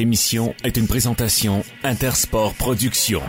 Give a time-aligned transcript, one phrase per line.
[0.00, 3.22] émission est une présentation Intersport Productions.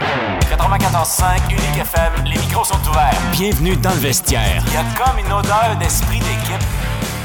[0.50, 3.14] 94.5 Unique FM, les micros sont ouverts.
[3.34, 4.64] Bienvenue dans le vestiaire.
[4.66, 6.68] Il y a comme une odeur d'esprit d'équipe.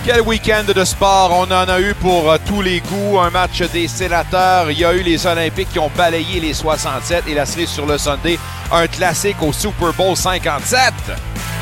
[0.05, 3.19] Quel week-end de sport on en a eu pour euh, tous les goûts.
[3.19, 4.71] Un match des sénateurs.
[4.71, 7.87] Il y a eu les Olympiques qui ont balayé les 67 et la série sur
[7.87, 8.39] le Sunday.
[8.71, 10.93] Un classique au Super Bowl 57.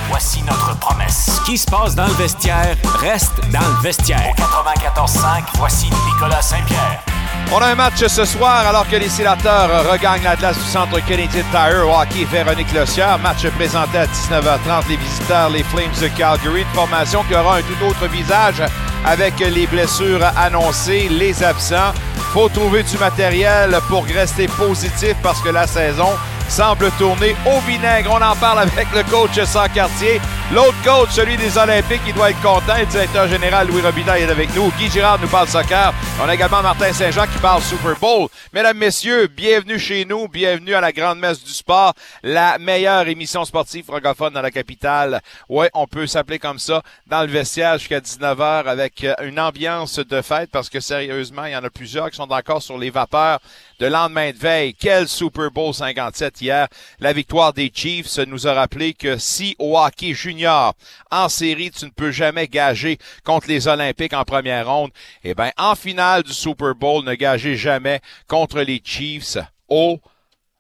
[0.08, 1.30] Voici notre promesse.
[1.36, 4.34] Ce qui se passe dans le vestiaire reste dans le vestiaire.
[4.36, 7.04] 94.5, voici Nicolas Saint-Pierre.
[7.52, 11.44] On a un match ce soir alors que les sénateurs regagnent l'Atlas du centre Canadian
[11.50, 13.18] Tire hockey Véronique Lossière.
[13.18, 14.88] Match présenté à 19h30.
[14.88, 16.60] Les visiteurs, les Flames de Calgary.
[16.60, 18.62] Une formation qui aura un tout autre visage
[19.06, 21.92] avec les blessures annoncées, les absents.
[22.32, 26.10] Faut trouver du matériel pour rester positif parce que la saison
[26.48, 28.10] semble tourner au vinaigre.
[28.12, 30.20] On en parle avec le coach sans quartier.
[30.50, 32.78] L'autre coach, celui des Olympiques, il doit être content.
[32.78, 34.72] Le directeur général Louis Robitaille est avec nous.
[34.78, 35.92] Guy Girard nous parle soccer.
[36.22, 38.28] On a également Martin Saint-Jean qui parle Super Bowl.
[38.54, 40.26] Mesdames, messieurs, bienvenue chez nous.
[40.26, 45.20] Bienvenue à la Grande Messe du Sport, la meilleure émission sportive francophone dans la capitale.
[45.50, 50.22] Ouais, on peut s'appeler comme ça dans le vestiaire jusqu'à 19h avec une ambiance de
[50.22, 53.38] fête parce que sérieusement, il y en a plusieurs qui sont encore sur les vapeurs
[53.80, 54.74] de lendemain de veille.
[54.74, 56.68] Quel Super Bowl 57 hier.
[57.00, 61.84] La victoire des Chiefs nous a rappelé que si au hockey junior, en série, tu
[61.84, 64.90] ne peux jamais gager contre les Olympiques en première ronde,
[65.24, 69.38] eh ben, en finale du Super Bowl, ne gagez jamais contre les Chiefs.
[69.68, 70.00] Oh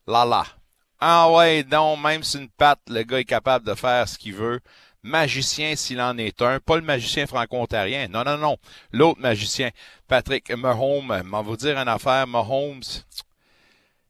[0.06, 0.44] là là.
[1.00, 4.34] Ah ouais, non, même si une patte, le gars est capable de faire ce qu'il
[4.34, 4.60] veut.
[5.04, 8.56] Magicien s'il en est un, pas le magicien franco-ontarien, non, non, non,
[8.90, 9.70] l'autre magicien,
[10.08, 12.82] Patrick Mahomes, m'en vous dire une affaire, Mahomes,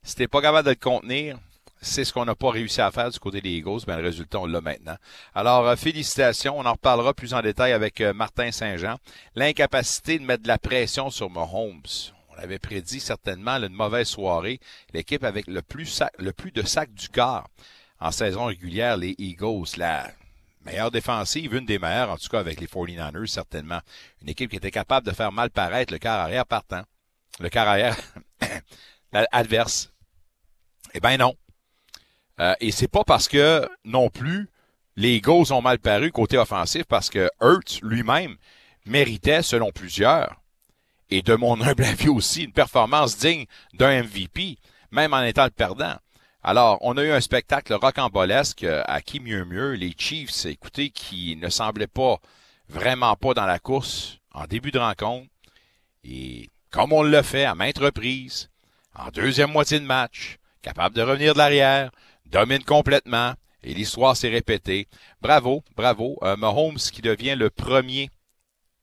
[0.03, 1.39] si t'es pas capable de le contenir,
[1.81, 4.41] c'est ce qu'on n'a pas réussi à faire du côté des Eagles, mais le résultat,
[4.41, 4.97] on l'a maintenant.
[5.35, 6.59] Alors, euh, félicitations.
[6.59, 8.97] On en reparlera plus en détail avec euh, Martin Saint-Jean.
[9.37, 11.83] L'incapacité de mettre de la pression sur Mahomes.
[12.31, 14.61] On avait prédit certainement une mauvaise soirée.
[14.93, 17.49] L'équipe avec le plus, le plus de sacs du corps
[18.01, 19.67] en saison régulière, les Eagles.
[19.77, 20.11] La
[20.65, 23.81] meilleure défensive, une des meilleures, en tout cas avec les 49ers, certainement.
[24.23, 26.83] Une équipe qui était capable de faire mal paraître le quart arrière partant.
[27.41, 27.97] Le quart arrière
[29.33, 29.93] adverse.
[30.95, 31.35] Eh ben non.
[32.41, 34.49] Euh, et c'est pas parce que non plus
[34.97, 38.37] les Eagles ont mal paru côté offensif, parce que Hurts lui-même
[38.85, 40.41] méritait, selon plusieurs,
[41.11, 44.59] et de mon humble avis aussi, une performance digne d'un MVP,
[44.91, 45.97] même en étant le perdant.
[46.43, 49.73] Alors, on a eu un spectacle rocambolesque euh, à qui mieux mieux.
[49.73, 52.19] Les Chiefs, écoutez, qui ne semblaient pas
[52.69, 55.29] vraiment pas dans la course en début de rencontre.
[56.05, 58.51] Et comme on l'a fait à maintes reprises,
[58.95, 61.91] en deuxième moitié de match, capable de revenir de l'arrière,
[62.31, 64.89] domine complètement, et l'histoire s'est répétée.
[65.21, 66.19] Bravo, bravo.
[66.23, 68.11] Euh, Mahomes qui devient le premier,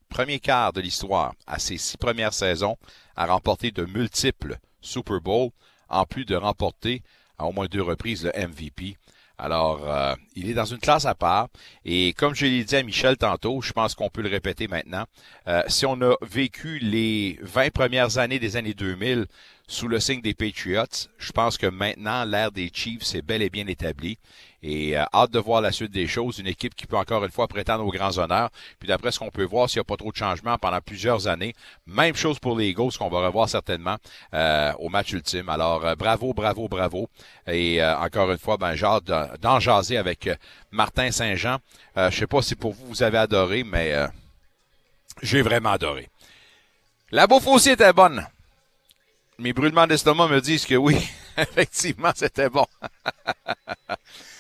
[0.10, 2.78] premier quart de l'histoire à ses six premières saisons
[3.16, 5.52] à remporter de multiples Super Bowls,
[5.90, 7.02] en plus de remporter
[7.38, 8.98] à au moins deux reprises le MVP.
[9.38, 11.50] Alors, euh, il est dans une classe à part.
[11.84, 15.06] Et comme je l'ai dit à Michel tantôt, je pense qu'on peut le répéter maintenant.
[15.48, 19.26] Euh, si on a vécu les 20 premières années des années 2000
[19.68, 21.10] sous le signe des Patriots.
[21.18, 24.18] Je pense que maintenant, l'ère des Chiefs est bel et bien établie.
[24.62, 26.40] Et euh, hâte de voir la suite des choses.
[26.40, 28.50] Une équipe qui peut encore une fois prétendre aux grands honneurs.
[28.80, 31.28] Puis d'après ce qu'on peut voir, s'il n'y a pas trop de changements pendant plusieurs
[31.28, 31.54] années,
[31.86, 33.98] même chose pour les Eagles qu'on va revoir certainement
[34.34, 35.50] euh, au match ultime.
[35.50, 37.10] Alors euh, bravo, bravo, bravo.
[37.48, 39.06] Et encore une fois, ben j'ai hâte
[39.40, 40.30] d'en jaser avec
[40.72, 41.58] Martin Saint-Jean.
[41.96, 43.94] je sais pas si pour vous vous avez adoré, mais
[45.22, 46.10] j'ai vraiment adoré.
[47.12, 48.26] La bouffe aussi était bonne
[49.40, 50.98] mes brûlements d'estomac me disent que oui,
[51.38, 52.66] effectivement, c'était bon.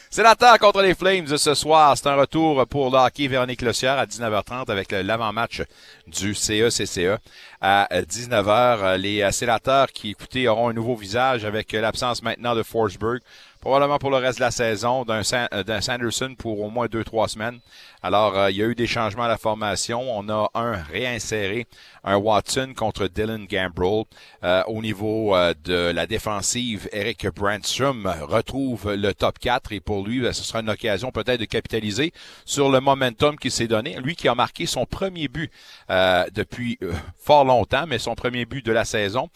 [0.10, 1.98] Sénateur contre les Flames ce soir.
[1.98, 5.62] C'est un retour pour le hockey Véronique Lossière à 19h30 avec l'avant-match
[6.08, 7.20] du CECCE.
[7.60, 13.20] À 19h, les sénateurs qui, écoutez, auront un nouveau visage avec l'absence maintenant de Forsberg
[13.66, 17.62] probablement pour le reste de la saison, d'un Sanderson pour au moins deux, trois semaines.
[18.04, 20.04] Alors, euh, il y a eu des changements à la formation.
[20.16, 21.66] On a un réinséré,
[22.04, 24.04] un Watson contre Dylan Gambrell.
[24.44, 30.06] Euh, au niveau euh, de la défensive, Eric Brandstrom retrouve le top 4 et pour
[30.06, 32.14] lui, ben, ce sera une occasion peut-être de capitaliser
[32.46, 33.98] sur le momentum qui s'est donné.
[34.00, 35.52] Lui qui a marqué son premier but
[35.90, 36.78] depuis
[37.18, 39.30] fort longtemps, mais son premier but de la saison.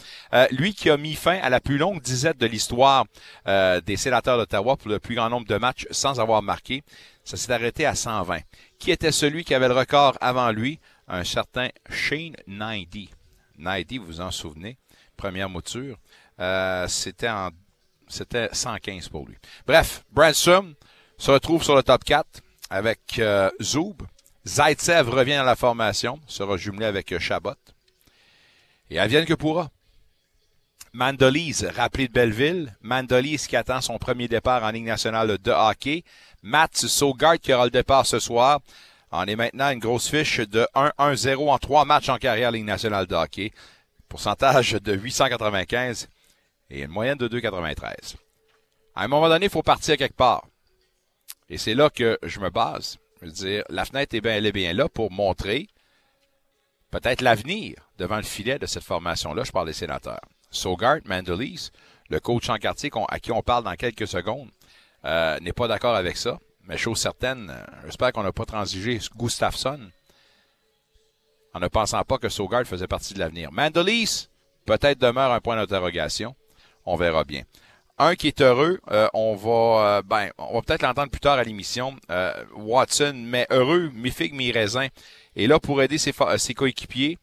[0.52, 3.06] lui qui a mis fin à la plus longue disette de l'histoire
[3.48, 6.84] des sénateurs d'Ottawa pour le plus grand nombre de matchs sans avoir marqué.
[7.24, 8.40] Ça s'est arrêté à 120.
[8.78, 10.80] Qui était celui qui avait le record avant lui?
[11.08, 13.10] Un certain Shane Nidy.
[13.58, 14.78] Nidy, vous vous en souvenez?
[15.18, 15.98] Première mouture.
[16.40, 17.50] Euh, c'était en
[18.10, 19.38] c'était 115 pour lui.
[19.68, 20.74] Bref, Branson
[21.18, 23.96] se retrouve sur le top 4 avec euh, Zoub.
[24.48, 27.54] Zaitsev revient dans la formation, sera jumelé avec euh, Chabot.
[28.90, 29.70] Et elle vienne que pourra.
[30.94, 32.76] Mandolise, rappelé de Belleville.
[32.82, 36.04] Mandolise qui attend son premier départ en Ligue nationale de hockey.
[36.42, 38.60] Matt Sogard qui aura le départ ce soir.
[39.12, 43.06] On est maintenant une grosse fiche de 1-1-0 en trois matchs en carrière Ligue nationale
[43.06, 43.52] de hockey.
[44.08, 46.08] Pourcentage de 895
[46.72, 48.16] et une moyenne de 2,93.
[48.96, 50.46] À un moment donné, il faut partir quelque part.
[51.50, 52.98] Et c'est là que je me base.
[53.22, 55.68] Je veux dire, la fenêtre elle est bien là pour montrer
[56.90, 59.44] peut-être l'avenir devant le filet de cette formation-là.
[59.44, 60.22] Je parle des sénateurs.
[60.52, 61.72] Sogart, Mandelis,
[62.10, 64.50] le coach en quartier à qui on parle dans quelques secondes,
[65.06, 66.40] euh, n'est pas d'accord avec ça.
[66.64, 69.80] Mais chose certaine, euh, j'espère qu'on n'a pas transigé Gustafsson
[71.54, 73.52] en ne pensant pas que Sogard faisait partie de l'avenir.
[73.52, 74.28] Mandelis,
[74.66, 76.36] peut-être demeure un point d'interrogation.
[76.86, 77.44] On verra bien.
[77.98, 81.44] Un qui est heureux, euh, on va ben, on va peut-être l'entendre plus tard à
[81.44, 81.96] l'émission.
[82.56, 84.88] Watson, mais heureux, mi-figue, mi-raisin.
[85.36, 87.18] Et là, pour aider ses, ses coéquipiers,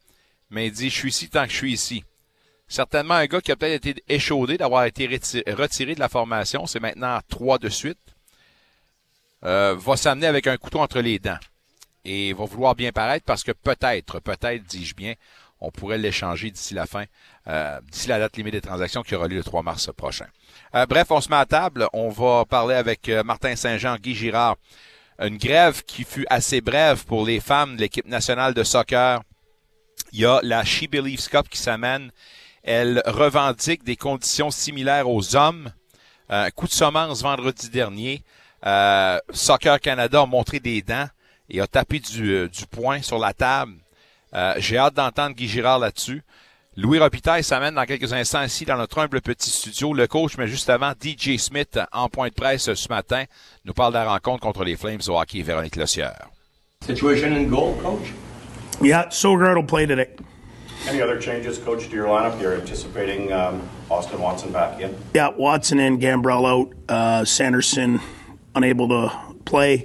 [0.51, 2.05] mais il dit, je suis ici tant que je suis ici.
[2.69, 6.81] Certainement un gars qui a peut-être été échaudé d'avoir été retiré de la formation, c'est
[6.81, 7.99] maintenant trois de suite,
[9.45, 11.39] euh, va s'amener avec un couteau entre les dents
[12.05, 15.15] et va vouloir bien paraître parce que peut-être, peut-être, dis-je bien,
[15.61, 17.05] on pourrait l'échanger d'ici la fin,
[17.47, 20.27] euh, d'ici la date limite des transactions qui aura lieu le 3 mars prochain.
[20.75, 21.89] Euh, bref, on se met à table.
[21.93, 24.57] On va parler avec Martin Saint-Jean, Guy Girard.
[25.21, 29.23] Une grève qui fut assez brève pour les femmes de l'équipe nationale de soccer.
[30.13, 32.11] Il y a la She Believes Cup qui s'amène
[32.67, 35.71] elle revendique des conditions similaires aux hommes.
[36.31, 38.23] Euh, coup de semence vendredi dernier.
[38.67, 41.07] Euh, Soccer Canada a montré des dents
[41.49, 43.75] et a tapé du, euh, du poing sur la table.
[44.35, 46.23] Euh, j'ai hâte d'entendre Guy Girard là-dessus.
[46.77, 49.95] Louis Robitaille s'amène dans quelques instants ici dans notre humble petit studio.
[49.95, 53.25] Le coach, mais juste avant, DJ Smith, en point de presse ce matin,
[53.65, 56.29] nous parle de la rencontre contre les Flames au hockey Véronique Lossière.
[56.85, 58.13] Situation in goal, coach?
[58.83, 60.11] Yeah, Sogard will play today.
[60.87, 62.41] Any other changes, Coach, to your lineup?
[62.41, 64.97] You're anticipating um, Austin Watson back in?
[65.15, 68.01] Yeah, Watson in, Gambrell out, uh, Sanderson
[68.55, 69.85] unable to play,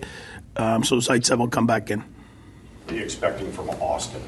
[0.55, 2.01] um, so Zaitsev will come back in.
[2.01, 4.21] What are you expecting from Austin?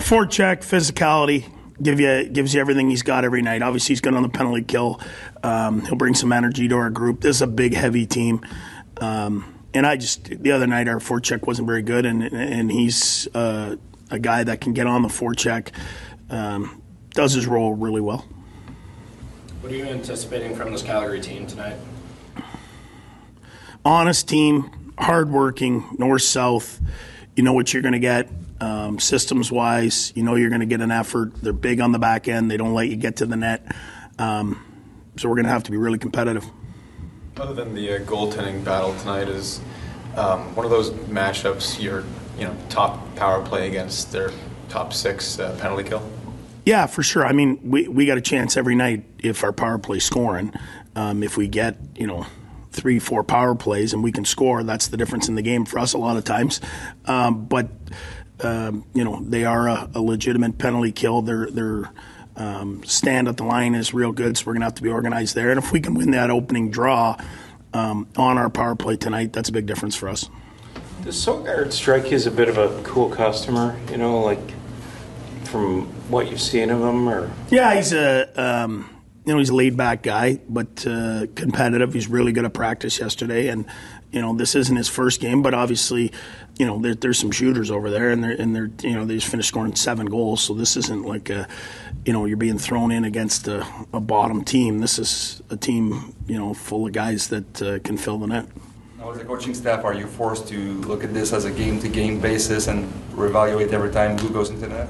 [0.00, 1.50] Four check, physicality,
[1.80, 3.62] give you gives you everything he's got every night.
[3.62, 5.00] Obviously, he's good on the penalty kill.
[5.42, 7.20] Um, he'll bring some energy to our group.
[7.20, 8.44] This is a big, heavy team.
[9.00, 13.28] Um, and I just the other night our forecheck wasn't very good, and and he's
[13.34, 13.76] uh,
[14.14, 15.68] a guy that can get on the forecheck,
[16.30, 16.80] um,
[17.10, 18.26] does his role really well.
[19.60, 21.76] What are you anticipating from this Calgary team tonight?
[23.84, 26.80] Honest team, hardworking, north south.
[27.36, 28.30] You know what you're going to get.
[28.60, 31.34] Um, systems wise, you know you're going to get an effort.
[31.42, 32.50] They're big on the back end.
[32.50, 33.74] They don't let you get to the net.
[34.18, 34.64] Um,
[35.16, 36.44] so we're going to have to be really competitive.
[37.36, 39.60] Other than the uh, goaltending battle tonight, is
[40.16, 42.04] um, one of those matchups you're
[42.44, 44.30] you know top power play against their
[44.68, 46.06] top six uh, penalty kill?
[46.66, 47.26] Yeah, for sure.
[47.26, 50.52] I mean, we, we got a chance every night if our power play scoring.
[50.94, 52.26] Um, if we get you know
[52.70, 55.78] three, four power plays and we can score, that's the difference in the game for
[55.78, 56.60] us a lot of times.
[57.06, 57.68] Um, but
[58.40, 61.22] um, you know, they are a, a, legitimate penalty kill.
[61.22, 61.90] Their their
[62.36, 65.34] um, stand at the line is real good, so we're gonna have to be organized
[65.34, 65.48] there.
[65.48, 67.16] And if we can win that opening draw
[67.72, 70.28] um, on our power play tonight, that's a big difference for us.
[71.04, 73.78] Does Sogard strike you as a bit of a cool customer?
[73.90, 74.40] You know, like
[75.44, 78.88] from what you've seen of him, or yeah, he's a um,
[79.26, 81.92] you know he's a laid back guy, but uh, competitive.
[81.92, 83.66] He's really good at practice yesterday, and
[84.12, 86.10] you know this isn't his first game, but obviously,
[86.58, 89.16] you know there, there's some shooters over there, and they're and they're you know they
[89.16, 91.46] just finished scoring seven goals, so this isn't like a
[92.06, 94.78] you know you're being thrown in against a, a bottom team.
[94.78, 98.46] This is a team you know full of guys that uh, can fill the net.
[99.04, 102.20] Now, as a coaching staff, are you forced to look at this as a game-to-game
[102.20, 104.88] basis and reevaluate every time who goes into that?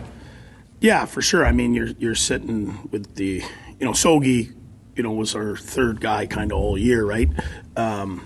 [0.81, 1.45] Yeah, for sure.
[1.45, 3.43] I mean, you're you're sitting with the,
[3.81, 4.55] you know, Sogi,
[4.95, 7.29] you know, was our third guy kind of all year, right?
[7.77, 8.25] Um,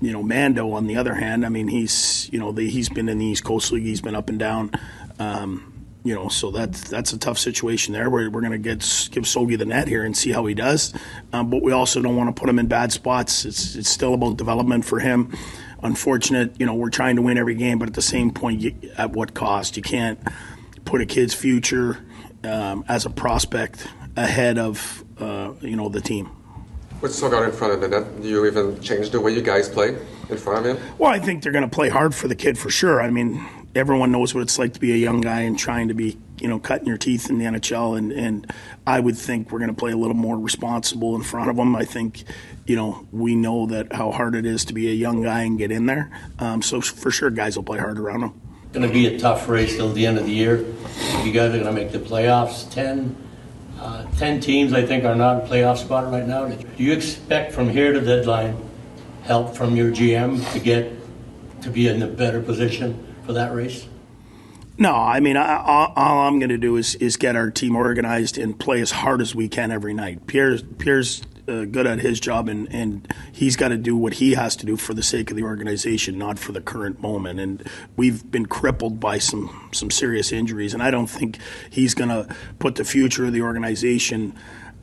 [0.00, 3.08] you know, Mando, on the other hand, I mean, he's you know the, he's been
[3.08, 4.72] in the East Coast League, he's been up and down.
[5.20, 5.71] Um,
[6.04, 8.10] you know, so that's that's a tough situation there.
[8.10, 8.80] We're, we're going to get
[9.10, 10.92] give Sogi the net here and see how he does,
[11.32, 13.44] um, but we also don't want to put him in bad spots.
[13.44, 15.32] It's it's still about development for him.
[15.82, 18.74] Unfortunate, you know, we're trying to win every game, but at the same point, you,
[18.96, 19.76] at what cost?
[19.76, 20.18] You can't
[20.84, 21.98] put a kid's future
[22.44, 26.26] um, as a prospect ahead of uh, you know the team.
[26.98, 28.22] What's Sogar in front of the net?
[28.22, 29.96] Do you even change the way you guys play
[30.30, 30.84] in front of him?
[30.98, 33.02] Well, I think they're going to play hard for the kid for sure.
[33.02, 33.44] I mean,
[33.74, 36.48] everyone knows what it's like to be a young guy and trying to be, you
[36.48, 37.96] know, cutting your teeth in the NHL.
[37.96, 38.52] And, and
[38.86, 41.74] I would think we're going to play a little more responsible in front of them.
[41.74, 42.24] I think,
[42.66, 45.58] you know, we know that how hard it is to be a young guy and
[45.58, 46.10] get in there.
[46.38, 48.40] Um, so for sure, guys will play hard around them.
[48.72, 50.64] Going to be a tough race till the end of the year.
[51.24, 52.70] You guys are going to make the playoffs.
[52.70, 53.16] Ten.
[53.78, 56.46] Uh, Ten teams, I think, are not in playoff spot right now.
[56.46, 58.56] Do you expect from here to deadline
[59.24, 60.92] help from your GM to get
[61.62, 63.86] to be in a better position for that race?
[64.78, 67.76] No, I mean, I, all, all I'm going to do is, is get our team
[67.76, 70.26] organized and play as hard as we can every night.
[70.26, 74.32] Pierre's, Pierre's uh, good at his job, and, and he's got to do what he
[74.32, 77.38] has to do for the sake of the organization, not for the current moment.
[77.38, 81.38] And we've been crippled by some, some serious injuries, and I don't think
[81.68, 84.34] he's going to put the future of the organization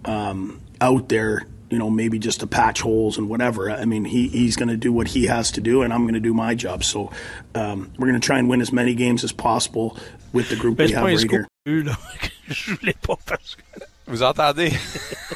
[0.05, 3.69] um, out there you know, maybe just to patch holes and whatever.
[3.71, 6.13] I mean, he, he's going to do what he has to do, and I'm going
[6.15, 6.83] to do my job.
[6.83, 7.11] So
[7.55, 9.97] um, we're going to try and win as many games as possible
[10.33, 11.47] with the group we have right here.
[11.65, 13.85] Je voulais pas parce que.
[14.07, 14.73] Vous entendez?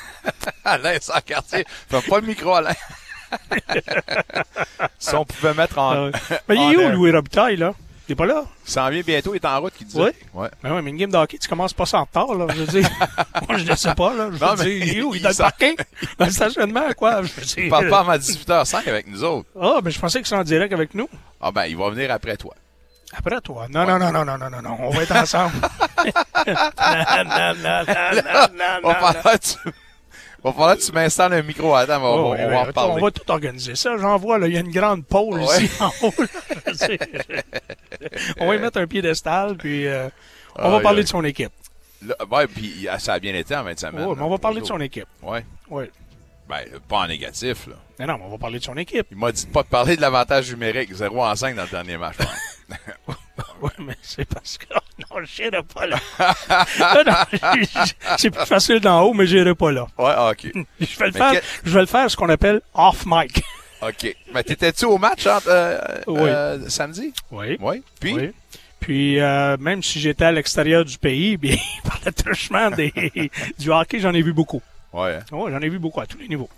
[0.65, 1.63] Alain sans quartier.
[1.87, 2.73] Fais pas le micro, Alain.
[4.99, 6.09] si on pouvait mettre en.
[6.49, 6.89] Mais il en est où.
[6.89, 7.75] Louis Robitaille, là?
[8.10, 8.43] Il est pas là?
[8.67, 10.01] Il s'en vient bientôt, il est en route, qui disait.
[10.01, 10.10] Oui.
[10.33, 10.50] Ouais.
[10.62, 12.48] Ben oui, mais une game de hockey, tu commences pas ça en retard, là.
[12.53, 12.89] Je veux dire,
[13.48, 14.25] moi, je ne sais pas, là.
[14.29, 15.15] Je veux Non, mais dire, il est où?
[15.15, 15.75] Il est dans le parking?
[16.17, 17.24] Dans le stationnement, quoi?
[17.24, 17.63] Je veux dire.
[17.65, 19.48] Il parle pas avant 18h05 avec nous autres.
[19.60, 21.07] Ah, ben je pensais que c'est en direct avec nous.
[21.39, 22.53] Ah ben, il va venir après toi.
[23.15, 23.67] Après toi.
[23.69, 24.77] Non, non, non, non, non, non, non, non.
[24.81, 25.53] On va être ensemble.
[26.45, 26.53] non,
[27.25, 29.57] non, non, non, non, non, On va non, falloir que tu...
[30.43, 31.75] va falloir que tu m'installes un micro.
[31.75, 33.97] Mais on, Oh, va- on en on va tout organiser ça.
[33.97, 35.63] J'en vois, là, il y a une grande pôle Ouais.
[35.63, 36.13] ici en haut.
[38.39, 40.09] on va y mettre un piédestal, puis euh,
[40.57, 41.51] on va parler de son équipe.
[42.05, 42.15] Là,
[42.53, 44.05] puis ah, ça a bien été en 20 semaines.
[44.05, 45.07] Ouais, mais on va parler de son équipe.
[45.21, 45.45] Ouais.
[45.69, 45.85] Oui.
[46.50, 46.59] Ben,
[46.89, 47.75] pas en négatif, là.
[47.97, 49.07] Mais non, mais on va parler de son équipe.
[49.12, 50.93] Il m'a dit de pas te parler de l'avantage numérique.
[50.93, 52.17] 0 en 5 dans le dernier match.
[53.63, 54.65] Oui, mais c'est parce que.
[55.00, 55.98] Non, je n'irai pas là.
[58.17, 59.88] C'est plus facile d'en haut, mais je n'irai pas là.
[59.98, 60.43] ouais, ah, OK.
[60.79, 63.41] Je vais le Mais faire, je vais le faire ce qu'on appelle off mic.
[63.82, 64.15] OK.
[64.34, 65.77] Mais t'étais-tu au match entre, euh,
[66.08, 66.22] Oui.
[66.22, 67.12] euh, samedi?
[67.32, 67.58] Oui.
[67.60, 67.84] Oui.
[68.00, 68.13] Puis?
[68.13, 68.32] Oui.
[68.79, 72.93] Puis, euh, même si j'étais à l'extérieur du pays, bien, par le truchement des,
[73.58, 74.62] du hockey, j'en ai vu beaucoup.
[74.93, 75.15] Ouais.
[75.15, 75.24] hein.
[75.32, 76.50] Oui, j'en ai vu beaucoup à tous les niveaux.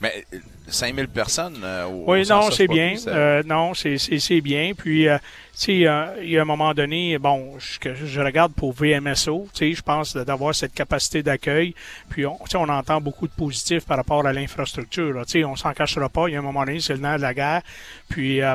[0.00, 0.38] Mais euh,
[0.68, 2.96] 5000 personnes euh, au Oui, non, c'est bien.
[2.96, 4.72] ça- Euh, non, c'est bien.
[4.76, 5.24] Puis, euh, tu
[5.54, 9.72] sais, euh, il y a un moment donné, bon, je, regarde pour VMSO, tu sais,
[9.72, 11.74] je pense d'avoir cette capacité d'accueil.
[12.10, 15.24] Puis, on, tu sais, on entend beaucoup de positifs par rapport à l'infrastructure.
[15.26, 16.28] Tu sais, on s'en cachera pas.
[16.28, 17.62] Il y a un moment donné, c'est le nerf de la guerre.
[18.08, 18.54] Puis, euh,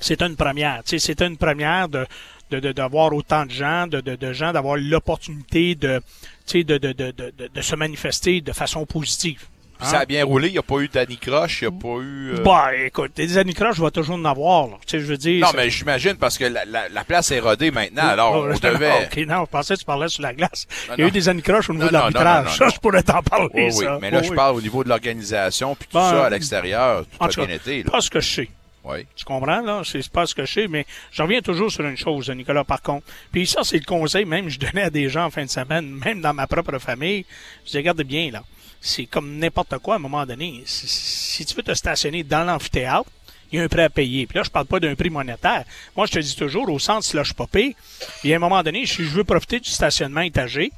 [0.00, 0.82] c'est une première.
[0.84, 2.06] Tu sais, c'est une première de
[2.48, 5.98] de- de- d'avoir autant de gens, de, de, de gens d'avoir l'opportunité de,
[6.46, 9.44] tu sais, de, de, de, de, de- de se manifester de façon positive.
[9.80, 10.48] Ça a bien roulé.
[10.48, 11.62] Il n'y a pas eu Danny Croche.
[11.62, 12.32] Il n'y a pas eu.
[12.34, 14.68] euh, Bah, écoute, des anicroches, je vais toujours en avoir.
[14.68, 14.74] là.
[14.86, 15.44] Tu sais, je veux dire.
[15.44, 18.06] Non, mais j'imagine parce que la, la, la place est rodée maintenant.
[18.06, 19.04] Alors, Oh, on non, devait.
[19.06, 20.66] OK, non, je pensais que tu parlais sur la glace.
[20.88, 22.56] Non, Il y a eu des anicroches au niveau Non, de l'arbitrage.
[22.58, 23.84] Ça, je pourrais t'en parler, Oui.
[24.00, 24.36] Mais là, je oui.
[24.36, 25.74] parle au niveau de l'organisation.
[25.74, 27.04] Puis tout Ben, ça à l'extérieur.
[27.04, 27.82] Tout En a tout cas, bien été.
[27.82, 27.90] Là.
[27.90, 28.48] pas ce que je sais.
[28.84, 29.04] Oui.
[29.16, 29.82] Tu comprends, là?
[29.84, 32.80] C'est pas ce que je sais, mais je reviens toujours sur une chose, Nicolas, par
[32.82, 33.04] contre.
[33.32, 35.50] Puis ça, c'est le conseil même que je donnais à des gens en fin de
[35.50, 37.24] semaine, même dans ma propre famille.
[37.64, 38.42] Je dis, regarde bien, là.
[38.86, 40.62] C'est comme n'importe quoi, à un moment donné.
[40.64, 43.10] Si, si tu veux te stationner dans l'amphithéâtre,
[43.50, 44.26] il y a un prix à payer.
[44.26, 45.64] Puis là, je parle pas d'un prix monétaire.
[45.96, 47.76] Moi, je te dis toujours, au centre slush popé,
[48.24, 50.72] il y a un moment donné, si je veux profiter du stationnement étagé,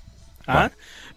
[0.47, 0.71] hein,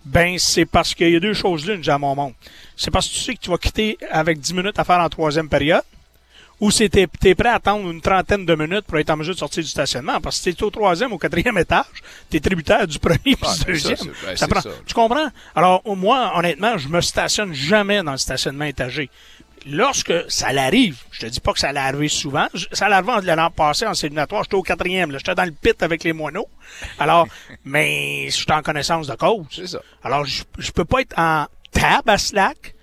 [0.05, 2.33] ben, c'est parce qu'il y a deux choses l'une, j'ai à mon monde.
[2.75, 5.09] C'est parce que tu sais que tu vas quitter avec 10 minutes à faire en
[5.09, 5.83] troisième période,
[6.61, 9.39] ou c'est t'es, prêt à attendre une trentaine de minutes pour être en mesure de
[9.39, 10.21] sortir du stationnement?
[10.21, 11.83] Parce que si t'es au troisième ou quatrième étage,
[12.29, 13.97] t'es tributaire du premier puis Ah, du ça, deuxième.
[14.25, 14.69] ben, Ça prend- ça.
[14.85, 15.27] Tu comprends?
[15.55, 19.09] Alors, moi, honnêtement, je me stationne jamais dans le stationnement étagé.
[19.67, 23.51] Lorsque ça l'arrive, je te dis pas que ça l'arrive souvent, je- ça l'arrive l'an
[23.51, 26.47] passé en séminatoire, j'étais au quatrième, là, j'étais dans le pit avec les moineaux.
[26.97, 27.27] Alors,
[27.65, 29.45] mais je suis en connaissance de cause.
[29.51, 29.79] C'est ça.
[30.03, 32.73] Alors, je, je peux pas être en tab à slack.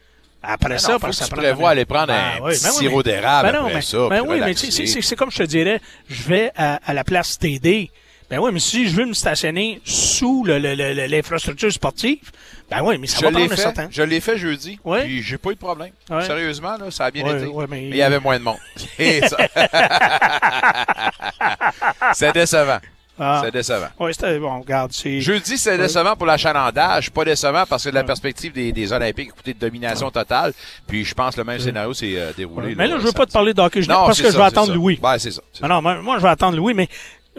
[0.42, 2.70] Après Ben ça, non, parce que ça tu prévois aller prendre un oui, petit ben
[2.70, 5.80] oui, sirop d'érable ben après mais- ça, Ben oui, mais c'est- comme je te dirais,
[6.08, 7.90] je vais à, à la place TD.
[8.30, 12.30] Ben oui, mais si je veux me stationner sous l'infrastructure sportive,
[12.70, 13.62] ben oui, mais ça Je va prendre un fait.
[13.62, 13.88] certain.
[13.90, 14.78] Je l'ai fait jeudi.
[14.84, 15.04] Ouais.
[15.04, 15.92] Puis j'ai pas eu de problème.
[16.26, 17.46] Sérieusement, là, ça a bien été.
[17.68, 18.58] mais- il y avait moins de monde.
[22.12, 22.78] C'est décevant.
[23.18, 23.42] Ah.
[23.44, 23.88] C'est décevant.
[23.98, 24.92] Oui, c'était bon, regarde.
[24.92, 29.30] Jeudi, c'est décevant pour l'achalandage, pas décevant parce que de la perspective des, des Olympiques,
[29.30, 30.52] écoutez, de domination totale.
[30.86, 32.74] Puis je pense que le même scénario s'est euh, déroulé.
[32.76, 34.42] mais là, je veux pas te parler de hockey, je- Non, parce que je vais
[34.44, 34.74] attendre ça.
[34.74, 34.98] Louis.
[35.02, 35.42] Ben, c'est ça.
[35.62, 36.88] Ah non, moi, moi, je vais attendre Louis, mais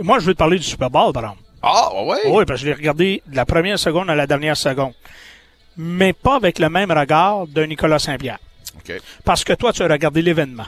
[0.01, 1.41] moi, je veux te parler du Super Bowl, par exemple.
[1.61, 2.17] Ah, oui?
[2.27, 4.93] Oui, parce que je l'ai regardé de la première seconde à la dernière seconde.
[5.77, 8.39] Mais pas avec le même regard de Nicolas Saint-Pierre.
[8.77, 8.93] OK.
[9.23, 10.65] Parce que toi, tu as regardé l'événement.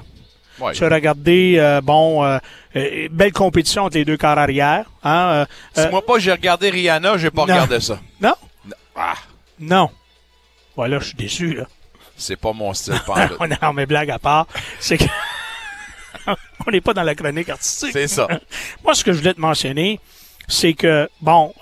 [0.61, 0.73] Ouais.
[0.73, 2.37] Tu as regardé, euh, bon, euh,
[2.75, 4.85] euh, belle compétition entre les deux corps arrière.
[5.03, 7.53] Hein, euh, Si moi pas j'ai regardé Rihanna, j'ai pas non.
[7.53, 7.99] regardé ça.
[8.21, 8.35] Non?
[8.95, 9.15] Ah,
[9.59, 9.89] Non.
[10.75, 11.65] Voilà, je suis déçu, là.
[12.15, 12.93] c'est pas mon style.
[13.61, 14.47] non, mais blague à part,
[14.79, 15.03] c'est que.
[16.67, 17.89] on n'est pas dans la chronique artistique.
[17.91, 18.27] C'est ça.
[18.83, 19.99] Moi, ce que je voulais te mentionner,
[20.47, 21.53] c'est que, bon,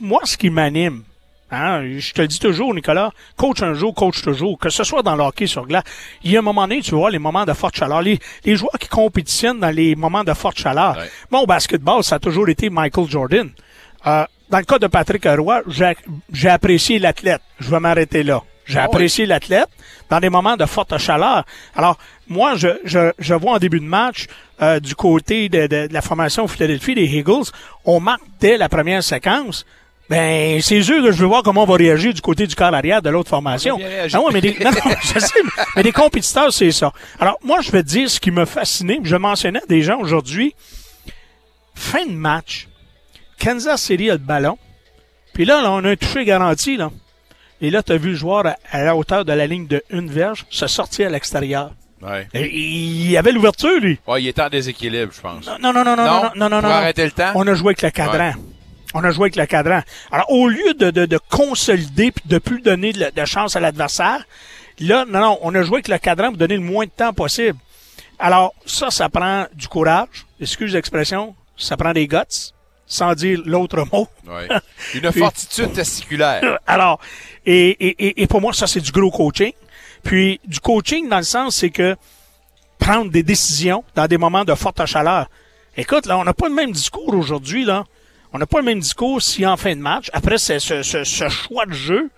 [0.00, 1.02] moi, ce qui m'anime,
[1.54, 5.02] Hein, je te le dis toujours, Nicolas, coach un jour, coach toujours, que ce soit
[5.02, 5.84] dans le hockey sur glace.
[6.24, 8.56] Il y a un moment donné, tu vois, les moments de forte chaleur, les, les
[8.56, 10.96] joueurs qui compétitionnent dans les moments de forte chaleur.
[11.30, 13.50] Moi, au basketball, ça a toujours été Michael Jordan.
[14.06, 15.60] Euh, dans le cas de Patrick Roy,
[16.32, 17.42] j'ai apprécié l'athlète.
[17.60, 18.42] Je vais m'arrêter là.
[18.64, 18.86] J'ai Ah oui.
[18.86, 19.68] apprécié l'athlète
[20.08, 21.44] dans des moments de forte chaleur.
[21.76, 24.26] Alors, moi, je, je, je vois en début de match,
[24.62, 27.50] euh, du côté de, de- de la formation Philadelphie des Eagles,
[27.84, 29.66] on marque dès la première séquence.
[30.12, 32.74] Ben, c'est sûr que je veux voir comment on va réagir du côté du corps
[32.74, 33.78] arrière de l'autre formation.
[33.80, 35.40] Ah ouais, mais des, non, non, je sais,
[35.74, 36.92] mais- des compétiteurs, c'est ça.
[37.18, 39.80] Alors, moi, je vais te dire ce qui m'a fasciné, puis je mentionnais à des
[39.80, 40.54] gens aujourd'hui,
[41.74, 42.68] fin de match,
[43.40, 44.58] Kansas City a le ballon,
[45.32, 46.90] puis là, là, on a un toucher garanti, là.
[47.62, 49.82] Et là, tu as vu le joueur à, à la hauteur de la ligne de
[49.88, 51.70] une verge se sortir à l'extérieur.
[52.02, 52.26] Ouais.
[52.34, 53.98] Il avait l'ouverture, lui.
[54.06, 55.46] Ouais, il était en déséquilibre, je pense.
[55.46, 56.60] Non, non, non, non, non, non, non, non.
[56.60, 56.74] Pour non.
[56.74, 57.30] arrêter le temps?
[57.36, 58.30] On a joué avec le cadran.
[58.30, 58.34] Ouais.
[58.94, 59.80] On a joué avec le cadran.
[60.10, 63.60] Alors, au lieu de, de, de consolider puis de plus donner de, de chance à
[63.60, 64.24] l'adversaire,
[64.80, 67.12] là, non, non, on a joué avec le cadran pour donner le moins de temps
[67.12, 67.58] possible.
[68.18, 70.26] Alors, ça, ça prend du courage.
[70.40, 71.34] Excuse l'expression.
[71.56, 72.52] Ça prend des guts,
[72.86, 74.08] sans dire l'autre mot.
[74.26, 74.48] Ouais.
[74.94, 76.58] Une Puis- fortitude testiculaire.
[76.66, 77.00] Alors,
[77.46, 79.52] et, et, et, et pour moi, ça, c'est du gros coaching.
[80.02, 81.96] Puis, du coaching dans le sens, c'est que
[82.78, 85.28] prendre des décisions dans des moments de forte chaleur.
[85.76, 87.84] Écoute, là, on n'a pas le même discours aujourd'hui, là.
[88.32, 91.66] On n'a pas le même discours si en fin de match, après ce, ce, choix
[91.66, 92.10] de jeu,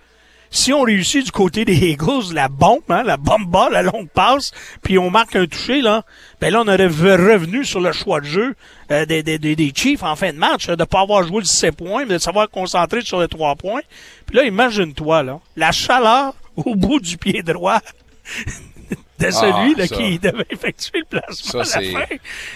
[0.49, 4.51] si on réussit du côté des Eagles, la bombe, hein, la bomba, la longue passe,
[4.81, 6.03] puis on marque un touché, là,
[6.39, 8.55] ben là, on aurait revenu sur le choix de jeu
[8.91, 11.75] euh, des, des, des, Chiefs en fin de match, de pas avoir joué le 17
[11.75, 13.81] points, mais de savoir concentrer sur les 3 points.
[14.25, 17.81] Puis là, imagine-toi, là, la chaleur au bout du pied droit
[19.19, 19.95] de celui Ah, là, ça.
[19.95, 22.15] qui devait effectuer le placement Ça, à la fin.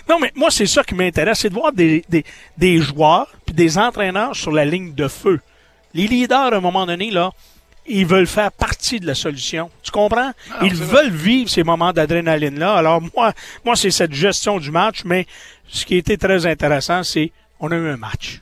[0.09, 2.25] Non, mais moi, c'est ça qui m'intéresse, c'est de voir des, des,
[2.57, 5.39] des joueurs puis des entraîneurs sur la ligne de feu.
[5.93, 7.31] Les leaders, à un moment donné, là,
[7.87, 9.71] ils veulent faire partie de la solution.
[9.81, 10.31] Tu comprends?
[10.61, 12.75] ils veulent vivre ces moments d'adrénaline-là.
[12.75, 13.33] Alors, moi,
[13.65, 15.25] moi, c'est cette gestion du match, mais
[15.67, 18.41] ce qui été très intéressant, c'est on a eu un match.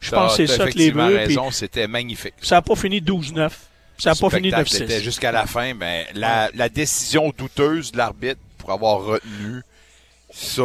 [0.00, 1.16] Je pense que c'est ça que les effectivement veut.
[1.16, 2.34] raison, c'était magnifique.
[2.40, 3.50] Ça n'a pas fini 12-9.
[3.98, 4.82] Ça n'a pas fini spectacle 9-6.
[4.84, 9.62] était jusqu'à la fin, mais la, la décision douteuse de l'arbitre pour avoir retenu
[10.32, 10.62] ça.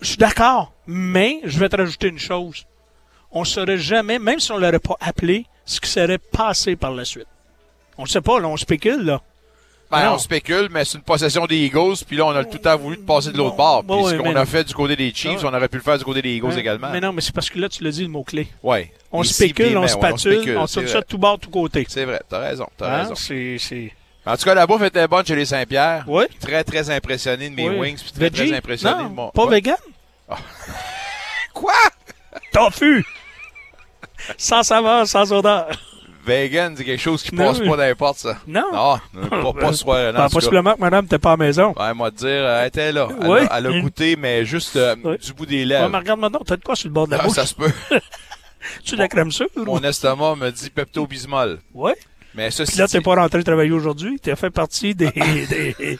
[0.00, 2.64] Je suis d'accord, mais je vais te rajouter une chose.
[3.30, 6.76] On ne saurait jamais, même si on ne l'aurait pas appelé, ce qui serait passé
[6.76, 7.26] par la suite.
[7.98, 9.20] On ne sait pas, là, on spécule, là.
[9.92, 12.58] Ben, on spécule, mais c'est une possession des Eagles, puis là, on a tout le
[12.60, 13.80] temps voulu de passer de l'autre bord.
[13.80, 15.98] Puis Bon, ce qu'on a fait du côté des Chiefs, on aurait pu le faire
[15.98, 16.56] du côté des Eagles Hein?
[16.56, 16.88] également.
[16.90, 18.48] Mais non, mais c'est parce que là, tu l'as dit, le mot-clé.
[18.62, 18.90] Ouais.
[19.12, 21.84] On spécule, on spatule, on tourne ça de tout bord, de tout côté.
[21.88, 23.02] C'est vrai, t'as raison, t'as Hein?
[23.08, 23.14] raison.
[23.14, 23.92] C'est.
[24.24, 26.04] En tout cas, la bouffe était bonne chez les Saint-Pierre.
[26.06, 26.24] Oui.
[26.40, 27.76] Très, très impressionné de mes Oui.
[27.76, 28.48] wings, puis très, Veggie?
[28.48, 29.30] très impressionné Non, de mon...
[29.30, 29.56] pas Ouais.
[29.56, 29.76] vegan?
[31.52, 31.72] Quoi?
[32.52, 33.04] Tofu!
[34.36, 35.68] sans saveur, sans odeur.
[36.24, 38.38] Vegan, c'est quelque chose qui Non, passe pas n'importe, ça.
[38.46, 38.62] Non.
[39.14, 39.98] Non, pas, pas ce soir.
[39.98, 40.28] non, Ben, en tout cas.
[40.28, 41.74] possiblement que madame n'était pas à la maison.
[41.78, 43.08] Ouais, moi, te dire, elle était là.
[43.20, 43.40] Elle, Oui.
[43.50, 45.18] a, elle a goûté, mais juste euh, Oui.
[45.18, 45.88] du bout des Ouais, lèvres.
[45.88, 47.34] mais regarde maintenant, t'as de quoi sur le bord de la Ah, bouche?
[47.34, 47.70] ça se peut.
[48.84, 49.48] Tu de la crème sûre?
[49.56, 51.58] ou- Mon estomac me dit Pepto-Bismol.
[51.74, 51.96] Ouais.
[52.34, 54.18] Mais Puis là, t'es pas rentré travailler aujourd'hui.
[54.22, 55.10] T'as fait partie des.
[55.50, 55.98] des- des-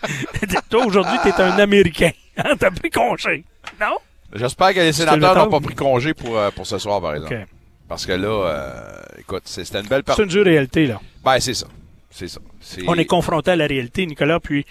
[0.70, 2.11] Toi, aujourd'hui, t'es un Américain.
[2.38, 2.52] Hein?
[2.58, 3.44] T'as pris congé.
[3.80, 3.96] Non?
[4.35, 7.35] J'espère que les sénateurs n'ont pas pris congé pour, euh, pour ce soir, par exemple.
[7.35, 7.48] OK.
[7.92, 10.22] Parce que là, euh, écoute, c'est- c'était une belle C'est partie.
[10.22, 10.98] une dure réalité, là.
[11.22, 11.66] Ben, c'est ça.
[12.11, 12.40] C'est ça.
[12.61, 14.40] C'est- On est confronté à la réalité, Nicolas.
[14.40, 14.64] Puis,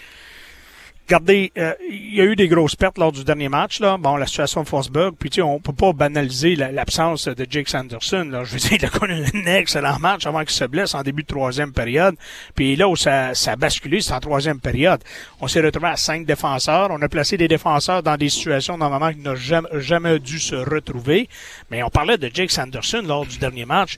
[1.06, 3.80] regardez, euh, il y a eu des grosses pertes lors du dernier match.
[3.80, 3.96] Là.
[3.98, 5.14] Bon, la situation de Forsberg.
[5.18, 8.28] Puis, tu sais, on peut pas banaliser la- l'absence de Jake Sanderson.
[8.30, 8.44] Là.
[8.44, 11.22] Je veux dire, il a connu un excellent match avant qu'il se blesse en début
[11.22, 12.14] de troisième période.
[12.54, 15.00] Puis là où ça, ça a basculé, c'est en troisième période.
[15.40, 16.88] On s'est retrouvé à cinq défenseurs.
[16.90, 20.54] On a placé des défenseurs dans des situations normalement qui n'ont jamais, jamais dû se
[20.54, 21.28] retrouver.
[21.70, 23.96] Mais on parlait de Jake Sanderson lors du dernier match.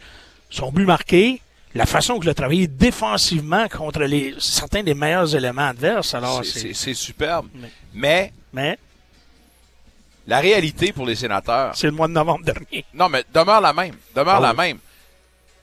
[0.50, 1.40] Son but marqué,
[1.74, 6.14] la façon qu'il a travaillé défensivement contre les, certains des meilleurs éléments adverses.
[6.14, 7.48] Alors, c'est- superbe.
[7.54, 8.78] Mais- Mais mais
[10.26, 12.84] la réalité pour les sénateurs, c'est le mois de novembre dernier.
[12.94, 13.94] non, mais demeure la même.
[14.14, 14.56] Demeure Ah la oui.
[14.56, 14.78] même.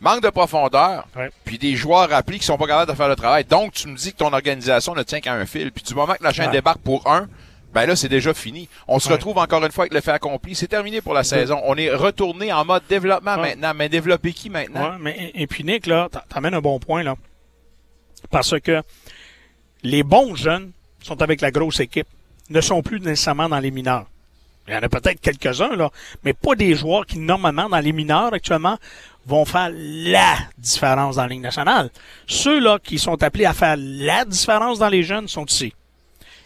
[0.02, 1.30] Manque de profondeur, Ouais.
[1.46, 3.44] puis des joueurs rappelés qui sont pas capables de faire le travail.
[3.46, 5.72] Donc, tu me dis que ton organisation ne tient qu'à un fil.
[5.72, 6.52] Puis du moment que la chaîne Ouais.
[6.54, 7.28] débarque pour un,
[7.74, 8.68] ben là, c'est déjà fini.
[8.88, 9.14] On se Ouais.
[9.16, 10.56] retrouve encore une fois avec le fait accompli.
[10.56, 11.62] C'est terminé pour la saison.
[11.66, 13.56] On est retourné en mode développement Ouais.
[13.56, 13.74] maintenant.
[13.76, 14.92] Mais développer qui maintenant?
[14.92, 17.16] Ouais, mais, et puis, Nick, là, t'a- t'amènes un bon point, là.
[18.30, 18.82] Parce que
[19.84, 22.08] les bons jeunes sont avec la grosse équipe,
[22.50, 24.06] ne sont plus nécessairement dans les mineurs.
[24.68, 25.90] Il y en a peut-être quelques-uns, là,
[26.24, 28.78] mais pas des joueurs qui, normalement, dans les mineurs actuellement,
[29.26, 31.90] vont faire la différence dans la Ligue nationale.
[32.28, 35.74] Ceux-là qui sont appelés à faire la différence dans les jeunes sont ici.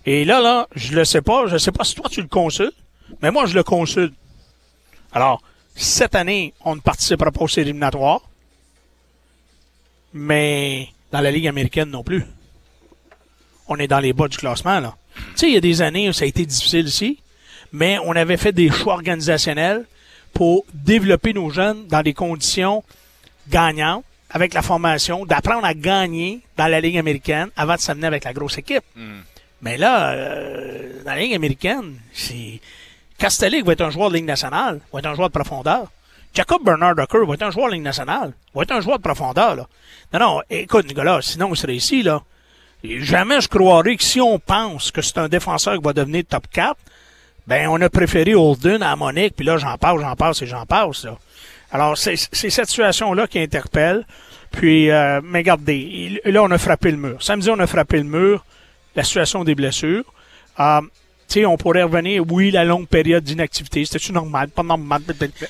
[0.05, 2.75] Et là, là, je le sais pas, je sais pas si toi tu le consultes,
[3.21, 4.13] mais moi je le consulte.
[5.11, 5.41] Alors,
[5.75, 7.73] cette année, on ne participera pas aux séries
[10.13, 12.23] mais dans la Ligue américaine non plus.
[13.67, 14.95] On est dans les bas du classement, là.
[15.15, 17.19] Tu sais, il y a des années où ça a été difficile ici,
[17.71, 19.85] mais on avait fait des choix organisationnels
[20.33, 22.83] pour développer nos jeunes dans des conditions
[23.49, 28.23] gagnantes, avec la formation, d'apprendre à gagner dans la Ligue américaine avant de s'amener avec
[28.25, 28.83] la grosse équipe.
[29.61, 32.59] Mais là, euh, dans la Ligue américaine, c'est.
[33.17, 35.87] Castellic va être un joueur de Ligue nationale, va être un joueur de profondeur.
[36.33, 39.03] Jacob Bernard Ducker va être un joueur de Ligue nationale, va être un joueur de
[39.03, 39.55] profondeur.
[39.55, 39.67] Là.
[40.13, 42.21] Non, non, écoute, Nicolas, sinon il serait ici, là.
[42.83, 46.45] Jamais je croirais que si on pense que c'est un défenseur qui va devenir top
[46.51, 46.75] 4,
[47.47, 50.65] ben on a préféré Holden à Monique, puis là j'en passe, j'en passe et j'en
[50.65, 51.05] passe.
[51.05, 51.17] Là.
[51.71, 54.05] Alors c'est cette situation-là qui interpelle.
[54.51, 57.23] Puis, euh, mais regardez, là on a frappé le mur.
[57.23, 58.45] Samedi on a frappé le mur.
[58.95, 60.03] La situation des blessures.
[60.59, 60.81] Euh,
[61.27, 65.01] tu sais, on pourrait revenir, oui, la longue période d'inactivité, c'était-tu normal, pas normal?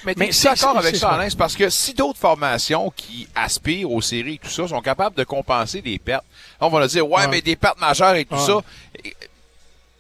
[0.06, 1.10] Mais, Mais c'est- d'accord avec ça.
[1.10, 1.30] Alain?
[1.30, 5.16] C'est parce que si d'autres formations qui aspirent aux séries et tout ça sont capables
[5.18, 6.24] de compenser des pertes,
[6.62, 7.28] on va leur dire, ouais, Ouais.
[7.28, 8.42] mais des pertes majeures et tout Ouais.
[8.42, 8.62] ça,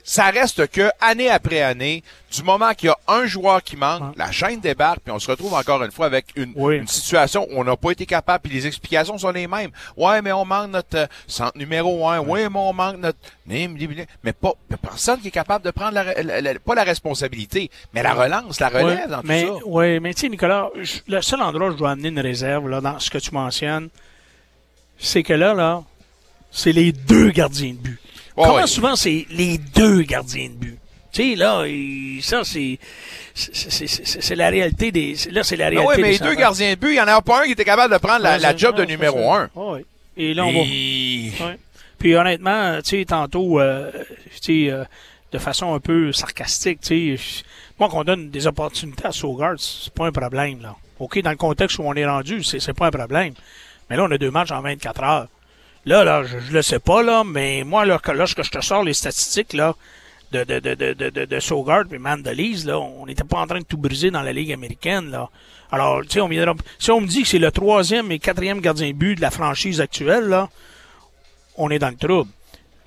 [0.07, 4.15] ça reste que, année après année, du moment qu'il y a un joueur qui manque,
[4.15, 7.59] la chaîne débarque, puis on se retrouve encore une fois avec une, une situation où
[7.59, 9.71] on n'a pas été capable, puis les explications sont les mêmes.
[9.97, 12.19] Ouais, mais on manque notre euh, centre numéro un.
[12.19, 13.17] Ouais, mais on manque notre...
[13.47, 13.67] Mais
[14.33, 18.13] pas personne qui est capable de prendre, la, la- la- pas la responsabilité, mais la
[18.13, 19.53] relance, la relève Ouais, dans tout mais, ça.
[19.65, 22.69] Oui, mais tu sais, Nicolas, je- le seul endroit où je dois amener une réserve,
[22.69, 23.89] là, dans ce que tu mentionnes,
[24.99, 25.81] c'est que là, là,
[26.51, 27.99] c'est les deux gardiens de but.
[28.37, 28.67] Ouais, Comment ouais.
[28.67, 30.77] souvent c'est les deux gardiens de but?
[31.13, 31.63] Tu sais, là,
[32.21, 32.77] ça, c'est,
[33.33, 36.19] c'est, c'est- c'est- c'est la réalité des, là, c'est la Ah réalité oui, mais les
[36.19, 38.21] deux gardiens de but, il n'y en a pas un qui était capable de prendre
[38.23, 39.49] la, Ouais, la job de numéro un.
[39.55, 39.61] ça.
[39.61, 39.85] Ouais.
[40.17, 40.59] Et là, on va.
[40.59, 41.57] Et- Ouais.
[41.97, 43.89] Puis honnêtement, tu sais, tantôt, euh,
[44.41, 44.83] tu sais, euh,
[45.31, 47.43] de façon un peu sarcastique, tu sais,
[47.79, 50.75] moi qu'on donne des opportunités à Sogard, c'est pas un problème, là.
[50.99, 53.33] OK, dans le contexte où on est rendu, c'est c'est pas un problème.
[53.89, 55.27] Mais là, on a deux matchs en 24 heures.
[55.85, 58.61] Là, là, je, je le sais pas, là, mais moi, là, que- lorsque je te
[58.61, 59.75] sors les statistiques, là,
[60.31, 63.59] de, de, de, de, de, de, Sogard et Mandalise, là, on n'était pas en train
[63.59, 65.29] de tout briser dans la Ligue américaine, là.
[65.71, 68.61] Alors, tu sais, on viendra, si on me dit que c'est le troisième et quatrième
[68.61, 70.49] gardien de but de la franchise actuelle, là,
[71.57, 72.29] on est dans le trouble.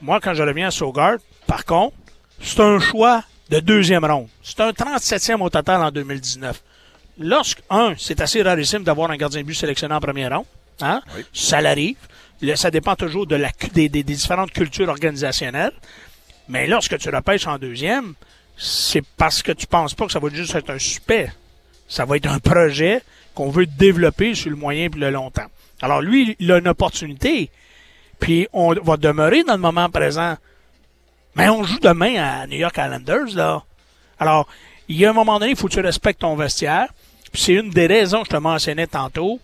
[0.00, 1.94] Moi, quand je reviens à Sogard, par contre,
[2.40, 4.28] c'est un choix de deuxième ronde.
[4.42, 6.62] C'est un 37e au total en 2019.
[7.18, 10.46] Lorsque, un, c'est assez rarissime d'avoir un gardien de but sélectionné en première ronde.
[10.80, 11.00] Hein?
[11.32, 11.96] Ça l'arrive.
[12.40, 13.38] Le- Ça dépend toujours de
[13.72, 15.72] des, différentes cultures organisationnelles.
[16.48, 18.14] Mais lorsque tu repêches en deuxième,
[18.56, 21.32] c'est parce que tu penses pas que ça va juste être un super.
[21.88, 23.02] Ça va être un projet
[23.34, 25.50] qu'on veut développer sur le moyen et le long terme.
[25.80, 27.50] Alors lui, il a une opportunité.
[28.18, 30.36] Puis on va demeurer dans le moment présent.
[31.36, 33.62] Mais on joue demain à New York Islanders, là.
[34.18, 34.48] Alors,
[34.88, 36.88] il y a un moment donné, il faut que tu respectes ton vestiaire.
[37.30, 39.38] Puis c'est une des raisons que je te mentionnais tantôt.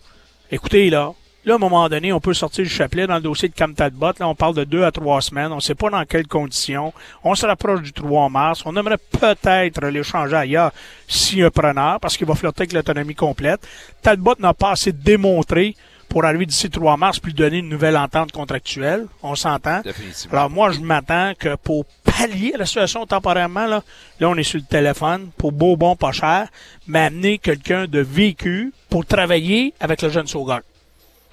[0.51, 1.13] Écoutez, là,
[1.45, 3.73] là, à un moment donné, on peut sortir du chapelet dans le dossier de Cam
[3.73, 4.13] Talbot.
[4.19, 5.51] Là, on parle de deux à trois semaines.
[5.51, 6.93] On ne sait pas dans quelles conditions.
[7.23, 8.63] On se rapproche du 3 mars.
[8.65, 10.71] On aimerait peut-être l'échanger ailleurs
[11.07, 13.67] si un preneur, parce qu'il va flirter avec l'autonomie complète.
[14.01, 15.75] Talbot n'a pas assez démontré
[16.09, 19.05] pour arriver d'ici 3 mars puis donner une nouvelle entente contractuelle.
[19.21, 19.81] On s'entend.
[19.81, 20.37] Définitivement.
[20.37, 23.83] Alors moi, je m'attends que pour pallier la situation temporairement, là,
[24.19, 26.47] là, on est sur le téléphone, pour beau, bon, pas cher,
[26.87, 30.61] m'amener quelqu'un de vécu pour travailler avec le jeune Saugard.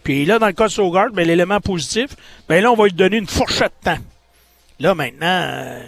[0.05, 2.11] Puis là, dans le cas de Saugard, ben, l'élément positif,
[2.49, 3.99] ben là, on va lui donner une fourchette de temps.
[4.81, 5.81] Là, maintenant, euh,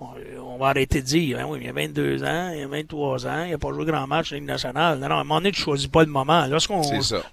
[0.00, 0.06] on,
[0.42, 2.66] on va arrêter de dire, ben oui, il y a 22 ans, il y a
[2.68, 4.98] 23 ans, il n'a pas joué grand match en Ligue nationale.
[4.98, 6.46] Non, non, à un moment donné, tu choisis pas le moment.
[6.46, 6.80] Lorsqu'on,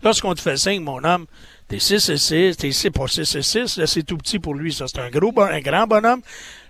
[0.04, 1.26] lorsqu'on te fait signe, mon homme,
[1.70, 4.54] t'es 6 et 6, t'es 6 pas 6 et 6, là, c'est tout petit pour
[4.54, 4.86] lui, ça.
[4.88, 6.22] C'est un gros, bon- un grand bonhomme.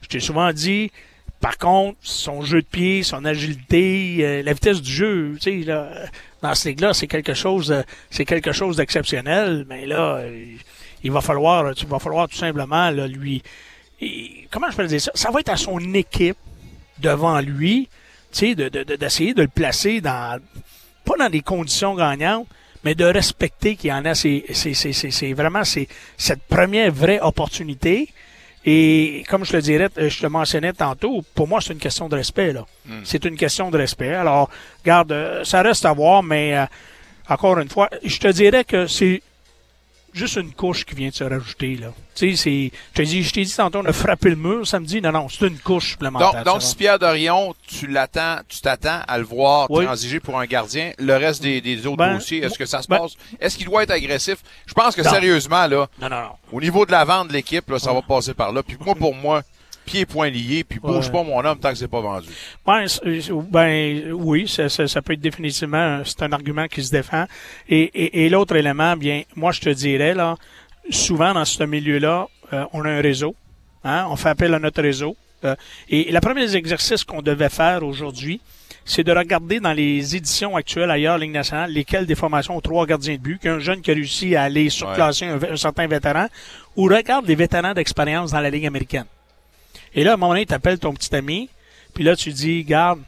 [0.01, 0.91] Je t'ai souvent dit,
[1.39, 5.65] par contre, son jeu de pied, son agilité, euh, la vitesse du jeu, tu sais,
[5.65, 5.89] là,
[6.41, 9.65] dans ce ligue-là, c'est quelque chose, euh, c'est quelque chose d'exceptionnel.
[9.69, 10.45] Mais là, euh,
[11.03, 13.43] il va falloir, tu falloir tout simplement, lui,
[14.51, 15.11] comment je peux dire ça?
[15.15, 16.37] Ça va être à son équipe
[16.99, 17.87] devant lui,
[18.31, 20.39] tu sais, de, de- de- d'essayer de le placer dans,
[21.05, 22.47] pas dans des conditions gagnantes,
[22.83, 24.43] mais de respecter qu'il y en a, c'est
[25.35, 28.09] vraiment c'est, cette première vraie opportunité.
[28.69, 32.09] Et comme je le dirais, euh, je te mentionnais tantôt, pour moi, c'est une question
[32.09, 32.51] de respect.
[32.51, 32.65] Là.
[32.85, 32.99] Mm.
[33.05, 34.13] C'est une question de respect.
[34.13, 34.49] Alors,
[34.83, 36.65] regarde, euh, ça reste à voir, mais euh,
[37.29, 39.21] encore une fois, je te dirais que c'est
[40.13, 41.75] juste une couche qui vient de se rajouter.
[41.75, 41.87] Là.
[42.15, 45.01] Tu sais, c'est, je, t'ai dit tantôt, on a frappé le mur samedi.
[45.01, 46.43] Non, non, c'est une couche supplémentaire.
[46.43, 49.85] Donc, donc si Pierre Dorion, tu l'attends, tu t'attends à le voir Oui.
[49.85, 52.87] transiger pour un gardien, le reste des, des autres Ben, dossiers, est-ce que ça se
[52.87, 53.11] ben- passe?
[53.39, 54.37] Est-ce qu'il doit être agressif?
[54.65, 55.11] Je pense que Non.
[55.11, 56.29] sérieusement, là, Non, non, non.
[56.51, 58.63] au niveau de la vente de l'équipe, là, ça va passer par là.
[58.63, 59.43] Puis moi, pour moi,
[59.87, 61.11] pieds poings liés, puis bouge Ouais.
[61.11, 62.27] pas mon homme tant que c'est pas vendu.
[62.65, 62.85] Ben,
[63.49, 67.25] ben oui, ça, ça, ça peut être définitivement, c'est un argument qui se défend.
[67.69, 70.35] Et, et, et l'autre élément, bien, moi je te dirais, là,
[70.89, 73.35] souvent dans ce milieu-là, euh, on a un réseau.
[73.83, 75.15] Hein, on fait appel à notre réseau.
[75.45, 75.55] Euh,
[75.89, 78.41] et le premier exercice qu'on devait faire aujourd'hui,
[78.83, 82.85] c'est de regarder dans les éditions actuelles ailleurs, Ligue nationale, lesquelles des formations ont trois
[82.85, 86.27] gardiens de but, qu'un jeune qui a réussi à aller surclasser un, un certain vétéran,
[86.75, 89.05] ou regarde les vétérans d'expérience dans la Ligue américaine.
[89.93, 91.49] Et là, à un moment donné, tu appelles ton petit ami,
[91.93, 92.99] puis là, tu dis, garde,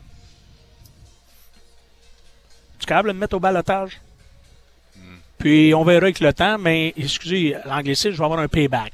[2.80, 4.00] tu es capable de me mettre au balotage?
[5.38, 8.92] Puis on verra avec le temps, mais excusez, l'anglicisme, je vais avoir un payback.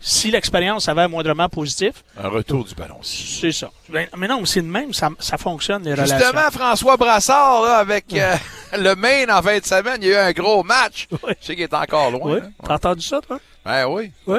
[0.00, 2.98] Si l'expérience s'avère moindrement positif, Un retour du ballon.
[3.02, 3.68] c'est ça.
[3.88, 6.18] Ben, Mais non, c'est de même, ça, ça fonctionne, les relations.
[6.18, 8.36] Justement, François Brassard, là, avec euh,
[8.78, 11.08] le Maine en fin de semaine, il y a eu un gros match.
[11.10, 11.32] Oui.
[11.40, 12.34] Je sais qu'il est encore loin.
[12.34, 12.50] Oui, hein.
[12.64, 13.40] t'as entendu ça, toi?
[13.64, 14.12] Ben oui.
[14.26, 14.38] Oui.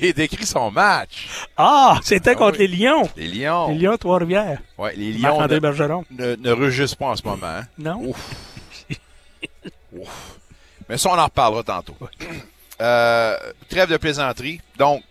[0.00, 1.28] J'ai décrit son match.
[1.56, 2.68] Ah, c'était Ah contre oui.
[2.68, 3.08] les Lions.
[3.16, 3.68] Les Lions.
[3.70, 4.60] Les Lions, Trois-Rivières.
[4.78, 6.04] Ouais, les Lions Marc-André Bergeron.
[6.10, 7.46] ne, ne rugissent pas en ce moment.
[7.46, 7.62] hein.
[7.78, 8.00] Non?
[8.08, 8.34] Ouf.
[9.92, 10.38] Ouf.
[10.88, 11.96] Mais ça, on en reparlera tantôt.
[12.80, 13.36] Euh,
[13.68, 14.60] trêve de plaisanterie.
[14.78, 15.02] Donc,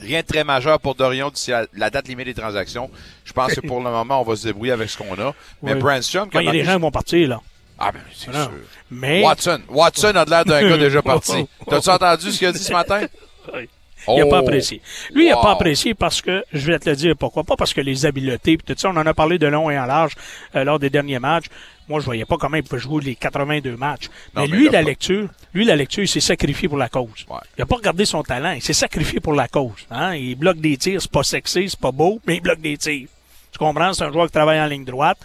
[0.00, 2.90] rien de très majeur pour Dorion d'ici à la date limite des transactions.
[3.24, 5.34] Je pense que pour le moment, on va se débrouiller avec ce qu'on a.
[5.62, 5.78] Mais Oui.
[5.80, 7.40] Branstrom, Il y a des gens qui vont partir, là.
[7.78, 8.50] Ah, ben, c'est sûr.
[8.90, 9.22] Mais.
[9.22, 9.60] Watson.
[9.68, 11.46] Watson a de l'air d'un gars déjà parti.
[11.68, 13.06] T'as-tu entendu ce qu'il a dit ce matin?
[13.54, 13.68] Oui.
[14.08, 14.44] Il n'a pas Oh.
[14.44, 14.80] apprécié.
[15.14, 17.56] Lui, il n'a pas apprécié parce que, je vais te le dire pourquoi, pas?
[17.56, 19.86] Parce que les habiletés, puis tout ça, on en a parlé de long et en
[19.86, 20.14] large
[20.56, 21.46] euh, lors des derniers matchs.
[21.88, 24.08] Moi, je voyais pas comment il pouvait jouer les 82 matchs.
[24.34, 26.88] Non, mais, mais lui, la pas- lecture, lui, la lecture, il s'est sacrifié pour la
[26.88, 27.26] cause.
[27.28, 27.36] Ouais.
[27.58, 29.86] Il a pas regardé son talent, il s'est sacrifié pour la cause.
[29.90, 30.14] Hein?
[30.14, 33.08] Il bloque des tirs, c'est pas sexy, c'est pas beau, mais il bloque des tirs.
[33.52, 33.92] Tu comprends?
[33.92, 35.18] C'est un joueur qui travaille en ligne droite.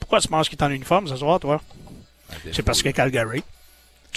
[0.00, 1.60] Pourquoi tu penses qu'il est en uniforme ce soir, toi?
[2.52, 3.42] C'est parce que Calgary.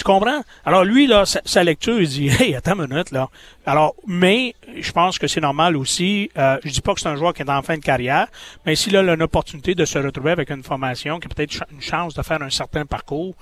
[0.02, 0.42] Tu comprends?
[0.64, 3.28] Alors lui, là, sa, lecture, il dit Hey, attends une minute, là.
[3.64, 6.28] Alors, mais je pense que c'est normal aussi.
[6.36, 8.26] Euh, je dis pas que c'est un joueur qui est en fin de carrière,
[8.66, 11.80] mais s'il a une opportunité de se retrouver avec une formation qui a peut-être une
[11.80, 13.36] chance de faire un certain parcours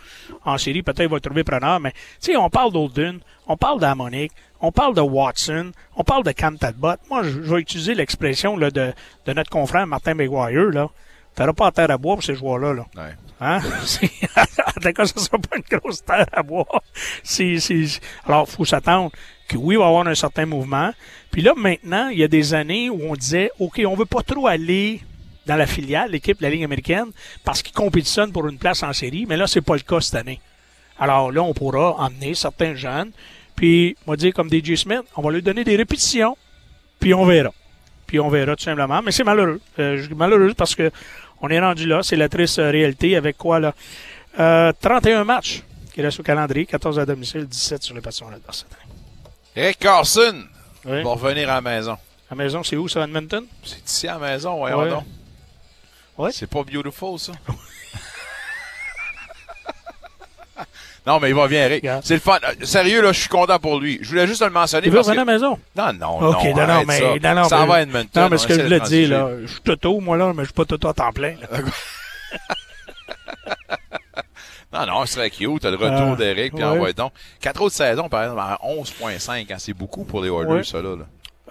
[0.45, 3.81] en série, peut-être il va trouver preneur, mais tu sais, on parle d'Olden, on parle
[3.81, 6.59] d'Harmonic, on parle de Watson, on parle de Cam.
[7.09, 10.91] Moi, je, vais utiliser l'expression de, de notre confrère Martin McGuire, là.
[11.37, 12.85] T'auras pas à terre à boire pour ces joueurs-là, là.
[13.41, 13.61] Hein?
[13.61, 16.83] Tout cas, ce ne sera pas une grosse terre à boire.
[17.23, 19.11] C'est, c'est- Alors, il faut s'attendre
[19.49, 20.93] que oui, il va y avoir un certain mouvement.
[21.31, 24.23] Puis là, maintenant, il y a des années où on disait, OK, on veut pas
[24.23, 25.01] trop aller
[25.47, 27.07] dans la filiale, l'équipe de la Ligue américaine,
[27.45, 30.15] parce qu'ils compétitionnent pour une place en série, mais là, c'est pas le cas cette
[30.15, 30.41] année.
[30.99, 33.11] Alors là, on pourra emmener certains jeunes,
[33.57, 36.37] puis, on va dire, comme DJ Smith, on va lui donner des répétitions,
[36.99, 37.51] puis on verra.
[38.07, 39.01] Puis on verra tout simplement.
[39.03, 39.61] Mais c'est malheureux.
[39.79, 40.91] Euh, malheureux parce que
[41.41, 42.03] on est rendu là.
[42.03, 43.75] C'est la triste euh, réalité avec quoi, là?
[44.39, 48.67] Euh, 31 matchs qui restent au calendrier, 14 à domicile, 17 sur les passions adverses
[48.69, 48.93] cette année.
[49.57, 50.45] Eric Carson
[50.85, 51.03] Oui.
[51.03, 51.97] va revenir à la maison.
[52.31, 53.45] La maison, c'est où, ça, Edmonton?
[53.65, 54.91] C'est ici à la maison, voyons Ouais.
[54.91, 55.05] donc.
[56.17, 56.31] Ouais.
[56.33, 57.33] C'est pas beautiful, ça?
[61.07, 61.87] non, mais il va bien, Eric.
[62.03, 62.39] C'est le fun.
[62.45, 63.99] Euh, Sérieux, là, je suis content pour lui.
[64.03, 65.29] Je voulais juste le mentionner Il veut parce revenir que...
[65.29, 65.59] à la maison?
[65.77, 67.15] Non, non, OK, non, non, mais, ça.
[67.35, 68.23] non, non, Ça mais- va à Edmonton.
[68.23, 70.49] Non, mais ce que je voulais dire, là, je suis toto, moi, là, mais je
[70.49, 71.35] suis pas toto à temps plein.
[74.73, 75.61] Non, non, ce serait cute.
[75.63, 76.69] T'as le retour Ah, d'Eric, puis ouais.
[76.71, 77.13] envoie donc.
[77.41, 80.63] Quatre autres saisons, par exemple, à 11,5, hein, c'est beaucoup pour les Oilers, Ouais.
[80.63, 80.95] ça, là.
[80.97, 81.07] là.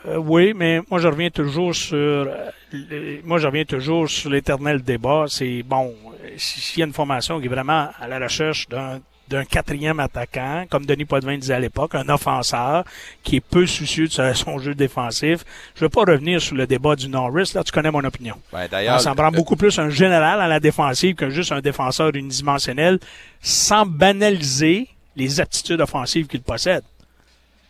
[0.07, 4.81] Euh, oui, mais moi je reviens toujours sur euh, moi je reviens toujours sur l'éternel
[4.81, 5.25] débat.
[5.27, 9.01] C'est bon, euh, s'il y a une formation qui est vraiment à la recherche d'un
[9.29, 12.83] d'un quatrième attaquant, comme Denis Potvin disait à l'époque, un offenseur
[13.23, 15.45] qui est peu soucieux de son jeu défensif.
[15.75, 18.35] Je ne veux pas revenir sur le débat du Norris, là tu connais mon opinion.
[18.51, 21.61] Ben, d'ailleurs, Ça me prend beaucoup plus un général à la défensive que juste un
[21.61, 22.99] défenseur unidimensionnel,
[23.41, 26.83] sans banaliser les aptitudes offensives qu'il possède.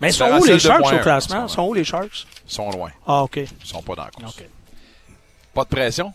[0.02, 1.44] Mais sont où les Sharks au classement?
[1.44, 2.26] en ce Sont où les Sharks?
[2.48, 2.90] Ils sont loin.
[3.06, 3.36] Ah, OK.
[3.38, 4.38] Ils sont pas dans la course.
[5.54, 6.14] Pas de pression?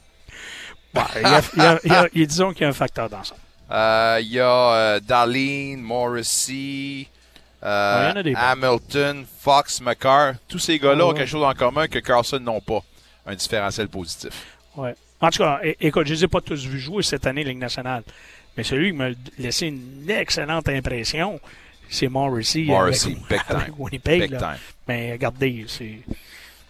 [0.94, 2.64] Il y a- il y a- il y a- il y a- disons qu'il y
[2.64, 3.34] a un facteur dans ça.
[3.34, 3.38] Euh,
[3.70, 7.08] Il y a euh, Darlene, Morrissey,
[7.62, 8.34] euh, Ouais.
[8.36, 10.34] Hamilton, Fox, McCarr.
[10.48, 12.80] Tous ces gars-là Ouais, ont quelque chose en commun que Carlson n'ont pas.
[13.26, 14.32] Un différentiel positif.
[14.76, 14.94] Ouais.
[15.20, 17.58] En tout cas, écoute, je ne les ai pas tous vus jouer cette année Ligue
[17.58, 18.02] nationale.
[18.56, 21.40] Mais celui qui m'a laissé une excellente impression,
[21.88, 22.64] c'est Morrissey.
[22.64, 23.74] Morrissey, avec, big avec time.
[23.78, 24.20] Winnipeg.
[24.30, 24.58] Big time.
[24.86, 26.00] Mais regardez, c'est.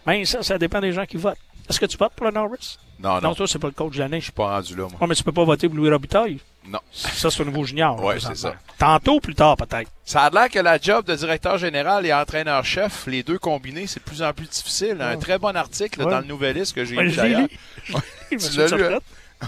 [0.07, 1.37] Mais ça, ça dépend des gens qui votent.
[1.69, 2.77] Est-ce que tu votes pour le Norris?
[2.99, 4.19] Non, non, Non, toi, c'est pas le coach de l'année.
[4.19, 4.91] je suis pas rendu là, moi.
[5.01, 6.39] Oh, mais tu peux pas voter pour Louis Robitaille?
[6.67, 6.79] Non.
[6.91, 8.01] Ça, c'est au niveau junior.
[8.03, 8.59] Ouais, là, c'est présentement.
[8.77, 9.89] Tantôt, plus tard, peut-être.
[10.05, 13.99] Ça a l'air que la job de directeur général et entraîneur-chef, les deux combinés, c'est
[13.99, 14.97] de plus en plus difficile.
[15.01, 16.11] Un très bon article Ouais.
[16.11, 17.47] dans le Nouvelliste que j'ai Ouais, lu d'ailleurs.
[18.29, 19.47] Tu l'as lu, ça hein?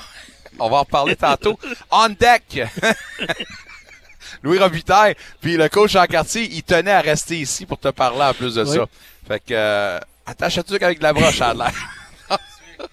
[0.60, 1.58] On va en reparler tantôt.
[1.92, 2.62] On deck!
[4.44, 8.22] Louis Robitaille, puis le coach en quartier, il tenait à rester ici pour te parler
[8.24, 8.76] en plus de Oui.
[8.76, 8.86] ça.
[9.28, 11.72] Fait que, euh, Attache le truc avec de la broche, à l'air.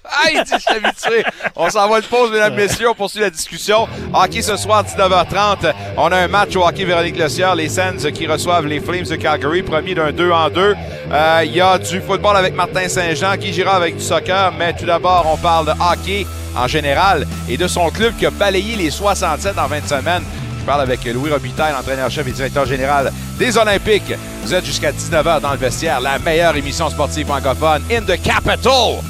[0.05, 1.25] Ah, il dit, je suis habitué.
[1.57, 2.89] On s'en va une pause, mesdames, messieurs.
[2.91, 3.89] On poursuit la discussion.
[4.13, 5.73] Hockey ce soir, 19h30.
[5.97, 7.55] On a un match au hockey Véronique Lecière.
[7.55, 10.75] Les Sens qui reçoivent les Flames de Calgary, premier d'un 2 en 2.
[11.13, 14.53] Euh, Il y a du football avec Martin Saint-Jean qui gira avec du soccer?
[14.59, 18.31] Mais tout d'abord, on parle de hockey en général et de son club qui a
[18.31, 20.23] balayé les 67 en 20 semaines.
[20.61, 24.15] Je parle avec Louis Robitaille, entraîneur-chef et directeur général des Olympiques.
[24.45, 29.03] Vous êtes jusqu'à 19h dans le vestiaire, la meilleure émission sportive francophone in the capital.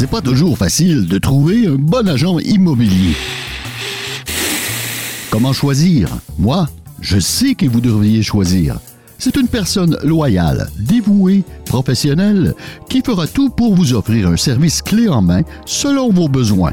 [0.00, 3.14] C'est pas toujours facile de trouver un bon agent immobilier.
[5.30, 6.08] Comment choisir?
[6.38, 6.66] Moi,
[7.02, 8.78] je sais que vous devriez choisir.
[9.18, 12.54] C'est une personne loyale, dévouée, professionnelle,
[12.88, 16.72] qui fera tout pour vous offrir un service clé en main selon vos besoins.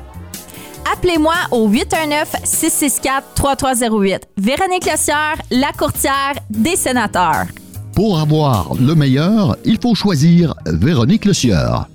[0.94, 4.22] Appelez-moi au 819-664-3308.
[4.38, 7.48] Véronique Lecière, la courtière des sénateurs.
[7.94, 11.90] Pour avoir le meilleur, il faut choisir Véronique Le Sieur.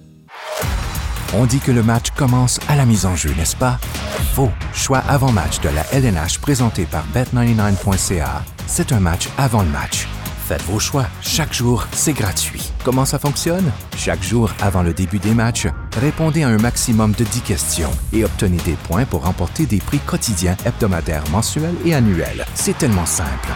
[1.35, 3.79] On dit que le match commence à la mise en jeu, n'est-ce pas?
[4.35, 4.51] Faux.
[4.75, 8.43] Choix avant-match de la LNH présenté par Bet99.ca.
[8.67, 10.07] C'est un match avant le match.
[10.47, 11.07] Faites vos choix.
[11.23, 12.71] Chaque jour, c'est gratuit.
[12.85, 13.71] Comment ça fonctionne?
[13.97, 15.69] Chaque jour, avant le début des matchs,
[15.99, 20.01] répondez à un maximum de 10 questions et obtenez des points pour remporter des prix
[20.01, 22.45] quotidiens, hebdomadaires, mensuels et annuels.
[22.55, 23.49] C'est tellement simple.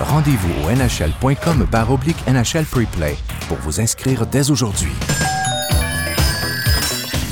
[0.00, 3.16] Rendez-vous au nhl.com oblique NHL Preplay
[3.46, 4.92] pour vous inscrire dès aujourd'hui.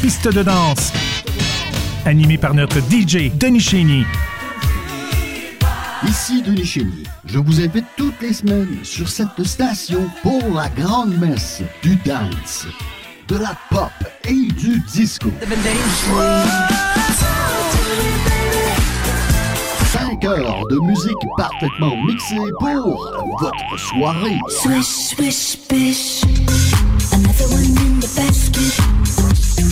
[0.01, 0.93] Piste de danse.
[2.07, 4.07] Animé par notre DJ Denis Chénier.
[6.09, 7.05] Ici Denis Chénier.
[7.27, 12.67] Je vous invite toutes les semaines sur cette station pour la grande messe du dance,
[13.29, 13.91] de la pop
[14.25, 15.31] et du disco.
[19.93, 24.39] Cinq heures de musique parfaitement mixée pour votre soirée.
[24.49, 26.23] Swish, swish, bish.
[27.13, 29.70] Another one in the basket.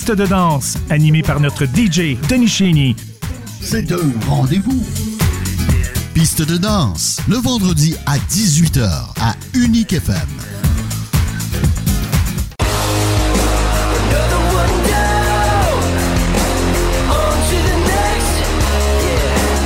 [0.00, 0.78] Piste de danse.
[0.88, 2.96] Animé par notre DJ Denis Chénier.
[3.60, 3.98] C'est un
[4.30, 4.82] rendez-vous.
[6.14, 8.88] Piste de danse, le vendredi à 18h
[9.20, 10.16] à Unique FM.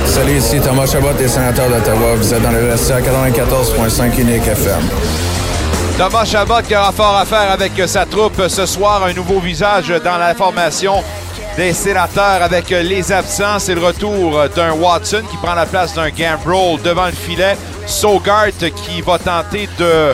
[0.05, 2.15] Salut, ici Thomas Chabot des sénateurs d'Ottawa.
[2.17, 4.81] Vous êtes dans le vestiaire 94.5 Unique FM.
[5.97, 9.01] Thomas Chabot qui aura fort à faire avec sa troupe ce soir.
[9.05, 11.01] Un nouveau visage dans la formation
[11.55, 13.59] des sénateurs avec les absents.
[13.59, 17.55] C'est le retour d'un Watson qui prend la place d'un Gambrel devant le filet.
[17.85, 20.13] Sogart qui va tenter de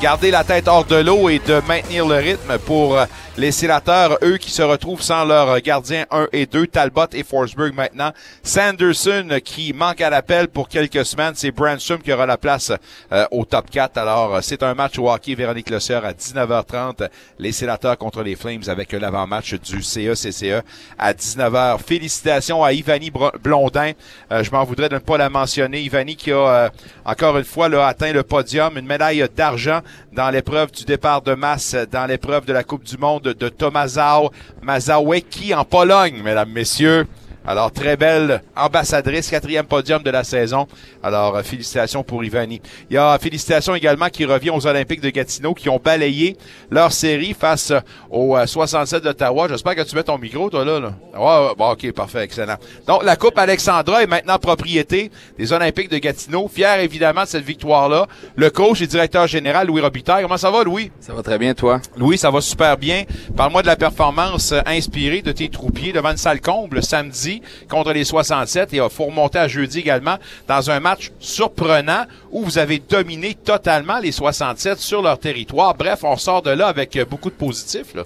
[0.00, 2.96] garder la tête hors de l'eau et de maintenir le rythme pour
[3.40, 7.72] les sénateurs, eux qui se retrouvent sans leurs gardiens 1 et 2, Talbot et Forsberg
[7.74, 8.12] maintenant.
[8.42, 12.70] Sanderson qui manque à l'appel pour quelques semaines, c'est Branstrom qui aura la place
[13.12, 13.96] euh, au top 4.
[13.96, 17.08] Alors, c'est un match au hockey Véronique Lecieur à 19h30.
[17.38, 20.62] Les sénateurs contre les Flames avec l'avant-match du CECCE
[20.98, 21.78] à 19h.
[21.78, 23.10] Félicitations à Ivani
[23.42, 23.92] Blondin.
[24.32, 25.80] Euh, je m'en voudrais de ne pas la mentionner.
[25.80, 26.68] Ivani qui a euh,
[27.06, 29.80] encore une fois là, atteint le podium, une médaille d'argent
[30.12, 34.30] dans l'épreuve du départ de masse, dans l'épreuve de la Coupe du Monde de Tomazao
[34.62, 37.06] Mazowiecki en Pologne, mesdames, messieurs.
[37.46, 40.66] Alors, très belle ambassadrice, quatrième podium de la saison.
[41.02, 42.60] Alors, euh, félicitations pour Ivani.
[42.90, 46.36] Il y a félicitations également qui revient aux Olympiques de Gatineau qui ont balayé
[46.70, 47.72] leur série face
[48.10, 49.48] aux 67 d'Ottawa.
[49.48, 50.80] J'espère que tu mets ton micro, toi, là.
[50.80, 50.92] là.
[51.14, 52.56] Ouais, bon, OK, parfait, excellent.
[52.86, 56.46] Donc, la Coupe Alexandra est maintenant propriété des Olympiques de Gatineau.
[56.48, 58.06] Fier, évidemment, de cette victoire-là.
[58.36, 60.22] Le coach et directeur général, Louis Robitaille.
[60.22, 60.90] Comment ça va, Louis?
[61.00, 61.80] Ça va très bien, toi?
[61.96, 63.04] Louis, ça va super bien.
[63.36, 67.29] Parle-moi de la performance inspirée de tes troupiers devant une salle comble samedi
[67.68, 70.16] contre les 67 et il faut remonter à jeudi également
[70.48, 75.74] dans un match surprenant où vous avez dominé totalement les 67 sur leur territoire.
[75.74, 77.94] Bref, on sort de là avec beaucoup de positifs.
[77.94, 78.02] Là.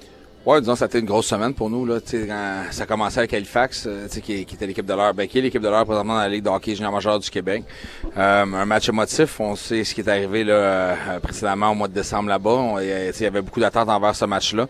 [0.47, 1.87] Ouais, disons, ça a été une grosse semaine pour nous.
[1.87, 5.27] Là, quand ça a commencé avec Halifax, euh, qui, qui était l'équipe de l'heure, ben,
[5.27, 7.65] qui est l'équipe de l'heure présentement dans la Ligue de hockey junior majeur du Québec.
[8.19, 11.89] Euh, un match émotif, on sait ce qui est arrivé là, euh, précédemment au mois
[11.89, 12.75] de décembre là-bas.
[12.77, 14.67] A- il y avait beaucoup d'attentes envers ce match-là.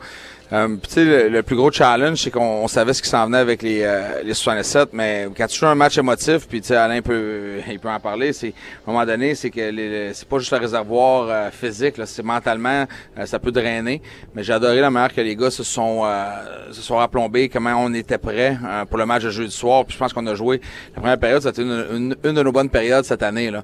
[0.52, 3.62] Euh, le, le plus gros challenge, c'est qu'on on savait ce qui s'en venait avec
[3.62, 7.00] les, euh, les 67, mais quand tu joues un match émotif, puis tu sais, Alain
[7.00, 8.48] peut, il peut en parler, c'est
[8.86, 12.84] à un moment donné, c'est que c'est pas juste le réservoir euh, physique, c'est mentalement,
[13.18, 14.02] euh, ça peut drainer.
[14.34, 17.74] Mais j'ai adoré la manière que les gars se sont euh, se sont rapplombés, comment
[17.78, 19.84] on était prêts euh, pour le match de jeudi soir.
[19.84, 20.60] Puis je pense qu'on a joué
[20.94, 23.50] la première période, c'était une, une, une de nos bonnes périodes cette année.
[23.50, 23.62] Là.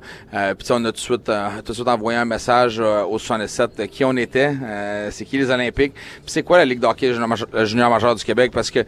[0.55, 1.31] Puis on a tout de suite
[1.65, 4.53] tout de suite envoyé un message euh, au 67 de qui on était,
[5.11, 8.53] c'est qui les Olympiques, puis c'est quoi Ligue d'hockey junior, euh, junior majeur du Québec,
[8.53, 8.81] parce que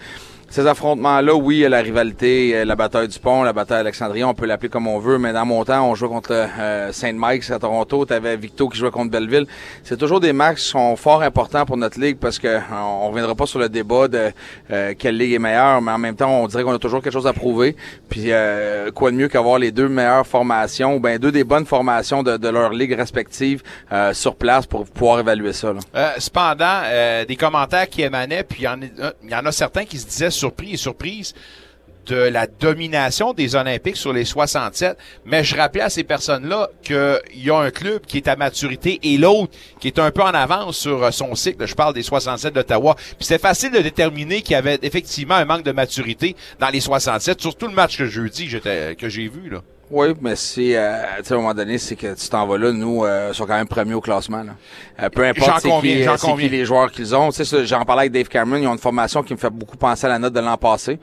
[0.52, 4.68] ces affrontements-là, oui, la rivalité, la bataille du pont, la bataille d'Alexandrie, on peut l'appeler
[4.68, 8.04] comme on veut, mais dans mon temps, on jouait contre euh, Saint Mike's à Toronto,
[8.04, 9.46] tu avais Victo qui jouait contre Belleville.
[9.82, 13.34] C'est toujours des matchs qui sont fort importants pour notre ligue parce que on reviendra
[13.34, 14.30] pas sur le débat de
[14.70, 17.14] euh, quelle ligue est meilleure, mais en même temps, on dirait qu'on a toujours quelque
[17.14, 17.74] chose à prouver.
[18.10, 21.64] Puis euh, quoi de mieux qu'avoir les deux meilleures formations, ou ben deux des bonnes
[21.64, 25.72] formations de, de leur ligue respective euh, sur place pour pouvoir évaluer ça.
[25.72, 25.80] là.
[25.94, 29.98] Euh, cependant, euh, des commentaires qui émanaient, puis il y, y en a certains qui
[29.98, 31.34] se disaient surpris et surprises
[32.06, 34.96] de la domination des Olympiques sur les 67.
[35.24, 38.98] Mais je rappelais à ces personnes-là qu'il y a un club qui est à maturité
[39.04, 41.64] et l'autre qui est un peu en avance sur euh, son cycle.
[41.64, 42.96] Je parle des 67 d'Ottawa.
[42.96, 46.80] Puis c'était facile de déterminer qu'il y avait effectivement un manque de maturité dans les
[46.80, 49.48] 67, surtout le match que jeudi j'étais- que j'ai vu.
[49.48, 49.60] là.
[49.94, 52.56] Oui, mais c'est, euh, tu sais, à un moment donné, c'est que tu t'en vas
[52.56, 52.72] là.
[52.72, 54.42] Nous, euh, sont quand même premiers au classement.
[54.42, 54.52] Là.
[55.02, 56.48] Euh, peu importe c'est qui, euh, c'est qui conviens.
[56.48, 57.28] les joueurs qu'ils ont.
[57.28, 58.56] Tu sais, ça, j'en parlais avec Dave Cameron.
[58.58, 60.98] Ils ont une formation qui me fait beaucoup penser à la note de l'an passé.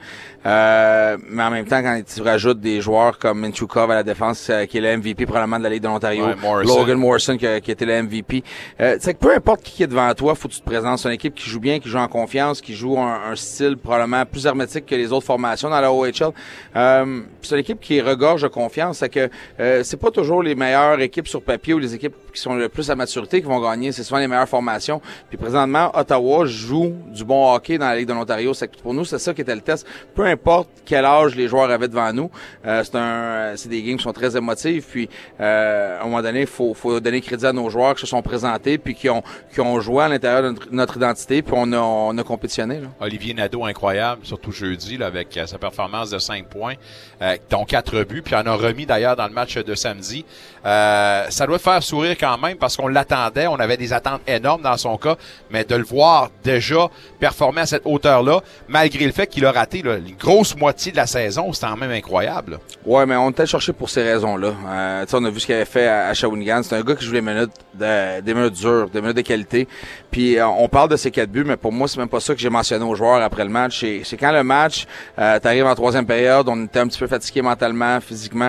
[0.45, 4.47] Euh, mais en même temps, quand tu rajoutes des joueurs comme Minchukov à la défense,
[4.49, 6.79] euh, qui est le MVP probablement de la Ligue de l'Ontario, Ouais, Morrison.
[6.79, 8.43] Logan Morrison qui, a- qui était le MVP.
[8.81, 10.97] Euh, tu sais que peu importe qui est devant toi, faut que tu te présentes.
[10.99, 13.77] C'est une équipe qui joue bien, qui joue en confiance, qui joue un, un style
[13.77, 16.31] probablement plus hermétique que les autres formations dans la OHL.
[16.75, 18.78] Euh, c'est une équipe qui regorge de confiance.
[18.93, 22.41] C'est que euh, c'est pas toujours les meilleures équipes sur papier ou les équipes qui
[22.41, 23.91] sont le plus à maturité qui vont gagner.
[23.91, 25.01] C'est souvent les meilleures formations.
[25.30, 28.53] Puis présentement, Ottawa joue du bon hockey dans la Ligue de l'Ontario.
[28.84, 29.86] Pour nous, c'est ça qui était le test.
[30.15, 32.30] Peu importe quel âge les joueurs avaient devant nous,
[32.65, 34.88] euh, c'est un, c'est des games qui sont très émotifs.
[34.88, 35.09] Puis
[35.39, 38.21] euh, à un moment donné, faut, faut donner crédit à nos joueurs qui se sont
[38.21, 39.23] présentés puis qui ont,
[39.53, 41.41] qui ont joué à l'intérieur de notre, notre identité.
[41.41, 42.80] Puis on a, on a compétitionné.
[42.80, 42.88] Là.
[42.99, 46.75] Olivier Nadeau, incroyable, surtout jeudi, là, avec euh, sa performance de 5 points,
[47.21, 50.26] euh, dont 4 buts, puis en a remis d'ailleurs dans le match de samedi.
[50.65, 54.61] Euh, ça doit faire sourire quand même parce qu'on l'attendait, on avait des attentes énormes
[54.61, 55.15] dans son cas,
[55.49, 56.88] mais de le voir déjà
[57.20, 60.97] performer à cette hauteur-là, malgré le fait qu'il a raté là, une grosse moitié de
[60.97, 62.59] la saison, c'est quand même incroyable.
[62.86, 64.53] Ouais, mais on était cherché pour ces raisons-là.
[64.67, 66.63] Euh, on a vu ce qu'il avait fait à, à Shawinigan.
[66.63, 69.67] C'est un gars qui joue les minutes, de, des minutes dures, des minutes de qualité.
[70.11, 72.34] Puis euh, on parle de ses quatre buts, mais pour moi, c'est même pas ça
[72.34, 73.80] que j'ai mentionné aux joueurs après le match.
[73.80, 74.86] C'est, c'est quand le match,
[75.17, 78.49] euh, t'arrives en troisième période, on était un petit peu fatigué mentalement, physiquement.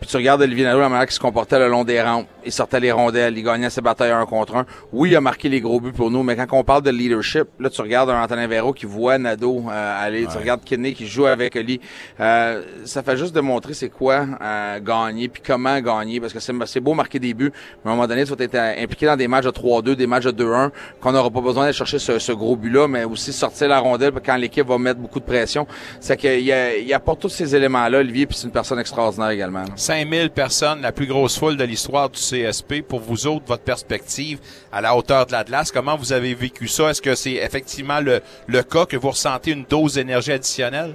[0.00, 2.28] Puis tu regardes Olivier Nadeau, la manière qu'il se comportait le long des rampes.
[2.44, 4.66] Il sortait les rondelles, il gagnait ses batailles un contre un.
[4.92, 7.48] Oui, il a marqué les gros buts pour nous, mais quand on parle de leadership,
[7.58, 11.06] là, tu regardes un Antonin Véro qui voit Nadeau euh, aller, tu regardes Kidney qui
[11.06, 11.80] joue avec Oli.
[12.20, 16.80] Euh, ça fait juste démontrer c'est quoi euh, gagner, puis comment gagner, parce que c'est,
[16.80, 17.52] beau marquer des buts,
[17.84, 20.06] mais à un moment donné, tu vas être impliqué dans des matchs de 3-2, des
[20.06, 20.70] matchs de 2-1,
[21.00, 24.12] qu'on n'aura pas besoin d'aller chercher ce, ce gros but-là, mais aussi sortir la rondelle
[24.24, 25.66] quand l'équipe va mettre beaucoup de pression.
[26.00, 29.60] C'est qu'il apporte tous ces éléments-là, Olivier, puis c'est une personne extraordinaire également.
[29.62, 29.74] là.
[29.88, 32.82] 5000 personnes, la plus grosse foule de l'histoire du CSP.
[32.86, 34.38] Pour vous autres, votre perspective
[34.70, 36.90] à la hauteur de l'Atlas, comment vous avez vécu ça?
[36.90, 40.92] Est-ce que c'est effectivement le, le cas que vous ressentez une dose d'énergie additionnelle?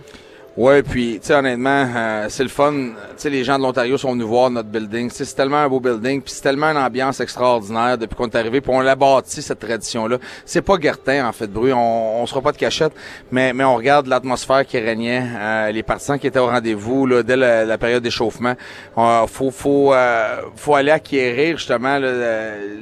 [0.55, 2.71] Ouais, puis tu sais honnêtement, euh, c'est le fun.
[2.71, 5.09] Tu sais les gens de l'Ontario sont venus voir notre building.
[5.09, 8.27] Tu sais, c'est tellement un beau building, puis c'est tellement une ambiance extraordinaire depuis qu'on
[8.27, 10.19] est arrivé, puis on l'a bâti cette tradition là.
[10.45, 12.93] C'est pas Gertin en fait bruit, on, on sera pas de cachette,
[13.31, 17.23] mais mais on regarde l'atmosphère qui régnait, euh, les partisans qui étaient au rendez-vous là
[17.23, 18.53] dès la, la période d'échauffement.
[18.99, 21.97] Euh, faut faut euh, faut aller acquérir justement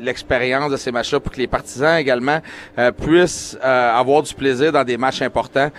[0.01, 2.41] l'expérience de ces matchs-là pour que les partisans également
[2.77, 5.71] euh, puissent euh, avoir du plaisir dans des matchs importants.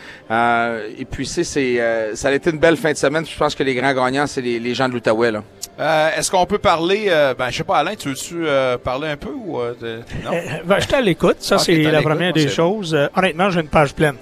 [0.99, 1.43] Et puis c'est
[1.83, 3.24] euh, ça a été une belle fin de semaine.
[3.24, 5.43] puis Je pense que les grands gagnants c'est les, les gens de l'Outaouais là.
[5.80, 9.09] Euh, Est-ce qu'on peut parler, euh, ben je sais pas, Alain, tu veux-tu euh, parler
[9.09, 10.33] un peu ou euh, de- non?
[10.33, 11.37] Euh, ben, j'étais à l'écoute.
[11.41, 12.95] Ça, c'est la première des c'est- choses.
[12.95, 14.16] Euh, honnêtement, j'ai une page pleine.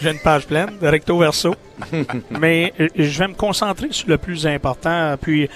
[0.00, 1.56] J'ai une page pleine, de recto verso.
[2.30, 5.16] Mais euh, je vais me concentrer sur le plus important.
[5.20, 5.48] Puis,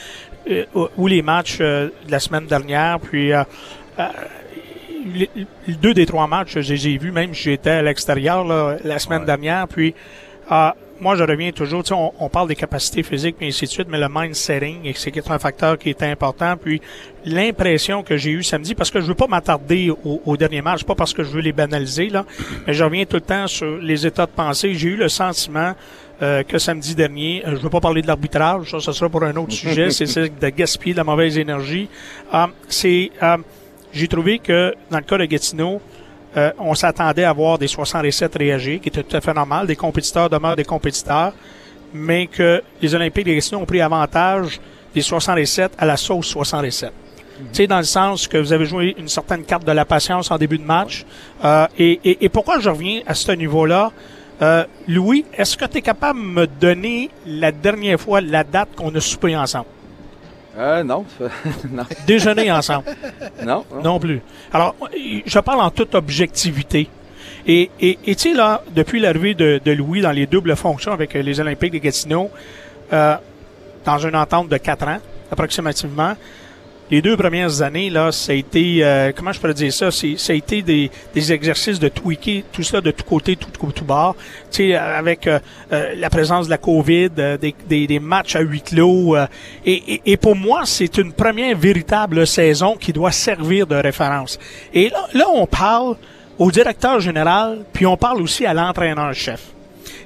[0.51, 0.65] euh,
[0.97, 3.45] où les matchs euh, de la semaine dernière, puis euh,
[4.01, 4.07] euh,
[5.15, 5.31] les,
[5.69, 8.77] les deux des trois matchs, je les ai vus, même si j'étais à l'extérieur là,
[8.83, 9.69] la semaine dernière.
[9.69, 9.95] Puis,
[10.51, 10.71] euh,
[11.01, 13.99] moi, je reviens toujours, on, on parle des capacités physiques, et ainsi de suite, mais
[13.99, 16.57] le mind setting, et c'est un facteur qui est important.
[16.57, 16.81] Puis
[17.25, 20.85] l'impression que j'ai eue samedi, parce que je veux pas m'attarder au, au dernier match,
[20.85, 22.25] pas parce que je veux les banaliser, là,
[22.67, 24.75] mais je reviens tout le temps sur les états de pensée.
[24.75, 25.75] J'ai eu le sentiment
[26.23, 29.35] euh, que samedi dernier, euh, je veux pas parler de l'arbitrage, ça, sera pour un
[29.35, 31.89] autre sujet, c'est de gaspiller de la mauvaise énergie.
[32.33, 33.39] Euh, c'est, euh,
[33.93, 35.81] j'ai trouvé que dans le cas de Gatineau,
[36.37, 39.67] euh, on s'attendait à voir des 67 réagir, qui était tout à fait normal.
[39.67, 41.33] Des compétiteurs demeurent des compétiteurs,
[41.93, 44.61] mais que les Olympiques de Gatineau ont pris avantage
[44.95, 46.93] des 67 à la sauce 67.
[47.39, 50.31] Tu sais, dans le sens que vous avez joué une certaine carte de la patience
[50.31, 51.05] en début de match.
[51.45, 53.91] Euh, et, et, et pourquoi je reviens à ce niveau-là?
[54.41, 58.71] Euh, Louis, est-ce que tu es capable de me donner la dernière fois la date
[58.77, 59.67] qu'on a soupé ensemble?
[60.59, 61.05] Euh, non.
[61.71, 61.85] non.
[62.07, 62.85] Déjeuner ensemble?
[63.45, 63.99] Non, non.
[63.99, 64.21] plus.
[64.53, 64.77] Alors,
[65.27, 66.89] je parle en toute objectivité.
[67.47, 70.93] Et, et, et tu sais, là, depuis l'arrivée de, de Louis dans les doubles fonctions
[70.93, 72.31] avec les Olympiques de Gatineau,
[72.93, 73.17] euh,
[73.85, 74.99] dans une entente de quatre ans,
[75.31, 76.15] approximativement,
[76.91, 80.17] les deux premières années, là, ça a été, euh, comment je pourrais dire ça, c'est,
[80.19, 83.73] ça a été des, des exercices de tweaker tout cela de tout côté, tout, tout,
[83.73, 84.15] tout bord.
[84.51, 85.39] Tu sais, avec euh,
[85.73, 89.17] euh, la présence de la COVID, euh, des, des, des matchs à huis clos.
[89.17, 89.27] euh,
[89.65, 94.39] et, et, et pour moi, c'est une première véritable saison qui doit servir de référence.
[94.75, 95.97] Et là, là on parle
[96.39, 99.41] au directeur général, puis on parle aussi à l'entraîneur-chef.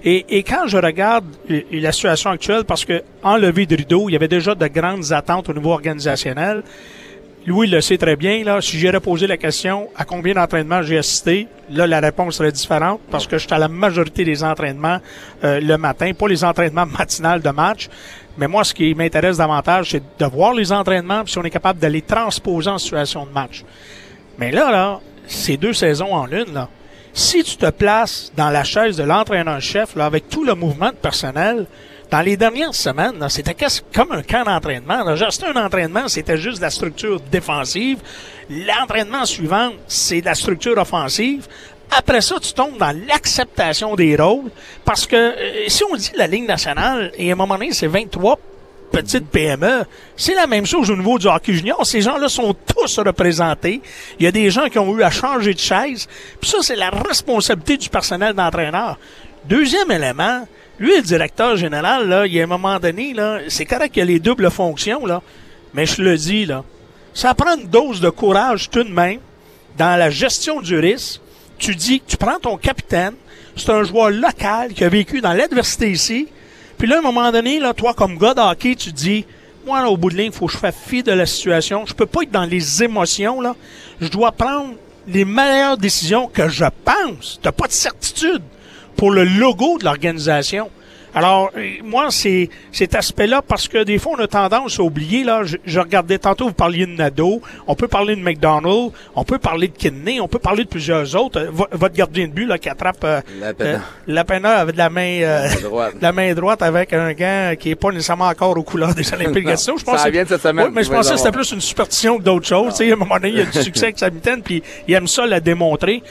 [0.05, 1.25] Et, et quand je regarde
[1.71, 5.49] la situation actuelle, parce que enlevé de rideau, il y avait déjà de grandes attentes
[5.49, 6.63] au niveau organisationnel.
[7.47, 8.61] Louis le sait très bien, là.
[8.61, 13.01] Si j'aurais posé la question à combien d'entraînements j'ai assisté, là, la réponse serait différente
[13.09, 14.99] parce que j'étais à la majorité des entraînements
[15.45, 17.89] euh, le matin, pas les entraînements matinales de match.
[18.37, 21.51] Mais moi, ce qui m'intéresse davantage, c'est de voir les entraînements, puis si on est
[21.51, 23.65] capable de les transposer en situation de match.
[24.39, 26.69] Mais là, là, c'est deux saisons en l'une, là.
[27.19, 31.65] Si tu te places dans la chaise de l'entraîneur-chef, avec tout le mouvement de personnel,
[32.11, 33.57] dans les dernières semaines, c'était
[33.95, 35.03] comme un camp d'entraînement.
[35.31, 38.01] C'était un entraînement, c'était juste la structure défensive.
[38.51, 41.47] L'entraînement suivant, c'est la structure offensive.
[41.91, 44.51] Après ça, tu tombes dans l'acceptation des rôles.
[44.85, 47.87] Parce que euh, si on dit la Ligue nationale, et à un moment donné, c'est
[47.87, 48.39] 23
[48.91, 49.85] petites PME,
[50.17, 51.85] c'est la même chose au niveau du hockey junior.
[51.87, 53.81] Ces gens-là sont tous représentés.
[54.19, 56.09] Il y a des gens qui ont eu à changer de chaise.
[56.41, 58.99] Puis ça, c'est la responsabilité du personnel d'entraîneur.
[59.45, 60.47] Deuxième élément,
[60.79, 64.01] lui, le directeur général, là, il y a un moment donné, là, c'est correct qu'il
[64.01, 65.23] y a les doubles fonctions, là,
[65.73, 66.65] mais je le dis, là,
[67.15, 69.21] ça prend une dose de courage tout de même
[69.79, 71.21] dans la gestion du risque.
[71.59, 73.15] Tu dis, tu prends ton capitaine,
[73.57, 76.29] c'est un joueur local qui a vécu dans l'adversité ici,
[76.79, 79.25] puis là, à un moment donné, là, toi, comme gars de hockey, tu dis,
[79.67, 81.85] moi, là, au bout de ligne, faut que je fasse fi de la situation.
[81.87, 83.57] Je peux pas être dans les émotions, là.
[84.01, 84.75] Je dois prendre
[85.09, 87.41] les meilleures décisions que je pense.
[87.43, 88.43] T'as pas de certitude
[88.97, 90.71] pour le logo de l'organisation.
[91.17, 95.25] Alors, euh, moi, c'est cet aspect-là, parce que des fois, on a tendance à oublier,
[95.25, 99.25] là, je, je regardais tantôt, vous parliez de Nadeau, on peut parler de McDonald, on
[99.25, 101.41] peut parler de Kidney, on peut parler de plusieurs autres.
[101.51, 103.21] Vo- votre gardien de but, là, qui attrape euh,
[104.07, 104.59] Lapena.
[104.59, 105.95] euh, avec de la main, euh, La droite.
[106.03, 109.35] la main droite avec un gant qui est pas nécessairement encore aux couleurs des Olympiques
[109.45, 109.79] de Gatineau.
[109.79, 110.67] Je pense Ça que- vient de cette semaine.
[110.67, 112.73] Oui, mais je pensais que c'était plus une superstition que d'autres choses.
[112.75, 114.63] Tu sais, à un moment donné, il y a du succès avec sa mitaine, puis
[114.87, 116.03] il aime ça la démontrer.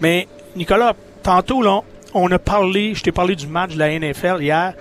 [0.00, 1.80] Mais, Nicolas, tantôt, là,
[2.14, 4.74] on a parlé, je t'ai parlé du match de la NFL hier.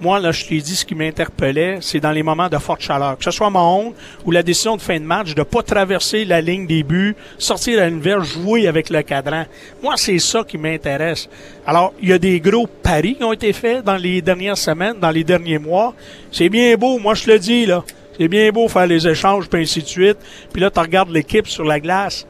[0.00, 3.16] Moi, là, je t'ai dit ce qui m'interpellait, c'est dans les moments de forte chaleur.
[3.16, 3.92] Que ce soit Mahone
[4.24, 7.80] ou la décision de fin de match de pas traverser la ligne des buts, sortir
[7.80, 9.44] à l'univers, jouer avec le cadran.
[9.80, 11.28] Moi, c'est ça qui m'intéresse.
[11.64, 14.98] Alors, il y a des gros paris qui ont été faits dans les dernières semaines,
[14.98, 15.94] dans les derniers mois.
[16.32, 17.84] C'est bien beau, moi, je le dis, là.
[18.18, 20.18] C'est bien beau faire les échanges, puis ainsi de suite.
[20.52, 22.26] Puis là, tu regardes l'équipe sur la glace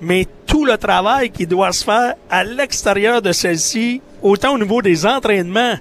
[0.00, 4.82] mais tout le travail qui doit se faire à l'extérieur de celle-ci, autant au niveau
[4.82, 5.74] des entraînements,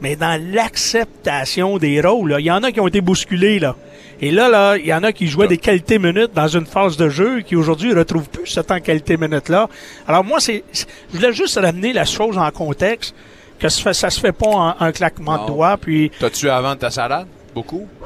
[0.00, 2.30] mais dans l'acceptation des rôles.
[2.30, 2.40] là.
[2.40, 3.76] Il y en a qui ont été bousculés, là.
[4.20, 6.96] Et là, là, il y en a qui jouaient des qualités minutes dans une phase
[6.96, 9.68] de jeu qui aujourd'hui ne retrouvent plus ce temps qualité minutes là.
[10.08, 13.14] Alors moi, c'est, je voulais juste ramener la chose en contexte
[13.60, 15.76] que ça, se fait pas en un claquement de doigts.
[15.76, 17.26] Puis T'as-tu à vendre ta salade?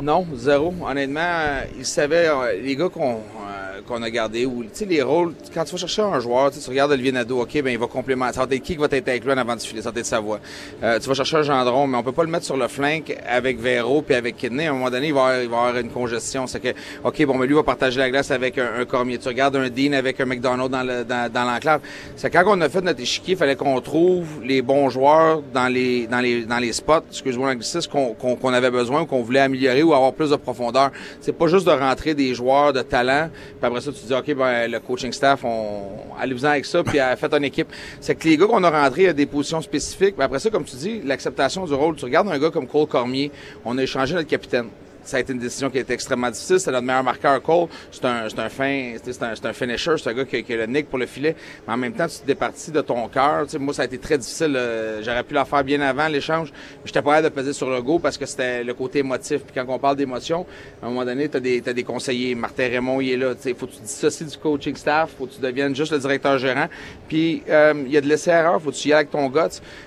[0.01, 0.73] Non, zéro.
[0.89, 4.85] Honnêtement, euh, ils savaient, euh, les gars qu'on euh, qu'on a gardés, ou tu sais,
[4.85, 7.79] les rôles, quand tu vas chercher un joueur, tu regardes Olivier Nadeau, OK, ben il
[7.79, 8.35] va complémenter.
[8.35, 10.21] Ça va qui qui va être lui en avant du filet, ça va être sa
[10.21, 10.39] voix.
[10.85, 13.01] Euh, tu vas chercher un Gendron, mais on peut pas le mettre sur le flanc
[13.29, 14.67] avec Véro puis avec Kidney.
[14.67, 16.47] À un moment donné, il va, avoir- il va avoir une congestion.
[16.47, 16.69] C'est que,
[17.03, 19.19] OK, bon, mais lui va partager la glace avec un, un Cormier.
[19.19, 21.81] Tu regardes un Dean avec un McDonald dans le- dans, dans l'enclave.
[22.15, 25.67] C'est quand on a fait notre échiquier, il fallait qu'on trouve les bons joueurs dans
[25.69, 29.41] les, dans les, dans les spots, excuse-moi l'anglicisme, qu'on qu'on avait besoin ou qu'on voulait
[29.43, 30.91] améliorer ou avoir plus de profondeur.
[31.21, 34.15] C'est pas juste de rentrer des joueurs de talent, puis après ça, tu te dis,
[34.15, 35.83] OK, ben, le coaching staff, on,
[36.21, 37.69] allez-vous-en avec ça, puis euh, faites une équipe.
[38.01, 40.65] C'est que les gars qu'on a rentrés à des positions spécifiques, mais après ça, comme
[40.65, 41.97] tu dis, l'acceptation du rôle.
[41.97, 43.31] Tu regardes un gars comme Cole Cormier,
[43.65, 44.69] on a échangé notre capitaine
[45.05, 46.61] ça a été une décision qui a été extrêmement difficile.
[46.61, 47.69] C'est notre meilleur marqueur, Cole.
[47.91, 49.95] C'est un, c'est un fin, c'est un, un finisher.
[49.99, 51.35] C'est un gars qui, qui a le nick pour le filet.
[51.67, 53.47] Mais en même temps, tu te départis de ton cœur.
[53.59, 54.55] Moi, ça a été très difficile.
[54.57, 56.53] euh, J'aurais pu la faire bien avant, l'échange.
[56.85, 59.43] J'étais pas capable de peser sur le go parce que c'était le côté émotif.
[59.43, 60.47] Puis quand on parle d'émotion,
[60.83, 62.35] à un moment donné, t'as des, t'as des conseillers.
[62.35, 63.35] Martin Raymond, il est là.
[63.35, 65.11] Tu sais, faut que tu dissocies du coaching staff.
[65.19, 66.67] Faut que tu deviennes juste le directeur gérant.
[67.09, 68.61] Puis, euh, il y a de laisser-erreur.
[68.63, 69.41] Faut que tu y ailles avec ton guts.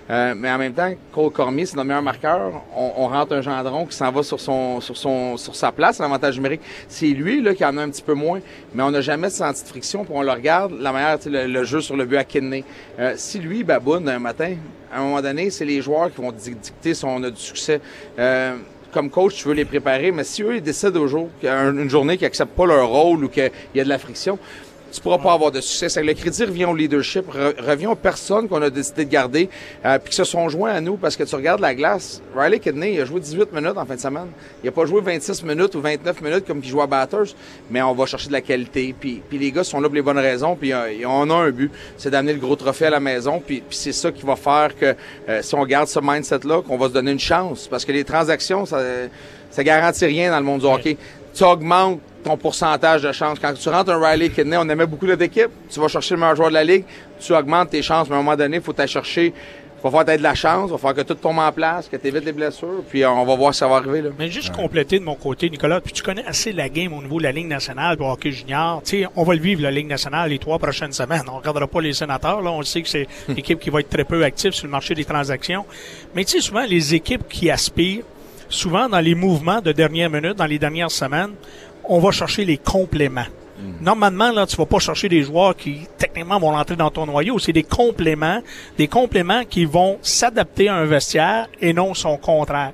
[0.09, 2.51] Euh, mais en même temps, Cole Cormier, c'est notre meilleur marqueur.
[2.75, 5.04] On, on rentre un gendron qui s'en va sur son, sur son,
[5.37, 6.61] sur sa place, l'avantage numérique.
[6.87, 8.39] C'est lui, là, qui en a un petit peu moins.
[8.73, 10.03] Mais on n'a jamais senti de friction.
[10.05, 12.63] Puis on le regarde, la manière, le, le jeu sur le but à Kidney.
[12.99, 14.55] Euh, si lui, baboune un matin,
[14.91, 17.39] à un moment donné, c'est les joueurs qui vont di- dicter si on a du
[17.41, 17.81] succès.
[18.19, 18.55] Euh,
[18.91, 22.15] comme coach, tu veux les préparer, mais si eux, ils décident au jour, une journée
[22.17, 24.39] qui accepte pas leur rôle ou qu'il y a de la friction,
[24.95, 25.89] tu pourras pas avoir de succès.
[25.89, 29.09] C'est que le crédit revient au leadership, re- revient aux personnes qu'on a décidé de
[29.09, 29.49] garder,
[29.85, 32.59] euh, puis qui se sont joints à nous, parce que tu regardes la glace, Riley
[32.59, 34.27] Kidney, il a joué 18 minutes en fin de semaine.
[34.63, 37.35] Il a pas joué 26 minutes ou 29 minutes comme il jouait à Batters,
[37.69, 40.01] mais on va chercher de la qualité, puis, puis les gars sont là pour les
[40.01, 42.99] bonnes raisons, puis euh, on a un but, c'est d'amener le gros trophée à la
[42.99, 44.95] maison, puis, puis c'est ça qui va faire que
[45.29, 48.03] euh, si on garde ce mindset-là, qu'on va se donner une chance, parce que les
[48.03, 48.79] transactions, ça,
[49.51, 50.97] ça garantit rien dans le monde du hockey.
[51.33, 53.37] Tu augmentes ton pourcentage de chance.
[53.39, 56.21] Quand tu rentres un Riley Kidney, on aimait beaucoup notre équipe, tu vas chercher le
[56.21, 56.83] meilleur joueur de la ligue,
[57.19, 59.27] tu augmentes tes chances, mais à un moment donné, il faut t'aller chercher.
[59.27, 61.95] Il va falloir de la chance, il va falloir que tout tombe en place, que
[61.97, 64.01] tu évites les blessures, puis euh, on va voir si ça va arriver.
[64.01, 64.09] Là.
[64.17, 67.19] Mais juste compléter de mon côté, Nicolas, puis tu connais assez la game au niveau
[67.19, 68.81] de la Ligue nationale, du hockey junior.
[68.83, 71.25] Sais, on va le vivre, la Ligue nationale, les trois prochaines semaines.
[71.31, 72.49] On regardera pas les sénateurs, là.
[72.49, 74.95] On sait que c'est une équipe qui va être très peu active sur le marché
[74.95, 75.65] des transactions.
[76.15, 78.05] Mais tu sais, souvent, les équipes qui aspirent,
[78.49, 81.31] souvent dans les mouvements de dernière minute, dans les dernières semaines,
[81.89, 83.25] on va chercher les compléments.
[83.81, 87.39] Normalement, là, tu vas pas chercher des joueurs qui, techniquement, vont rentrer dans ton noyau.
[87.39, 88.41] C'est des compléments,
[88.77, 92.73] des compléments qui vont s'adapter à un vestiaire et non son contraire.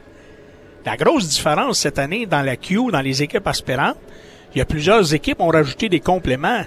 [0.86, 3.98] La grosse différence cette année dans la Q, dans les équipes aspirantes,
[4.54, 6.64] il y a plusieurs équipes qui ont rajouté des compléments.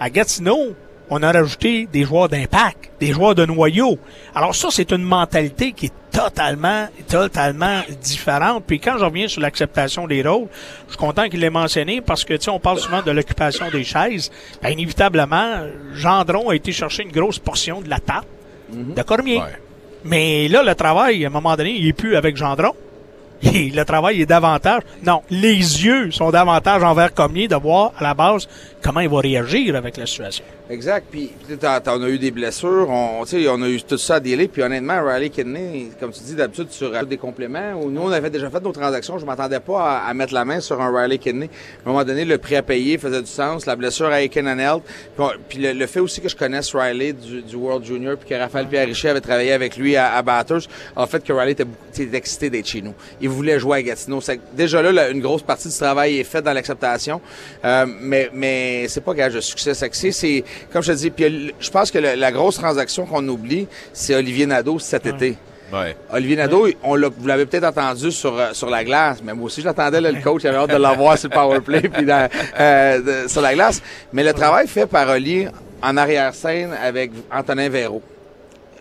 [0.00, 0.74] À Gatineau,
[1.10, 3.98] on a rajouté des joueurs d'impact, des joueurs de noyau.
[4.34, 8.64] Alors ça, c'est une mentalité qui est totalement, totalement différente.
[8.66, 10.48] Puis quand je reviens sur l'acceptation des rôles,
[10.86, 13.70] je suis content qu'il l'ait mentionné parce que, tu sais, on parle souvent de l'occupation
[13.70, 14.30] des chaises.
[14.62, 15.62] Ben, inévitablement,
[15.94, 18.26] Gendron a été chercher une grosse portion de la table
[18.70, 19.40] de Cormier.
[20.04, 22.72] Mais là, le travail, à un moment donné, il est plus avec Gendron.
[23.42, 24.82] Et le travail est davantage.
[25.04, 28.48] Non, les yeux sont davantage envers Cormier de voir à la base
[28.82, 30.44] comment il va réagir avec la situation.
[30.70, 31.06] Exact.
[31.10, 32.88] Puis, tu t'en as eu des blessures.
[32.90, 34.48] On, tu sais, on a eu tout ça à dealer.
[34.48, 37.72] Puis, honnêtement, Riley Kidney, comme tu dis, d'habitude, tu rajoutes des compléments.
[37.82, 39.18] Ou Nous, on avait déjà fait nos transactions.
[39.18, 41.48] Je m'attendais pas à, à mettre la main sur un Riley Kidney.
[41.84, 43.64] À un moment donné, le prix à payer faisait du sens.
[43.64, 44.82] La blessure à Aiken and Health.
[44.84, 48.16] Puis, on- Puis, le, le fait aussi que je connaisse Riley du, du World Junior,
[48.18, 51.32] puis que Raphaël Pierre Richer avait travaillé avec lui à, à Batters, a fait que
[51.32, 51.66] Riley était,
[52.14, 52.94] excité d'être chez nous.
[53.22, 54.20] Il voulait jouer à Gatineau.
[54.52, 57.22] Déjà là, une grosse partie du travail est faite dans l'acceptation.
[57.64, 59.72] Euh, mais mais c'est pas gage de succès.
[59.88, 63.26] Que c'est- comme je te dis, puis je pense que le- la grosse transaction qu'on
[63.28, 65.36] oublie, c'est Olivier Nadeau cet été.
[65.72, 65.94] Ouais.
[66.12, 69.60] Olivier Nadeau, on vous l'avez peut-être entendu sur, euh, sur la glace, mais moi aussi
[69.60, 72.26] je l'attendais, le coach, j'avais hâte de l'avoir sur le power play puis dans-
[72.58, 73.82] euh, de- sur la glace.
[74.12, 75.48] Mais le travail fait par Olivier
[75.82, 78.00] en arrière-scène avec Antonin Véro.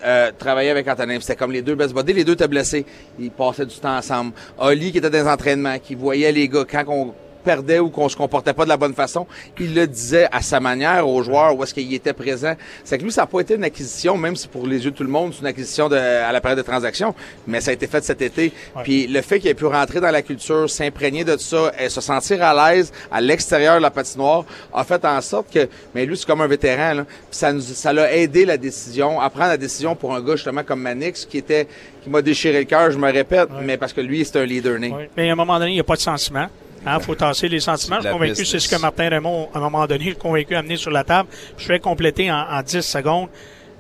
[0.06, 2.86] Euh, travailler avec Antonin, c'était comme les deux best buddies, les deux étaient blessés.
[3.20, 4.32] Ils passaient du temps ensemble.
[4.60, 7.14] Oli qui était dans les entraînements, qui voyait les gars quand on
[7.48, 9.26] perdait ou qu'on se comportait pas de la bonne façon,
[9.58, 12.56] il le disait à sa manière aux joueurs où est-ce qu'il était présent.
[12.84, 14.98] C'est que lui, ça n'a pas été une acquisition, même si pour les yeux de
[14.98, 17.16] tout le monde, c'est une acquisition de, à la période de transaction,
[17.48, 18.52] mais ça a été fait cet été.
[18.84, 22.02] Puis le fait qu'il ait pu rentrer dans la culture, s'imprégner de ça, et se
[22.02, 24.44] sentir à l'aise à l'extérieur de la patinoire,
[24.74, 27.06] a fait en sorte que, mais lui, c'est comme un vétéran, là.
[27.06, 30.36] Puis ça nous, ça l'a aidé la décision, à prendre la décision pour un gars
[30.36, 31.66] justement comme Manix, qui était,
[32.04, 34.78] qui m'a déchiré le cœur, je me répète, mais parce que lui, c'est un leader
[34.80, 34.94] né.
[35.16, 36.48] Mais à un moment donné, il n'y a pas de sentiment.
[36.96, 37.98] Il faut tasser les sentiments.
[38.00, 40.18] Je la suis convaincu, c'est ce que Martin Raymond, à un moment donné, je suis
[40.20, 41.30] convaincu à amener sur la table.
[41.58, 43.30] Je vais compléter en, en 10 secondes.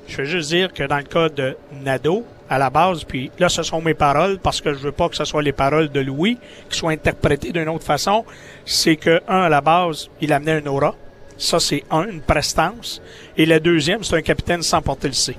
[0.08, 3.50] Je vais juste dire que dans le cas de Nadeau, à la base, puis là,
[3.50, 6.00] ce sont mes paroles, parce que je veux pas que ce soit les paroles de
[6.00, 6.38] Louis
[6.70, 8.24] qui soient interprétées d'une autre façon.
[8.66, 10.96] C'est que, un, à la base, il amenait un aura.
[11.38, 13.02] Ça, c'est un, une prestance.
[13.38, 15.36] Et le deuxième, c'est un capitaine sans porter le C.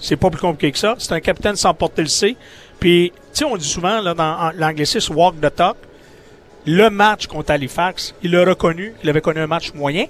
[0.00, 0.96] C'est pas plus compliqué que ça.
[0.98, 2.36] C'est un capitaine sans porter le C.
[2.80, 5.76] Puis, tu sais, on dit souvent, là, dans l'anglicisme, walk the talk.
[6.66, 10.06] Le match contre Halifax, il a reconnu qu'il avait connu un match moyen.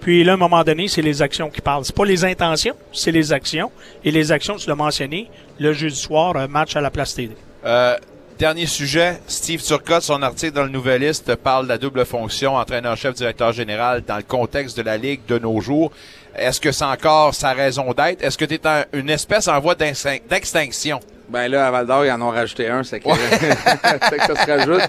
[0.00, 1.84] Puis là, à un moment donné, c'est les actions qui parlent.
[1.84, 3.70] C'est pas les intentions, c'est les actions.
[4.04, 5.28] Et les actions, tu l'as mentionné,
[5.58, 7.36] le jeudi soir, match à la place TD.
[7.66, 7.96] Euh,
[8.38, 13.12] Dernier sujet, Steve Turcotte, son article dans le Nouvelliste parle de la double fonction entraîneur-chef,
[13.12, 15.92] directeur général dans le contexte de la Ligue de nos jours.
[16.34, 18.22] Est-ce que c'est encore sa raison d'être?
[18.22, 18.60] Est-ce que tu es
[18.94, 21.00] une espèce en voie d'extin- d'extinction?
[21.30, 24.50] Ben là, à Val d'Or, ils en ont rajouté un, c'est que, que ça se
[24.50, 24.88] rajoute.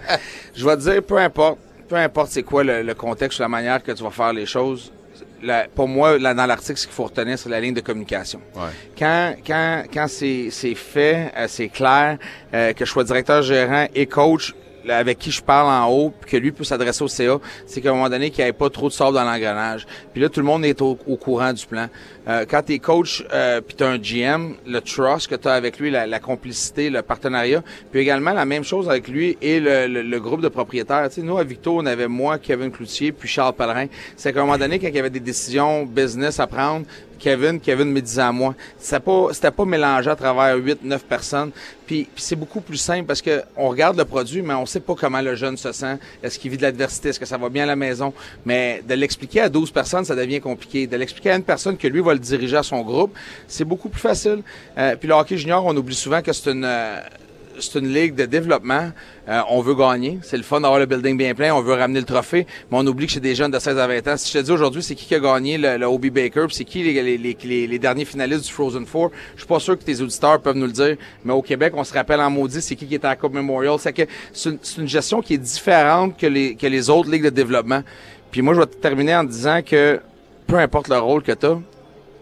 [0.55, 3.49] Je vais te dire, peu importe, peu importe c'est quoi le, le contexte ou la
[3.49, 4.91] manière que tu vas faire les choses,
[5.43, 8.41] la- pour moi, là, dans l'article, ce qu'il faut retenir, c'est la ligne de communication.
[8.97, 12.17] Quand, quand, quand c'est, c'est fait, euh, c'est clair,
[12.53, 14.53] euh, que je sois directeur gérant et coach,
[14.85, 17.37] là, avec qui je parle en haut, puis que lui peut s'adresser au CA,
[17.67, 19.85] c'est qu'à un moment donné, qu'il n'y ait pas trop de sable dans l'engrenage.
[20.13, 21.87] Puis là, tout le monde est au, au courant du plan.
[22.27, 25.53] Euh, quand tu es coach, euh, puis tu un GM, le trust que tu as
[25.53, 29.59] avec lui, la, la complicité, le partenariat, puis également la même chose avec lui et
[29.59, 31.07] le, le- le groupe de propriétaires.
[31.09, 33.87] Tu sais, nous, à Victo, on avait moi, Kevin Cloutier, puis Charles Pellerin.
[34.15, 36.85] C'est qu'à un moment donné, quand il y avait des décisions business à prendre,
[37.19, 38.55] Kevin, Kevin me disait à moi.
[38.79, 41.51] C'était pas, c'était pas mélangé à travers 8, 9 personnes.
[41.85, 44.95] Puis, c'est beaucoup plus simple parce que on regarde le produit, mais on sait pas
[44.95, 45.97] comment le jeune se sent.
[46.23, 47.09] Est-ce qu'il vit de l'adversité?
[47.09, 48.11] Est-ce que ça va bien à la maison?
[48.43, 50.87] Mais de l'expliquer à 12 personnes, ça devient compliqué.
[50.87, 53.13] De l'expliquer à une personne que lui le diriger à son groupe,
[53.47, 54.41] c'est beaucoup plus facile.
[54.77, 56.99] Euh, puis le hockey junior, on oublie souvent que c'est une, euh,
[57.59, 58.91] c'est une ligue de développement.
[59.29, 60.17] Euh, on veut gagner.
[60.23, 61.53] C'est le fun d'avoir le building bien plein.
[61.53, 62.47] On veut ramener le trophée.
[62.71, 64.17] Mais on oublie que c'est des jeunes de 16 à 20 ans.
[64.17, 66.65] Si je te dis aujourd'hui, c'est qui qui a gagné le, le Obi Baker, c'est
[66.65, 69.83] qui les, les, les, les- derniers finalistes du Frozen Four, je suis pas sûr que
[69.83, 70.95] tes auditeurs peuvent nous le dire.
[71.23, 73.33] Mais au Québec, on se rappelle en maudit, c'est qui qui était à la Coupe
[73.33, 73.75] Memorial.
[73.79, 74.03] C'est que
[74.33, 77.83] c'est une, une gestion qui est différente que les, que les autres ligues de développement.
[78.31, 79.99] Puis moi, je vais te terminer en disant que
[80.47, 81.59] peu importe le rôle que tu as,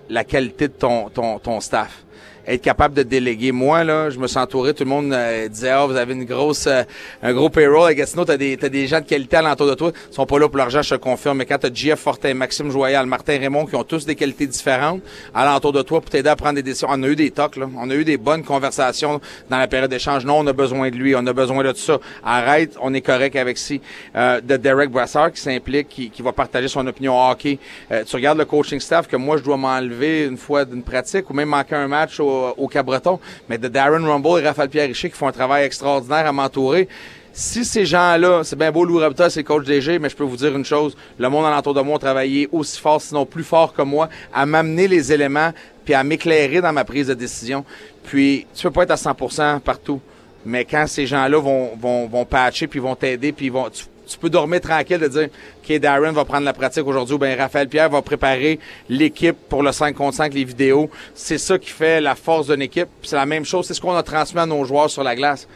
[0.09, 2.03] la qualité de ton, ton, ton staff.
[2.49, 3.51] Être capable de déléguer.
[3.51, 6.25] Moi, là, je me suis entouré, tout le monde euh, disait, ah, vous avez une
[6.25, 6.81] grosse, euh,
[7.21, 9.91] un gros payroll à Gatineau, t'as des, t'as des gens de qualité alentour de toi.
[10.09, 11.37] Ils sont pas là pour l'argent, je te confirme.
[11.37, 15.01] Mais quand t'as JF Fortin, Maxime Joyal, Martin Raymond, qui ont tous des qualités différentes
[15.33, 16.87] alentour de toi pour t'aider à prendre des décisions.
[16.89, 17.69] On a eu des tocs, là.
[17.77, 20.25] On a eu des bonnes conversations dans la période d'échange.
[20.25, 21.99] Non, on a besoin de lui, on a besoin de tout ça.
[22.23, 23.79] Arrête, on est correct avec si.
[24.15, 27.59] Euh, de Derek Brassard qui s'implique, qui, qui va partager son opinion hockey.
[27.91, 31.29] Euh, tu regardes le coaching staff que moi, je dois m'enlever une fois d'une pratique
[31.29, 33.19] ou même manquer un match au, au Cabreton.
[33.49, 36.87] Mais de Darren Rumble et Raphaël Pierre qui font un travail extraordinaire à m'entourer.
[37.31, 40.23] Si ces gens-là, c'est bien beau, Lou Rabita, c'est le coach DG, mais je peux
[40.23, 43.43] vous dire une chose, le monde alentour de moi a travaillé aussi fort, sinon plus
[43.43, 45.51] fort que moi, à m'amener les éléments
[45.85, 47.63] puis à m'éclairer dans ma prise de décision.
[48.03, 50.01] Puis, tu peux pas être à 100% partout.
[50.45, 53.69] Mais quand ces gens-là vont, vont, vont patcher, puis vont t'aider, puis vont,
[54.09, 55.29] tu peux dormir tranquille de dire,
[55.63, 59.63] OK, Darren va prendre la pratique aujourd'hui, ou bien Raphaël Pierre va préparer l'équipe pour
[59.63, 60.89] le 5 contre 5, les vidéos.
[61.13, 62.89] C'est ça qui fait la force d'une équipe.
[63.03, 65.47] C'est la même chose, c'est ce qu'on a transmis à nos joueurs sur la glace.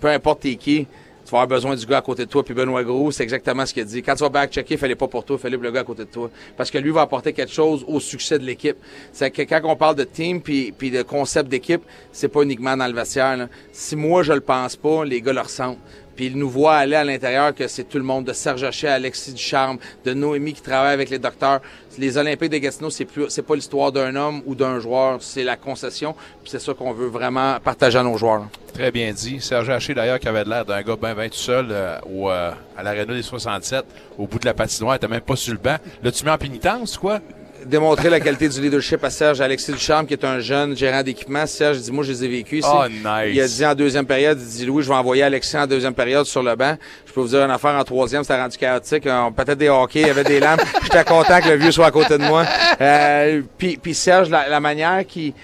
[0.00, 0.86] Peu importe t'es qui,
[1.24, 2.44] tu vas avoir besoin du gars à côté de toi.
[2.44, 4.02] Puis Benoît Gros, c'est exactement ce qu'il dit.
[4.02, 6.30] Quand tu vas back-checker, fallait pas pour toi, fallait le gars à côté de toi.
[6.56, 8.76] Parce que lui va apporter quelque chose au succès de l'équipe.
[9.10, 11.82] C'est que quand on parle de team puis, de concept d'équipe,
[12.12, 13.48] c'est pas uniquement dans le vestiaire.
[13.72, 15.78] Si moi je le pense pas, les gars le ressentent.
[16.16, 18.88] Puis ils nous voient aller à l'intérieur que c'est tout le monde, de Serge Hachet,
[18.88, 21.60] Alexis Ducharme, de Noémie qui travaille avec les docteurs.
[21.98, 25.44] Les Olympiques de Gatineau, c'est plus, c'est pas l'histoire d'un homme ou d'un joueur, c'est
[25.44, 26.14] la concession.
[26.42, 28.40] Puis c'est ça qu'on veut vraiment partager à nos joueurs.
[28.40, 28.46] là.
[28.72, 29.40] Très bien dit.
[29.40, 32.50] Serge Haché, d'ailleurs, qui avait l'air d'un gars bien, bien tout seul euh, au, euh,
[32.76, 33.84] à l'Arena des 67,
[34.18, 35.76] au bout de la patinoire, il était même pas sur le banc.
[36.02, 37.20] L'as-tu mis en pénitence, quoi?
[37.66, 41.46] Démontrer la qualité du leadership à Serge Alexis Ducharme, qui est un jeune gérant d'équipement.
[41.46, 42.68] Serge dit, moi, je les ai vécus ici.
[42.72, 43.32] Oh, nice.
[43.32, 45.94] Il a dit en deuxième période, il dit, Louis, je vais envoyer Alexis en deuxième
[45.94, 46.76] période sur le banc.
[47.06, 49.06] Je peux vous dire une affaire en troisième, c'était rendu chaotique.
[49.06, 50.62] Euh, Peut-être des hockey, il y avait des lampes.
[50.82, 52.44] J'étais content que le vieux soit à côté de moi.
[52.80, 55.34] Euh, puis, puis Serge, la, la manière qui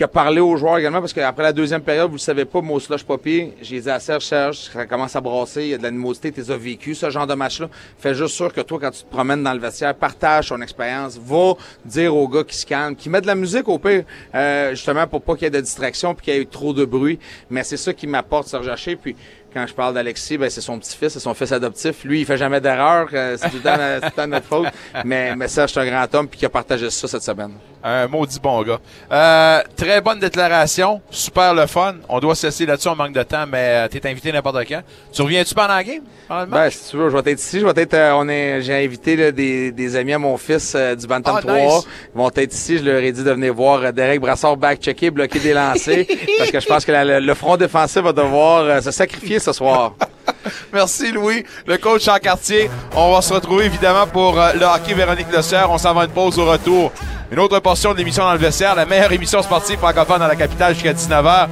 [0.00, 2.62] qui a parlé aux joueurs également, parce qu'après la deuxième période, vous le savez pas,
[2.62, 5.76] moi, slush poppy, j'ai dit à Serge, Serge, ça commence à brasser, il y a
[5.76, 7.68] de l'animosité, tu as vécu, ce genre de match-là.
[7.98, 11.20] Fais juste sûr que toi, quand tu te promènes dans le vestiaire, partage ton expérience,
[11.22, 11.52] va
[11.84, 15.06] dire aux gars qui se calment, qui mettent de la musique au pire, euh, justement
[15.06, 17.18] pour pas qu'il y ait de distraction puis qu'il y ait trop de bruit.
[17.50, 19.14] Mais c'est ça qui m'apporte Serge Haché, puis
[19.52, 22.04] quand je parle d'Alexis, ben c'est son petit-fils, c'est son fils adoptif.
[22.04, 24.46] Lui, il fait jamais d'erreur, euh, c'est tout le temps, c'est tout le temps notre
[24.46, 24.66] faute.
[25.04, 27.52] Mais, mais Serge, c'est un grand homme puis qui a partagé ça cette semaine.
[27.82, 28.78] Un maudit bon gars.
[29.10, 31.00] Euh, très bonne déclaration.
[31.10, 31.94] Super le fun.
[32.10, 34.82] On doit se laisser là-dessus, on manque de temps, mais tu t'es invité n'importe quand.
[35.12, 36.02] Tu reviens-tu pendant la game?
[36.28, 36.60] Pendant le match?
[36.60, 37.58] Ben, si tu veux, je vais être ici.
[37.60, 40.74] Je vais être, euh, on est, j'ai invité là, des, des amis à mon fils
[40.76, 41.54] euh, du Bantam Ah, 3.
[41.54, 41.82] nice.
[42.14, 42.76] Ils vont être ici.
[42.78, 46.04] Je leur ai dit de venir voir euh, Derek Brassard back-checker, bloquer des lancers.
[46.38, 49.38] parce que je pense que la- le, le front défensif va devoir euh, se sacrifier
[49.40, 49.94] ce soir.
[50.72, 52.70] Merci Louis, le coach en quartier.
[52.94, 55.70] On va se retrouver évidemment pour euh, le hockey Véronique Le Serre.
[55.70, 56.92] On s'en va une pause au retour.
[57.32, 60.36] Une autre portion de l'émission dans le vestiaire, la meilleure émission sportive francophone dans la
[60.36, 61.48] capitale jusqu'à 19h.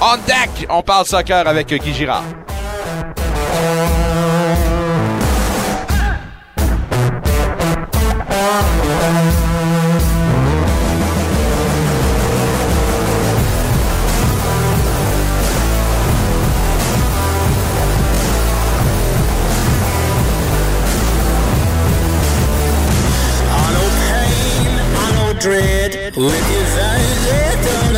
[0.00, 2.24] On deck, on parle soccer avec Guy Girard.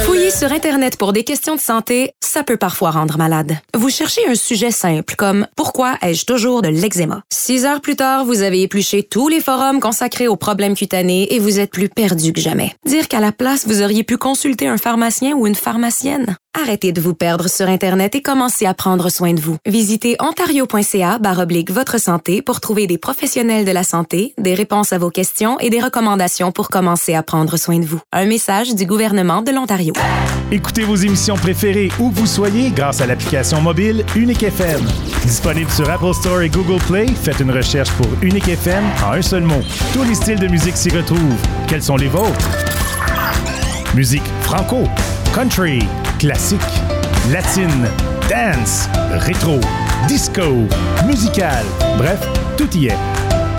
[0.06, 3.58] Fouiller sur Internet pour des questions de santé, ça peut parfois rendre malade.
[3.76, 7.22] Vous cherchez un sujet simple comme Pourquoi ai-je toujours de l'eczéma?
[7.30, 11.38] Six heures plus tard, vous avez épluché tous les forums consacrés aux problèmes cutanés et
[11.38, 12.72] vous êtes plus perdu que jamais.
[12.86, 16.38] Dire qu'à la place, vous auriez pu consulter un pharmacien ou une pharmacienne?
[16.56, 19.56] Arrêtez de vous perdre sur Internet et commencez à prendre soin de vous.
[19.66, 24.98] Visitez ontario.ca oblique votre santé pour trouver des professionnels de la santé, des réponses à
[24.98, 28.00] vos questions et des recommandations pour commencer à prendre soin de vous.
[28.12, 29.94] Un message du gouvernement de l'Ontario.
[30.52, 34.80] Écoutez vos émissions préférées où vous soyez grâce à l'application mobile Unique FM.
[35.22, 39.22] Disponible sur Apple Store et Google Play, faites une recherche pour Unique FM en un
[39.22, 39.60] seul mot.
[39.92, 41.34] Tous les styles de musique s'y retrouvent.
[41.66, 42.48] Quels sont les vôtres?
[43.96, 44.84] Musique franco,
[45.34, 45.80] country,
[46.24, 46.60] classique,
[47.30, 47.86] latine,
[48.30, 49.60] dance, rétro,
[50.08, 50.66] disco,
[51.06, 51.62] musical,
[51.98, 52.18] bref,
[52.56, 52.96] tout y est.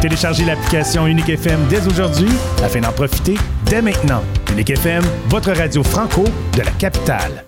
[0.02, 2.32] Téléchargez l'application Unique FM dès aujourd'hui
[2.64, 3.36] afin d'en profiter
[3.66, 4.24] dès maintenant.
[4.52, 6.24] Unique FM, votre radio franco
[6.58, 7.46] de la capitale.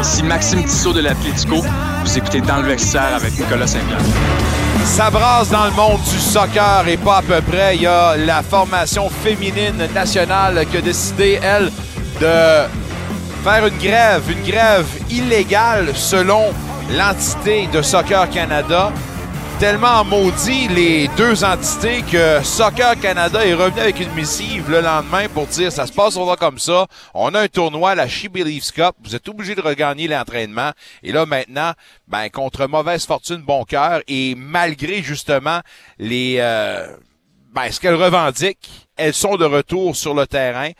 [0.00, 1.02] Ici Maxime Tissot de.
[1.02, 3.98] Vous écoutez Dans le vestiaire avec Nicolas Saint-Pierre.
[4.88, 7.76] Ça brasse dans le monde du soccer et pas à peu près.
[7.76, 11.70] Il y a la formation féminine nationale qui a décidé, elle,
[12.20, 12.66] de
[13.44, 16.52] faire une grève, une grève illégale selon
[16.90, 18.90] l'entité de Soccer Canada.
[19.60, 25.26] Tellement maudit les deux entités que Soccer Canada est revenu avec une missive le lendemain
[25.28, 26.86] pour dire ça se passera comme ça.
[27.12, 28.94] On a un tournoi, la She Believes Cup.
[29.02, 30.70] Vous êtes obligé de regagner l'entraînement.
[31.02, 31.72] Et là maintenant,
[32.06, 35.60] ben contre mauvaise fortune, bon cœur et malgré justement
[35.98, 36.86] les euh,
[37.52, 40.70] ben, ce qu'elles revendiquent, elles sont de retour sur le terrain.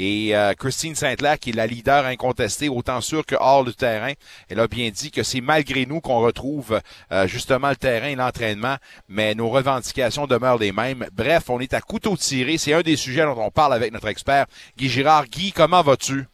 [0.00, 4.12] Et euh, Christine Saint-Clair, qui est la leader incontestée, autant sûr que hors du terrain,
[4.48, 6.80] elle a bien dit que c'est malgré nous qu'on retrouve
[7.10, 8.76] euh, justement le terrain et l'entraînement,
[9.08, 11.04] mais nos revendications demeurent les mêmes.
[11.12, 12.58] Bref, on est à couteau tiré.
[12.58, 14.46] C'est un des sujets dont on parle avec notre expert,
[14.76, 15.26] Guy Girard.
[15.26, 16.26] Guy, comment vas-tu?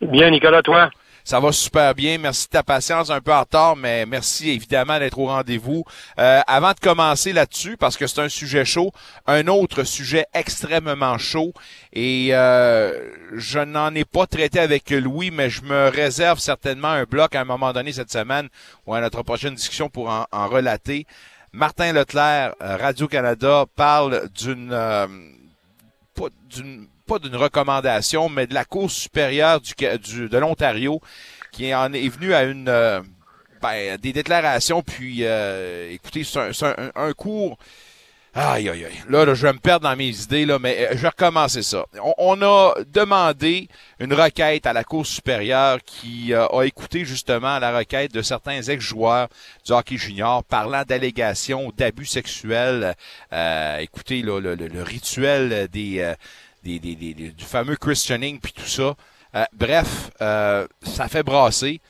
[0.00, 0.88] Bien, Nicolas, toi?
[1.24, 2.18] Ça va super bien.
[2.18, 5.84] Merci de ta patience, un peu en retard, mais merci évidemment d'être au rendez-vous.
[6.18, 8.90] Euh, avant de commencer là-dessus, parce que c'est un sujet chaud,
[9.26, 11.52] un autre sujet extrêmement chaud,
[11.92, 17.04] et euh, je n'en ai pas traité avec Louis, mais je me réserve certainement un
[17.04, 18.48] bloc à un moment donné cette semaine
[18.86, 21.06] ou à notre prochaine discussion pour en, relater.
[21.52, 24.70] Martin Leclerc, euh, Radio-Canada, parle d'une...
[24.70, 31.00] pas d'une pas d'une recommandation, mais de la Cour supérieure du, du de l'Ontario
[31.50, 33.02] qui en est venue à une euh,
[33.60, 36.40] ben, des déclarations, puis euh, écoutez, c'est
[36.94, 37.58] un, cours.
[38.34, 39.02] Aïe, aïe, aïe.
[39.10, 41.62] Là, là, je vais me perdre dans mes idées, là, mais euh, je vais recommencer
[41.62, 41.84] ça.
[42.16, 43.68] On, a demandé
[44.00, 49.28] une requête à la Cour supérieure qui a écouté justement la requête de certains ex-joueurs
[49.66, 52.94] du hockey junior parlant d'allégations d'abus sexuels.
[53.80, 56.14] Écoutez, là, le, rituel des
[56.62, 58.94] des, du fameux questioning puis tout ça.
[59.34, 61.80] Euh, bref, euh, ça fait brasser.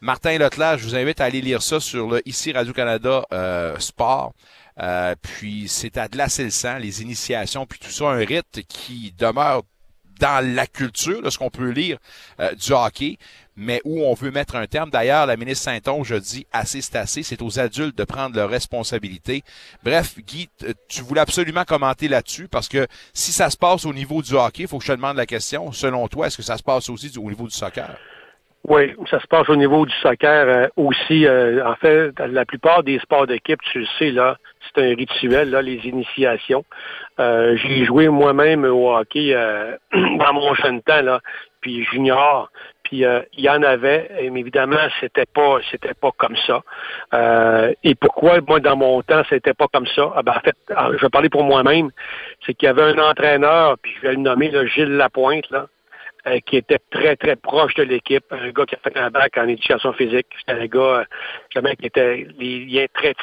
[0.00, 4.32] Martin Leclerc, je vous invite à aller lire ça sur le ici Radio-Canada euh, Sport.
[4.80, 9.12] Euh, puis c'est à glacer le sang, les initiations, puis tout ça, un rite qui
[9.18, 9.62] demeure
[10.18, 11.98] dans la culture, de ce qu'on peut lire
[12.40, 13.18] euh, du hockey,
[13.60, 14.90] mais où on veut mettre un terme.
[14.90, 19.42] D'ailleurs, la ministre Saint-Onge dit assez c'est assez, c'est aux adultes de prendre leurs responsabilités.
[19.84, 20.48] Bref, Guy,
[20.88, 24.62] tu voulais absolument commenter là-dessus parce que si ça se passe au niveau du hockey,
[24.62, 25.72] il faut que je te demande la question.
[25.72, 27.96] Selon toi, est-ce que ça se passe aussi au niveau du soccer?
[28.64, 31.26] Oui, ça se passe au niveau du soccer euh, aussi.
[31.26, 34.36] Euh, en fait, la plupart des sports d'équipe, tu le sais, là,
[34.74, 36.64] c'est un rituel, là, les initiations.
[37.18, 41.20] Euh, j'ai joué moi-même au hockey euh, dans mon jeune temps, là,
[41.60, 42.50] puis junior.
[42.92, 46.62] Euh, il y en avait, mais évidemment, c'était pas c'était pas comme ça.
[47.84, 50.12] et pourquoi, moi, dans mon temps, c'était pas comme ça?
[50.16, 51.90] Ah ben, en fait, je vais parler pour moi-même,
[52.44, 55.66] c'est qu'il y avait un entraîneur, puis je vais le nommer, là, Gilles Lapointe, là,
[56.26, 58.24] euh, qui était très, très proche de l'équipe.
[58.30, 60.26] Un gars qui a fait un bac en éducation physique.
[60.38, 61.06] C'était un gars,
[61.58, 63.14] euh, qui était les liens très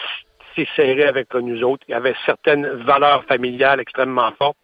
[0.76, 1.84] serrés avec nous autres.
[1.88, 4.58] Il avait certaines valeurs familiales extrêmement fortes.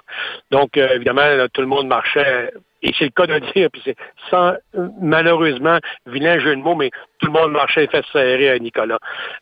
[0.49, 2.51] Donc, euh, évidemment, tout le monde marchait
[2.83, 3.95] et c'est le cas de dire, puis c'est
[4.29, 4.53] sans
[5.01, 8.99] malheureusement vilain jeu de mots, mais tout le monde marchait fait serrer à Nicolas.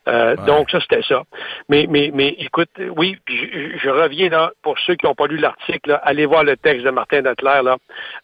[0.08, 1.24] Euh, Donc ça, c'était ça.
[1.68, 5.36] Mais, mais, mais écoute, oui, je, je, reviens là, pour ceux qui n'ont pas lu
[5.36, 7.60] l'article, allez voir le texte de Martin Datler.
[7.64, 7.76] Là.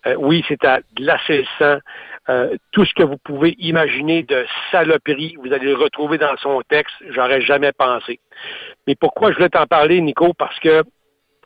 [0.06, 1.78] Euh, oui, c'est à glacer le sang.
[2.28, 6.62] Euh, tout ce que vous pouvez imaginer de saloperie, vous allez le retrouver dans son
[6.68, 6.94] texte.
[7.10, 8.20] J'aurais jamais pensé.
[8.86, 10.34] Mais pourquoi je voulais t'en parler, Nico?
[10.34, 10.82] Parce que,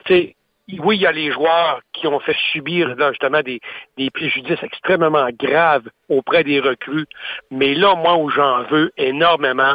[0.05, 0.37] tu sais,
[0.81, 3.61] oui, il y a les joueurs qui ont fait subir là, justement des,
[3.97, 7.07] des préjudices extrêmement graves auprès des recrues.
[7.51, 9.75] Mais là, moi, où j'en veux énormément,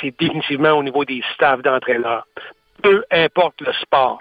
[0.00, 2.26] c'est définitivement au niveau des staffs d'entraîneurs.
[2.82, 4.20] Peu importe le sport.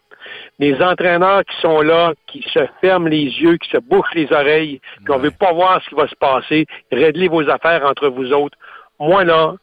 [0.58, 4.82] Les entraîneurs qui sont là, qui se ferment les yeux, qui se bouchent les oreilles,
[5.06, 8.32] qu'on ne veut pas voir ce qui va se passer, réglez vos affaires entre vous
[8.34, 8.58] autres.
[9.00, 9.54] Moi, là,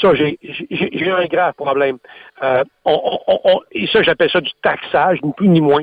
[0.00, 1.98] ça, j'ai un grave problème.
[2.42, 5.82] Euh, on, on, on, et ça, j'appelle ça du taxage, ni plus ni moins.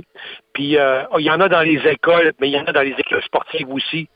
[0.53, 2.81] Puis, euh, il y en a dans les écoles, mais il y en a dans
[2.81, 4.07] les écoles sportives aussi.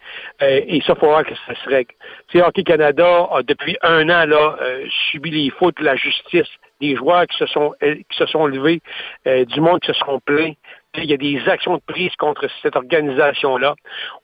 [0.42, 1.94] Euh, et ça, il faut voir que ça se règle.
[2.30, 5.96] Tu sais, Hockey Canada a, depuis un an, là, euh, subi les fautes de la
[5.96, 6.48] justice.
[6.80, 8.82] Des joueurs qui se sont, euh, qui se sont levés,
[9.26, 10.54] du monde qui se sont plaints.
[10.96, 13.76] Il y a des actions de prise contre cette organisation-là.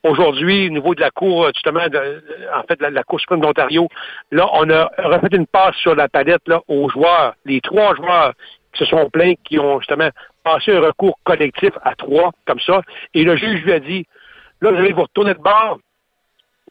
[0.02, 3.88] Aujourd'hui, au niveau de la Cour, justement, en fait, la, Cour suprême d'Ontario,
[4.32, 8.32] là, on a refait une passe sur la palette là, aux joueurs, les trois joueurs
[8.72, 10.10] qui se sont plaints, qui ont justement
[10.42, 12.82] passé un recours collectif à trois, comme ça.
[13.14, 14.04] Et le juge lui a dit,
[14.60, 15.78] là, vous allez vous retourner de bord,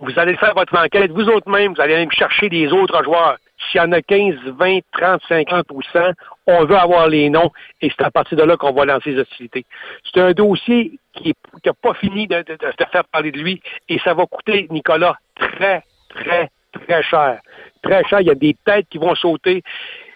[0.02, 3.38] vous allez faire votre enquête, vous autres même, vous allez même chercher des autres joueurs.
[3.58, 6.00] S'il y en a 15, 20, 30, 50 ou 100,
[6.48, 7.52] on veut avoir les noms
[7.82, 9.66] et c'est à partir de là qu'on va lancer les hostilités.
[10.04, 11.34] C'est un dossier qui
[11.66, 12.58] n'a pas fini de, de,
[12.92, 17.40] faire parler de lui et ça va coûter, Nicolas, très, très, très cher.
[17.82, 18.22] Très cher.
[18.22, 19.64] Il y a des têtes qui vont sauter.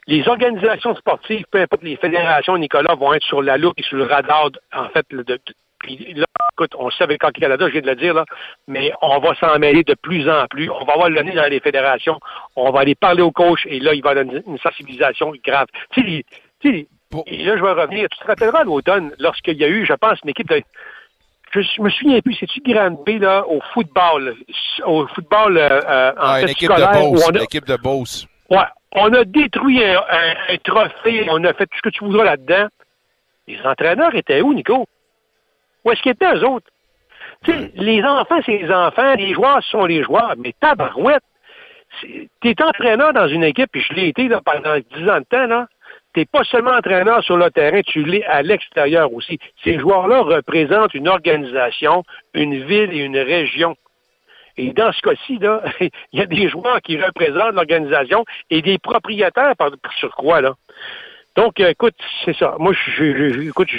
[0.08, 3.98] Les organisations sportives, peu importe les fédérations, Nicolas, vont être sur la loupe et sur
[3.98, 5.40] le radar, en fait, de
[5.80, 8.26] puis là, écoute, on sait avec Hockey Canada, je viens de le dire, là,
[8.68, 10.70] mais on va s'en mêler de plus en plus.
[10.70, 12.20] On va avoir le nez dans les fédérations.
[12.56, 15.68] On va aller parler au coach et là, il va y avoir une, sensibilisation grave.
[15.92, 16.24] Tu
[16.62, 16.88] sais,
[17.26, 18.08] et là, je vais revenir.
[18.10, 20.62] Tu te rappelleras à l'automne, lorsqu'il y a eu, je pense, une équipe de.
[21.52, 24.36] Je me souviens plus, c'est-tu Grand B là, au football,
[24.86, 28.28] au football euh, en ah, fait, une équipe de Beauce, on a, l'équipe de Beauce.
[28.52, 28.58] Ouais,
[28.92, 32.26] on a détruit un, un, un trophée, on a fait tout ce que tu voudras
[32.26, 32.68] là-dedans.
[33.48, 34.86] Les entraîneurs étaient où, Nico?
[35.84, 36.68] Où est-ce qu'ils étaient, eux autres?
[37.46, 41.24] Sais, les enfants, c'est les enfants, les joueurs sont les joueurs, mais tabarouette,
[42.42, 45.48] t'es entraîneur dans une équipe, et je l'ai été là, pendant 10 ans de temps,
[45.48, 45.68] là.
[46.14, 49.38] T'es pas seulement entraîneur sur le terrain, tu l'es à l'extérieur aussi.
[49.64, 52.04] Ces joueurs-là représentent une organisation,
[52.34, 53.76] une ville et une région.
[54.58, 58.80] Et dans ce cas-ci, là, il y a des joueurs qui représentent l'organisation et des
[58.80, 59.70] propriétaires par,
[60.00, 60.56] sur quoi, là?
[61.40, 62.58] Donc, euh, écoute, c'est ça.
[62.60, 63.70] Moi, je, je, écoute,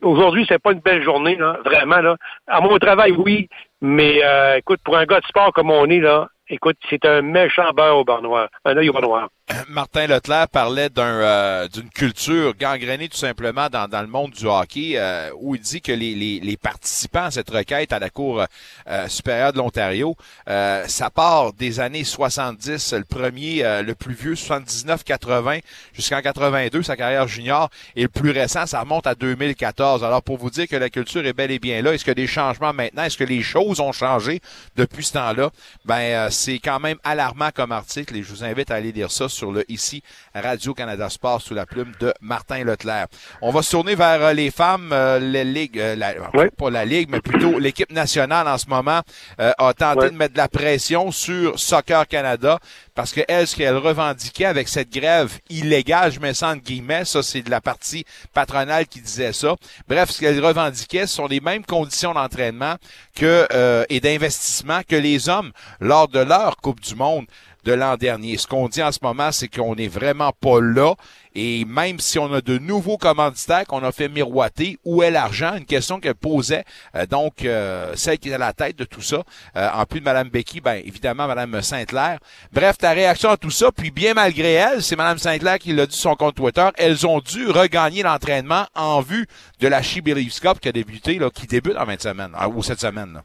[0.00, 2.16] aujourd'hui, c'est pas une belle journée, là, vraiment, là.
[2.46, 3.50] À mon travail, oui,
[3.82, 7.20] mais euh, écoute, pour un gars de sport comme on est, là, écoute, c'est un
[7.20, 9.28] méchant beurre au beurre noir, un œil au beurre noir.
[9.68, 15.30] Martin Leclerc parlait euh, d'une culture gangrénée tout simplement dans, le monde du hockey, euh,
[15.38, 18.44] où il dit que les, participants à cette requête à la Cour
[18.88, 20.16] euh, supérieure de l'Ontario,
[20.46, 25.60] ça part des années 70, le premier, le plus vieux, 79-80,
[25.92, 30.04] jusqu'en 82, sa carrière junior, et le plus récent, ça remonte à 2014.
[30.04, 32.26] Alors pour vous dire que la culture est bel et bien là, est-ce que des
[32.26, 34.40] changements maintenant, est-ce que les choses ont changé
[34.76, 35.50] depuis ce temps-là?
[35.84, 39.28] Ben c'est quand même alarmant comme article et je vous invite à aller lire ça
[39.32, 40.02] sur le ici
[40.34, 43.06] Radio-Canada Sport sous la plume de Martin Leclerc.
[43.40, 46.46] On va se tourner vers euh, les femmes, euh, les ligues, euh, la, oui.
[46.56, 49.00] pas la ligue, mais plutôt l'équipe nationale en ce moment
[49.40, 50.10] euh, a tenté Oui.
[50.10, 52.58] de mettre de la pression sur Soccer Canada
[52.94, 57.04] parce que elle, ce qu'elle revendiquait avec cette grève illégale, je mets ça entre guillemets,
[57.04, 58.04] ça c'est de la partie
[58.34, 59.54] patronale qui disait ça.
[59.88, 62.76] Bref, ce qu'elle revendiquait, ce sont les mêmes conditions d'entraînement
[63.14, 67.26] que euh, et d'investissement que les hommes lors de leur Coupe du Monde
[67.64, 68.36] de l'an dernier.
[68.36, 70.94] Ce qu'on dit en ce moment, c'est qu'on n'est vraiment pas là.
[71.34, 75.54] Et même si on a de nouveaux commanditaires qu'on a fait miroiter, où est l'argent?
[75.56, 76.64] Une question qu'elle posait.
[76.94, 79.22] Euh, donc, euh, celle qui est à la tête de tout ça,
[79.56, 82.18] euh, en plus de Mme Becky, ben évidemment Mme Sainte-Claire.
[82.52, 85.86] Bref, ta réaction à tout ça, puis bien malgré elle, c'est Mme Sainte-Claire qui l'a
[85.86, 89.26] dit sur son compte Twitter, elles ont dû regagner l'entraînement en vue
[89.60, 93.14] de la She qui a débuté, qui débute en 20 semaines, ou cette semaine.
[93.14, 93.22] Là.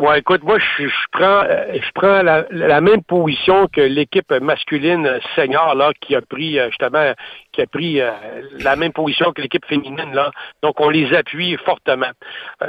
[0.00, 4.30] Ouais, écoute, moi, je, je prends, euh, je prends la, la, même position que l'équipe
[4.30, 7.12] masculine senior là, qui a pris euh, justement,
[7.50, 8.12] qui a pris euh,
[8.60, 10.30] la même position que l'équipe féminine là.
[10.62, 12.12] Donc, on les appuie fortement.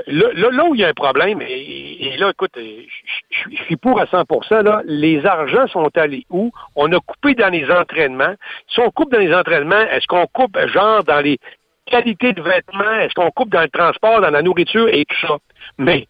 [0.07, 4.01] Là, là, là, où il y a un problème, et, là, écoute, je suis pour
[4.01, 4.63] à 100%.
[4.63, 6.51] Là, les argents sont allés où?
[6.75, 8.33] On a coupé dans les entraînements.
[8.69, 11.37] Si on coupe dans les entraînements, est-ce qu'on coupe genre dans les
[11.85, 12.95] qualités de vêtements?
[13.01, 15.37] Est-ce qu'on coupe dans le transport, dans la nourriture et tout ça?
[15.77, 16.07] Mais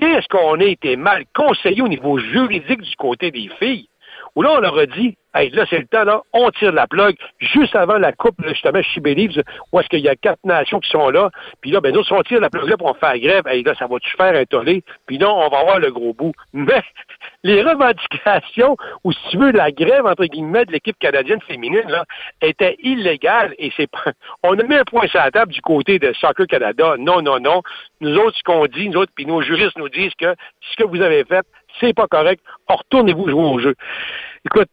[0.00, 3.88] est-ce qu'on a été mal conseillé au niveau juridique du côté des filles?
[4.34, 6.86] Où là, on leur a dit, hey, là, c'est le temps, là, on tire la
[6.86, 10.90] plug, juste avant la coupe, justement, Believes, où est-ce qu'il y a quatre nations qui
[10.90, 11.30] sont là,
[11.60, 13.74] puis là, ben, nous, si on tire la plug là pour faire grève, hey, là,
[13.78, 14.44] ça va-tu faire un
[15.06, 16.32] puis non, on va avoir le gros bout.
[16.52, 16.82] Mais,
[17.42, 22.04] les revendications, ou si tu veux, la grève, entre guillemets, de l'équipe canadienne féminine, là,
[22.40, 24.12] était illégale, et c'est pas,
[24.42, 26.94] on a mis un point sur la table du côté de Soccer Canada.
[26.98, 27.62] Non, non, non.
[28.00, 30.84] Nous autres, ce qu'on dit, nous autres, puis nos juristes nous disent que ce que
[30.84, 31.44] vous avez fait,
[31.80, 32.42] c'est pas correct.
[32.68, 33.74] Retournez-vous jouer au jeu.
[34.44, 34.68] Écoute,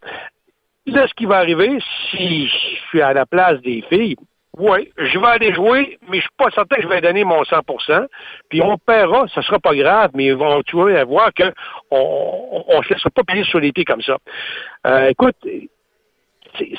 [0.85, 1.79] là, ce qui va arriver,
[2.09, 4.17] si je suis à la place des filles,
[4.57, 7.41] oui, je vais aller jouer, mais je suis pas certain que je vais donner mon
[7.43, 8.07] 100%
[8.49, 11.53] Puis on paiera, ça sera pas grave, mais vont tu vas voir qu'on
[11.89, 14.17] on, on se laissera pas payer sur l'été comme ça.
[14.87, 15.37] Euh, écoute,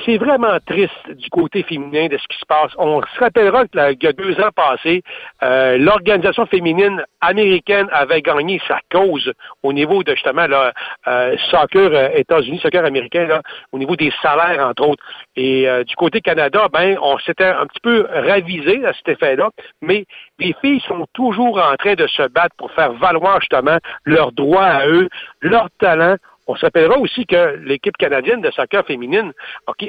[0.04, 2.72] c'est vraiment triste du côté féminin de ce qui se passe.
[2.78, 5.02] On se rappellera qu'il y a deux ans passés,
[5.42, 10.72] euh, l'organisation féminine américaine avait gagné sa cause au niveau de justement là,
[11.06, 13.42] euh, soccer euh, États-Unis, soccer américain, là,
[13.72, 15.04] au niveau des salaires, entre autres.
[15.36, 19.50] Et du côté Canada, ben, on s'était un petit peu ravisé à cet effet-là,
[19.80, 20.04] mais
[20.38, 24.64] les filles sont toujours en train de se battre pour faire valoir justement leurs droits
[24.64, 25.08] à eux,
[25.40, 26.16] leur talent,
[26.46, 29.32] on s'appellera aussi que l'équipe canadienne de soccer féminine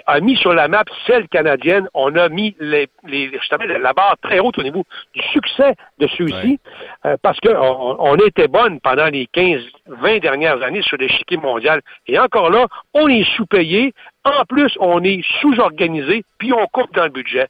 [0.05, 1.87] a mis sur la map celle canadienne.
[1.93, 4.83] On a mis les, justement la barre très haute au niveau
[5.15, 6.59] du succès de ceux-ci
[7.05, 11.81] euh, parce qu'on on était bonne pendant les 15-20 dernières années sur l'échiquier mondial.
[12.07, 13.93] Et encore là, on est sous-payé.
[14.25, 17.47] En plus, on est sous-organisé, puis on coupe dans le budget.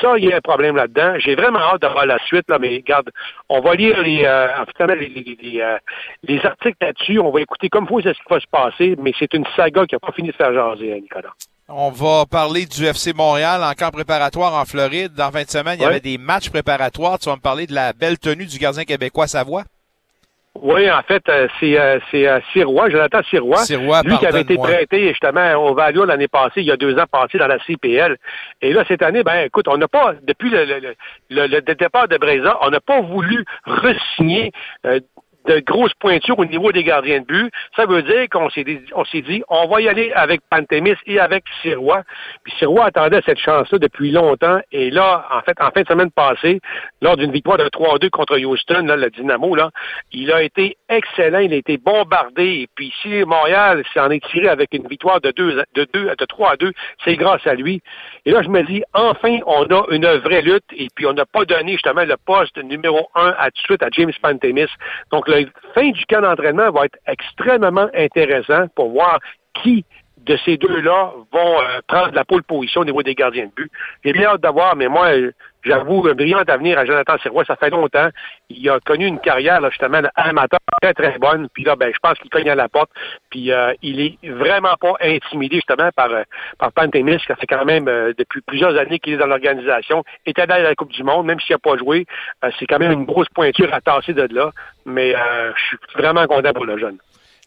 [0.00, 1.14] Ça, il y a un problème là-dedans.
[1.18, 3.10] J'ai vraiment hâte d'avoir la suite, là, mais regarde,
[3.48, 4.48] on va lire les, euh,
[4.80, 5.78] les, les, euh,
[6.22, 9.32] les, articles là-dessus, on va écouter comme faut ce qui va se passer, mais c'est
[9.32, 11.32] une saga qui n'a pas fini de faire jaser, Nicolas.
[11.68, 15.14] On va parler du FC Montréal en camp préparatoire en Floride.
[15.14, 17.18] Dans 20 semaines, il y avait des matchs préparatoires.
[17.18, 19.62] Tu vas me parler de la belle tenue du gardien québécois Savoie?
[20.56, 23.58] Oui, en fait, euh, c'est euh, c'est euh, Sirois, Jonathan Sirois.
[23.58, 26.98] Sirois lui qui avait été prêté justement au Valio l'année passée, il y a deux
[26.98, 28.16] ans passé dans la CPL.
[28.60, 30.94] Et là, cette année, ben écoute, on n'a pas, depuis le, le,
[31.30, 34.50] le, le, départ de Breza, on n'a pas voulu re-signer
[35.46, 37.52] de grosses pointures au niveau des gardiens de but.
[37.76, 40.94] Ça veut dire qu'on s'est dit, on s'est dit, on va y aller avec Pantémis
[41.06, 42.02] et avec Sirois.
[42.44, 44.60] Puis Sirois attendait cette chance-là depuis longtemps.
[44.72, 46.60] Et là, en fait, en fin de semaine passée,
[47.00, 49.70] lors d'une victoire de 3-2 contre Houston, là, le Dynamo, là,
[50.12, 52.62] il a été excellent, il a été bombardé.
[52.62, 56.24] Et puis si Montréal s'en est tiré avec une victoire de 2 de 2 de
[56.24, 56.72] 3 à 2,
[57.04, 57.80] c'est grâce à lui.
[58.26, 60.64] Et là, je me dis, enfin, on a une vraie lutte.
[60.76, 63.82] Et puis on n'a pas donné justement le poste numéro 1 à tout de suite
[63.82, 64.66] à James Pantémis.
[65.10, 65.40] Donc la
[65.74, 69.18] fin du camp d'entraînement va être extrêmement intéressant pour voir
[69.62, 69.84] qui
[70.30, 73.70] de ces deux-là vont euh, prendre la pole position au niveau des gardiens de but.
[74.04, 75.08] J'ai bien hâte d'avoir, mais moi,
[75.64, 77.44] j'avoue, un brillant avenir à Jonathan Sirois.
[77.44, 78.08] Ça fait longtemps.
[78.48, 81.48] Il a connu une carrière, justement, amateur très, très bonne.
[81.52, 82.90] Puis là, ben, je pense qu'il cogne à la porte.
[83.28, 86.22] Puis euh, il est vraiment pas intimidé, justement, par, euh,
[86.58, 90.04] par Pantémis, qui fait quand même depuis plusieurs années qu'il est dans l'organisation.
[90.26, 92.06] Était dans la Coupe du Monde, même s'il n'a pas joué.
[92.58, 94.52] c'est quand même une grosse pointure à tasser de là.
[94.86, 96.98] Mais je suis vraiment content pour le jeune.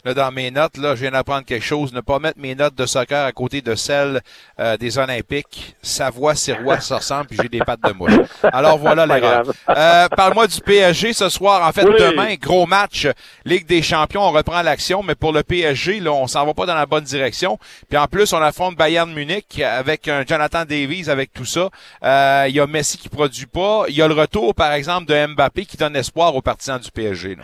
[0.06, 1.94] Là, dans mes notes, là, je viens d'apprendre quelque chose.
[1.94, 4.22] Ne pas mettre mes notes de soccer à côté de celles
[4.60, 5.78] euh, des Olympiques.
[5.82, 8.12] Savoie, Sirois, ça ressemble, puis j'ai des pattes de mouche.
[8.44, 9.46] Alors voilà l'erreur.
[9.70, 11.66] Euh, Parle-moi du PSG ce soir.
[11.66, 13.08] En fait, demain, gros match.
[13.46, 16.66] Ligue des champions, on reprend l'action, mais pour le PSG, là, on s'en va pas
[16.66, 17.58] dans la bonne direction.
[17.88, 21.70] Puis en plus, on affronte Bayern Munich avec un Jonathan Davies, avec tout ça.
[22.04, 23.86] Euh, il y a Messi qui produit pas.
[23.88, 26.92] Il y a le retour, par exemple, de Mbappé qui donne espoir aux partisans du
[26.92, 27.36] PSG.
[27.36, 27.44] Là.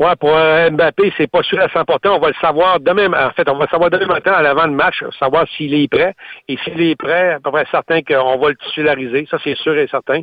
[0.00, 1.84] Ouais, pour un Mbappé, c'est pas sûr à 100%.
[2.08, 3.12] On va le savoir demain.
[3.12, 5.88] En fait, on va le savoir demain matin à l'avant de match, savoir s'il est
[5.88, 6.14] prêt.
[6.48, 9.28] Et s'il est prêt, à peu près certain qu'on va le titulariser.
[9.30, 10.22] Ça, c'est sûr et certain.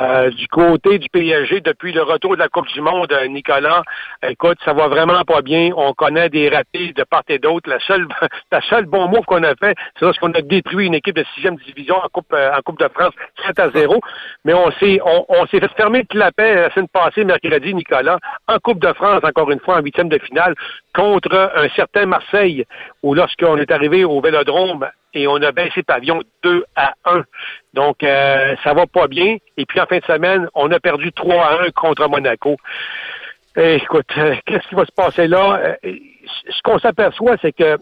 [0.00, 3.82] Euh, du côté du PSG, depuis le retour de la Coupe du Monde, Nicolas,
[4.22, 5.72] écoute, ça va vraiment pas bien.
[5.76, 7.68] On connaît des ratés de part et d'autre.
[7.68, 8.06] La seule,
[8.52, 11.56] la seule bon move qu'on a fait, c'est lorsqu'on a détruit une équipe de sixième
[11.56, 13.14] division en Coupe, en Coupe de France
[13.44, 14.00] 7 à 0.
[14.44, 18.58] Mais on s'est, on, s'est fait fermer le clapet la semaine passée, mercredi, Nicolas, en
[18.60, 20.54] Coupe de France encore une fois en huitième de finale
[20.94, 22.64] contre un certain Marseille,
[23.02, 27.24] où lorsqu'on est arrivé au Vélodrome et on a baissé pavillon 2 à 1.
[27.74, 29.38] Donc, euh, ça va pas bien.
[29.56, 32.56] Et puis, en fin de semaine, on a perdu 3 à 1 contre Monaco.
[33.56, 35.58] écoute, euh, qu'est-ce qui va se passer là?
[35.62, 35.92] Euh,
[36.50, 37.78] ce qu'on s'aperçoit, c'est que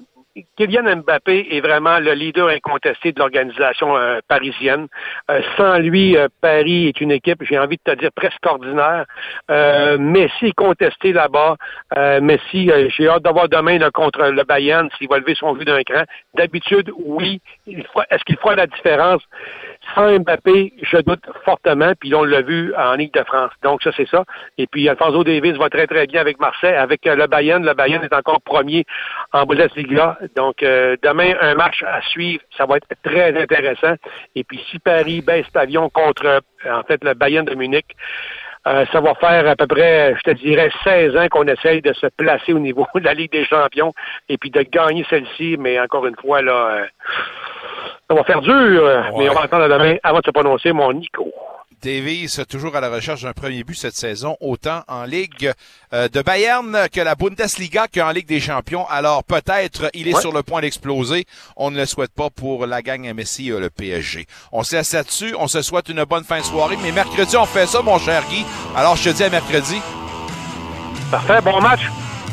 [0.56, 4.88] Kylian Mbappé est vraiment le leader incontesté de l'organisation euh, parisienne.
[5.30, 9.04] Euh, sans lui, euh, Paris est une équipe, j'ai envie de te dire, presque ordinaire.
[9.98, 11.56] Messi est contesté là-bas.
[12.20, 16.02] Messi, j'ai hâte d'avoir demain contre le Bayern s'il va lever son vue d'un cran.
[16.34, 17.40] D'habitude, oui.
[17.66, 19.22] Est-ce qu'il fera la différence?
[19.94, 23.50] Sans Mbappé, je doute fortement, puis on l'a vu en Ligue de France.
[23.62, 24.24] Donc, ça, c'est ça.
[24.58, 27.64] Et puis, Alfonso Davis va très, très bien avec Marseille, avec euh, le Bayern.
[27.64, 28.84] Le Bayern est encore premier
[29.32, 30.18] en Bundesliga.
[30.36, 32.42] Donc, euh, demain, un match à suivre.
[32.56, 33.94] Ça va être très intéressant.
[34.34, 36.40] Et puis, si Paris baisse pavillon contre, euh,
[36.70, 37.86] en fait, le Bayern de Munich,
[38.66, 41.92] euh, ça va faire à peu près, je te dirais, 16 ans qu'on essaye de
[41.92, 43.92] se placer au niveau de la Ligue des champions
[44.28, 45.56] et puis de gagner celle-ci.
[45.58, 46.86] Mais encore une fois, là, euh,
[48.08, 48.52] ça va faire dur.
[48.52, 51.30] euh, Mais on va attendre demain avant de se prononcer, mon Nico.
[51.82, 55.52] Davies, toujours à la recherche d'un premier but cette saison, autant en Ligue
[55.92, 58.86] euh, de Bayern que la Bundesliga qu'en Ligue des Champions.
[58.88, 60.20] Alors peut-être il est Ouais.
[60.22, 61.26] sur le point d'exploser.
[61.58, 64.24] On ne le souhaite pas pour la gang MSI, euh, le PSG.
[64.50, 65.34] On se laisse là-dessus.
[65.38, 66.78] On se souhaite une bonne fin de soirée.
[66.82, 68.46] Mais mercredi, on fait ça, mon cher Guy.
[68.74, 69.78] Alors je te dis à mercredi.
[71.10, 71.82] Parfait, bon match.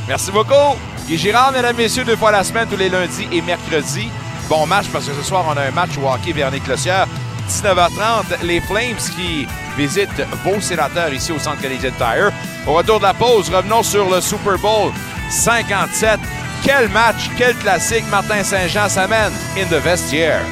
[0.07, 0.77] Merci beaucoup.
[1.07, 4.07] Guy Girard, mesdames, messieurs, deux fois la semaine, tous les lundis et mercredis.
[4.51, 7.07] Bon match parce que ce soir, on a un match au hockey Véronique Clossière.
[7.47, 9.47] 19h30, les Flames qui
[9.77, 12.33] visitent vos sénateurs ici au Centre canadien Tire.
[12.67, 14.91] Au retour de la pause, revenons sur le Super Bowl
[15.29, 16.19] 57.
[16.65, 20.43] Quel match, quel classique Martin Saint-Jean s'amène in the vestiaire.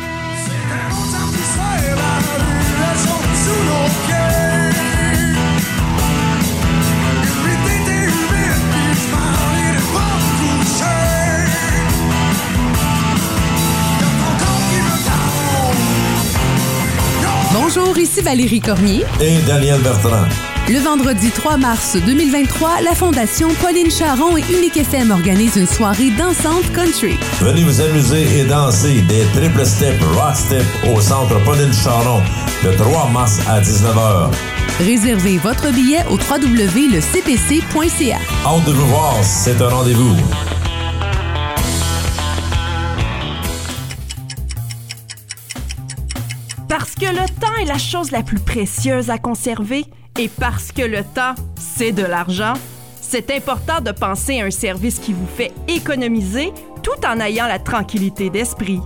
[17.89, 19.03] Bonjour, ici Valérie Cormier.
[19.19, 20.27] Et Daniel Bertrand.
[20.67, 26.11] Le vendredi 3 mars 2023, la Fondation Pauline Charon et Unique FM organisent une soirée
[26.11, 27.17] dansante country.
[27.41, 30.63] Venez vous amuser et danser des triple step, rock step
[30.95, 32.21] au centre Pauline Charon
[32.63, 34.29] le 3 mars à 19h.
[34.81, 38.17] Réservez votre billet au www.lecpc.ca.
[38.45, 40.15] Hâte de vous voir, c'est un rendez-vous.
[46.69, 49.83] Parce que le temps est la chose la plus précieuse à conserver
[50.19, 52.53] et parce que le temps, c'est de l'argent,
[53.01, 57.57] c'est important de penser à un service qui vous fait économiser tout en ayant la
[57.57, 58.79] tranquillité d'esprit.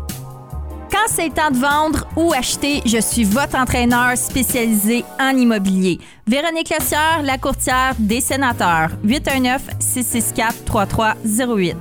[0.90, 6.00] Quand c'est le temps de vendre ou acheter, je suis votre entraîneur spécialisé en immobilier.
[6.26, 8.92] Véronique Lessieur, la courtière des sénateurs.
[9.06, 11.76] 819-664-3308.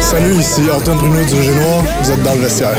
[0.00, 1.82] Salut, ici Antoine Bruno du Génois.
[2.02, 2.76] Vous êtes dans le vestiaire.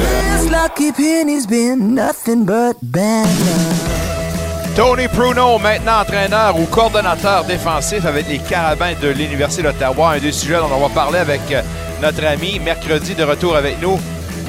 [4.75, 10.13] Tony Pruno, maintenant entraîneur ou coordonnateur défensif avec les Carabins de l'Université d'Ottawa.
[10.13, 11.61] Un des sujets dont on va parler avec euh,
[12.01, 13.99] notre ami mercredi de retour avec nous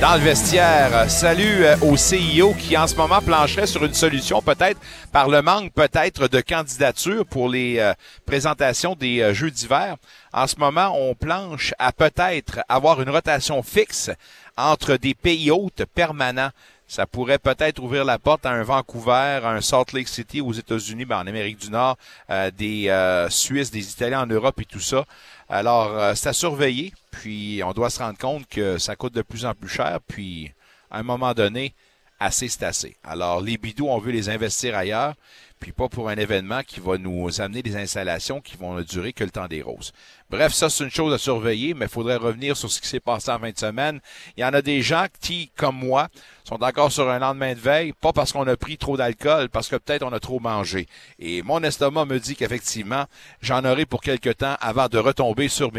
[0.01, 1.11] dans le vestiaire.
[1.11, 4.81] Salut euh, au CIO qui en ce moment plancherait sur une solution peut-être
[5.13, 7.93] par le manque peut-être de candidatures pour les euh,
[8.25, 9.97] présentations des euh, Jeux d'hiver.
[10.33, 14.11] En ce moment, on planche à peut-être avoir une rotation fixe
[14.57, 16.51] entre des pays hôtes permanents.
[16.91, 20.53] Ça pourrait peut-être ouvrir la porte à un Vancouver, à un Salt Lake City aux
[20.53, 21.97] États-Unis, ben en Amérique du Nord,
[22.31, 25.05] euh, des euh, Suisses, des Italiens en Europe et tout ça.
[25.53, 26.93] Alors, euh, c'est à surveiller.
[27.11, 29.99] Puis, on doit se rendre compte que ça coûte de plus en plus cher.
[30.07, 30.53] Puis,
[30.93, 31.75] à un moment donné,
[32.21, 32.97] assez, c'est assez.
[33.03, 35.15] Alors, les bidous, on veut les investir ailleurs.
[35.59, 39.13] Puis, pas pour un événement qui va nous amener des installations qui vont ne durer
[39.13, 39.93] que le temps des roses.
[40.31, 43.01] Bref, ça, c'est une chose à surveiller, mais il faudrait revenir sur ce qui s'est
[43.01, 44.01] passé en 20 semaines.
[44.37, 46.09] Il y en a des gens qui, comme moi,
[46.51, 49.69] sont encore sur un lendemain de veille, pas parce qu'on a pris trop d'alcool, parce
[49.69, 50.89] que peut-être on a trop mangé.
[51.21, 53.05] Et mon estomac me dit qu'effectivement,
[53.41, 55.71] j'en aurai pour quelque temps avant de retomber sur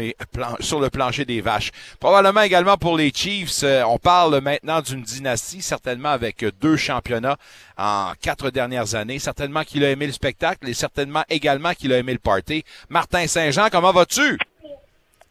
[0.60, 1.72] sur le plancher des vaches.
[2.00, 7.36] Probablement également pour les Chiefs, euh, on parle maintenant d'une dynastie, certainement avec deux championnats
[7.76, 9.18] en quatre dernières années.
[9.18, 12.64] Certainement qu'il a aimé le spectacle et certainement également qu'il a aimé le party.
[12.88, 14.38] Martin Saint-Jean, comment vas-tu?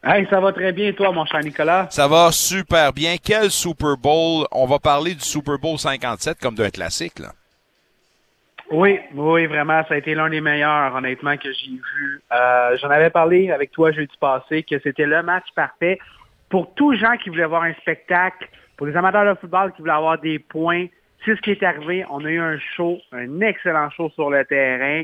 [0.04, 1.88] Hey, ça va très bien, toi, mon cher Nicolas.
[1.92, 3.18] Ça va super bien.
[3.24, 4.48] Quel Super Bowl?
[4.52, 7.34] On va parler du Super Bowl 57 comme d'un classique, là.
[8.72, 12.22] Oui, oui, vraiment, ça a été l'un des meilleurs, honnêtement, que j'ai vu.
[12.32, 16.00] Euh, J'en avais parlé avec toi jeudi passé, que c'était le match parfait
[16.50, 19.82] pour tous les gens qui voulaient voir un spectacle, pour les amateurs de football qui
[19.82, 20.88] voulaient avoir des points.
[21.24, 22.06] C'est ce qui est arrivé.
[22.10, 25.04] On a eu un show, un excellent show sur le terrain.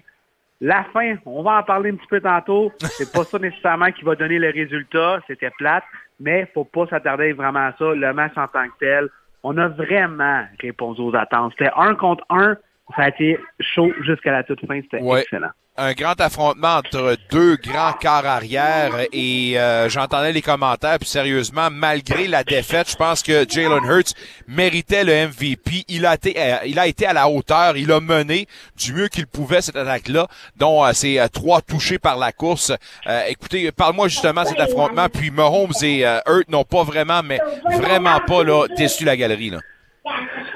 [0.60, 2.72] La fin, on va en parler un petit peu tantôt.
[2.80, 5.20] C'est pas ça nécessairement qui va donner le résultat.
[5.28, 5.84] C'était plate,
[6.20, 7.94] mais faut pas s'attarder vraiment à ça.
[7.94, 9.08] Le match en tant que tel,
[9.44, 11.54] on a vraiment répondu aux attentes.
[11.58, 12.58] C'était un contre un.
[12.96, 14.82] Ça a été chaud jusqu'à la toute fin.
[14.82, 15.22] C'était Ouais.
[15.22, 15.52] excellent.
[15.78, 21.70] Un grand affrontement entre deux grands quarts arrière et euh, j'entendais les commentaires puis sérieusement
[21.72, 24.14] malgré la défaite je pense que Jalen Hurts
[24.48, 27.99] méritait le MVP il a été euh, il a été à la hauteur il a
[27.99, 32.18] mené du mieux qu'il pouvait cette attaque là dont euh, ces euh, trois touchés par
[32.18, 32.72] la course.
[33.28, 37.40] Écoutez parle-moi justement de cet affrontement puis Mahomes et Hurts n'ont pas vraiment mais
[37.78, 39.60] vraiment pas là déçu la galerie là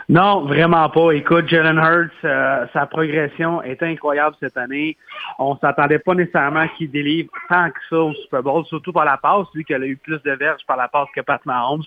[0.09, 1.11] Non, vraiment pas.
[1.11, 4.97] Écoute, Jalen Hurts, euh, sa progression est incroyable cette année.
[5.39, 9.17] On s'attendait pas nécessairement qu'il délivre tant que ça au Super Bowl, surtout par la
[9.17, 11.83] passe, lui qui a eu plus de verges par la passe que Pat Mahomes.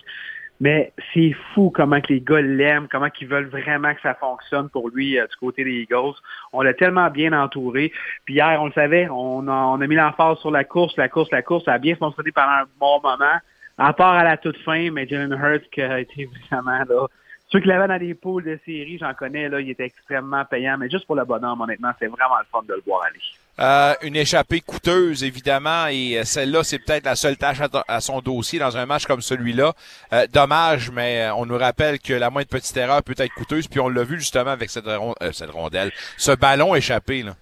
[0.61, 4.69] Mais c'est fou comment que les gars l'aiment, comment qu'ils veulent vraiment que ça fonctionne
[4.69, 6.15] pour lui euh, du côté des Eagles.
[6.53, 7.91] On l'a tellement bien entouré.
[8.23, 11.41] Puis hier, on le savait, on a, mis l'emphase sur la course, la course, la
[11.41, 11.65] course.
[11.65, 13.37] Ça a bien fonctionné pendant un bon moment.
[13.77, 17.07] À part à la toute fin, mais Jalen Hurts qui a été vraiment là.
[17.49, 20.77] Ceux qui l'avaient dans des poules de série, j'en connais, là, il était extrêmement payant.
[20.77, 23.19] Mais juste pour le bonhomme, honnêtement, c'est vraiment le fun de le voir aller.
[23.57, 28.19] Euh, une échappée coûteuse, évidemment, et euh, celle-là, c'est peut-être la seule tâche à, son
[28.19, 29.71] dossier dans un match comme celui-là.
[30.11, 33.67] Euh, dommage, mais euh, on nous rappelle que la moindre petite erreur peut être coûteuse,
[33.67, 37.23] puis on l'a vu justement avec cette, ron- euh, cette rondelle, ce ballon échappé.
[37.23, 37.35] Là.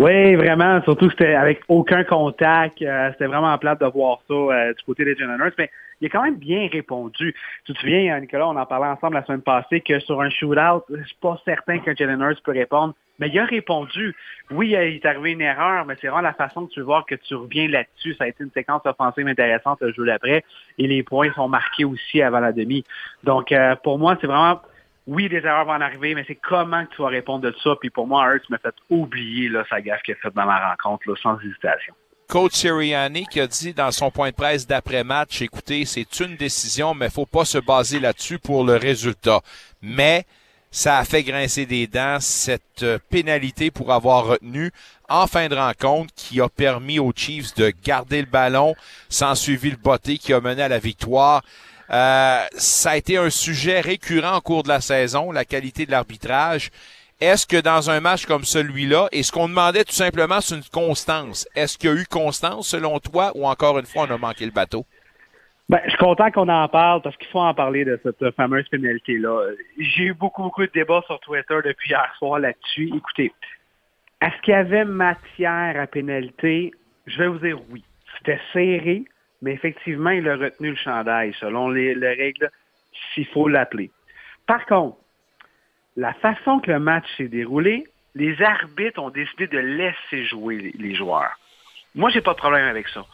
[0.00, 0.82] Oui, vraiment.
[0.82, 2.80] Surtout que c'était avec aucun contact.
[2.80, 5.52] Euh, c'était vraiment plate de voir ça euh, du côté des Hurts.
[5.58, 7.34] Mais il a quand même bien répondu.
[7.64, 10.30] Tu te souviens, euh, Nicolas, on en parlait ensemble la semaine passée que sur un
[10.30, 12.94] shootout, je suis pas certain qu'un Jalen Hurts peut répondre.
[13.18, 14.16] Mais il a répondu.
[14.50, 17.04] Oui, euh, il est arrivé une erreur, mais c'est vraiment la façon que tu voir
[17.04, 18.14] que tu reviens là-dessus.
[18.14, 20.42] Ça a été une séquence offensive intéressante le jeu d'après.
[20.78, 22.82] Et les points sont marqués aussi avant la demi.
[23.22, 24.62] Donc, euh, pour moi, c'est vraiment
[25.06, 27.74] oui, des erreurs vont en arriver, mais c'est comment que tu vas répondre de ça.
[27.80, 30.70] Puis pour moi, Hurts m'a fait oublier là, sa gaffe qu'il a faite dans la
[30.70, 31.94] rencontre, sans hésitation.
[32.30, 36.94] Coach Sirianni qui a dit dans son point de presse d'après-match, écoutez, c'est une décision,
[36.94, 39.40] mais faut pas se baser là-dessus pour le résultat.
[39.82, 40.24] Mais
[40.70, 44.70] ça a fait grincer des dents cette euh, pénalité pour avoir retenu
[45.08, 48.76] en fin de rencontre qui a permis aux Chiefs de garder le ballon,
[49.08, 51.42] sans suivi le botté qui a mené à la victoire.
[51.90, 55.90] Euh, ça a été un sujet récurrent au cours de la saison, la qualité de
[55.90, 56.70] l'arbitrage.
[57.20, 60.64] Est-ce que dans un match comme celui-là, et ce qu'on demandait tout simplement, c'est une
[60.72, 61.46] constance.
[61.54, 64.46] Est-ce qu'il y a eu constance selon toi ou encore une fois on a manqué
[64.46, 64.86] le bateau?
[65.68, 68.66] Ben, je suis content qu'on en parle parce qu'il faut en parler de cette fameuse
[68.70, 69.50] pénalité-là.
[69.78, 72.90] J'ai eu beaucoup, beaucoup de débats sur Twitter depuis hier soir là-dessus.
[72.96, 73.32] Écoutez,
[74.22, 76.72] est-ce qu'il y avait matière à pénalité?
[77.06, 77.84] Je vais vous dire oui.
[78.18, 79.04] C'était serré,
[79.42, 82.50] mais effectivement, il a retenu le chandail selon les, les règles,
[83.14, 83.90] s'il faut l'appeler.
[84.46, 84.96] Par contre,
[85.96, 90.94] la façon que le match s'est déroulé, les arbitres ont décidé de laisser jouer les,
[90.94, 91.38] joueurs.
[91.94, 93.04] Moi, j'ai pas de problème avec ça.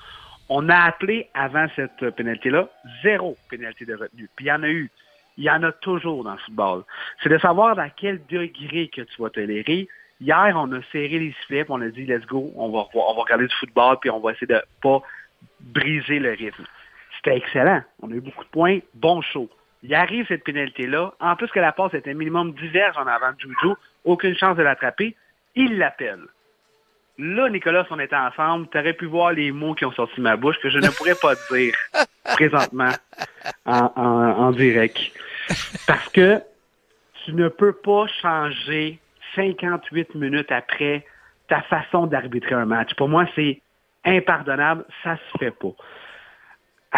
[0.49, 2.69] On a appelé avant cette pénalité-là
[3.03, 4.29] zéro pénalité de retenue.
[4.37, 4.91] Puis il y en a eu.
[5.39, 6.85] Il y en a toujours dans le football.
[7.23, 9.87] C'est de savoir dans quel degré que tu vas tolérer.
[10.19, 13.23] Hier, on a serré les puis on a dit let's go, on va, on va
[13.23, 15.03] regarder du football, puis on va essayer de pas
[15.61, 16.65] briser le rythme.
[17.17, 17.83] C'était excellent.
[18.01, 19.51] On a eu beaucoup de points, bon show.
[19.89, 21.13] Il arrive cette pénalité-là.
[21.21, 24.63] En plus que la passe était minimum diverge en avant de Juju, aucune chance de
[24.65, 25.15] l'attraper.
[25.55, 26.23] Il l'appelle.
[27.19, 30.17] Là, Nicolas, si on était ensemble, tu aurais pu voir les mots qui ont sorti
[30.17, 31.73] de ma bouche que je ne pourrais pas dire
[32.25, 32.91] présentement
[33.65, 34.99] en, en- en direct.
[35.87, 36.41] Parce que
[37.25, 38.99] tu ne peux pas changer
[39.37, 41.07] 58 minutes après
[41.49, 42.93] ta façon d'arbitrer un match.
[42.95, 43.61] Pour moi, c'est
[44.05, 44.85] impardonnable.
[45.05, 45.69] Ça se fait pas.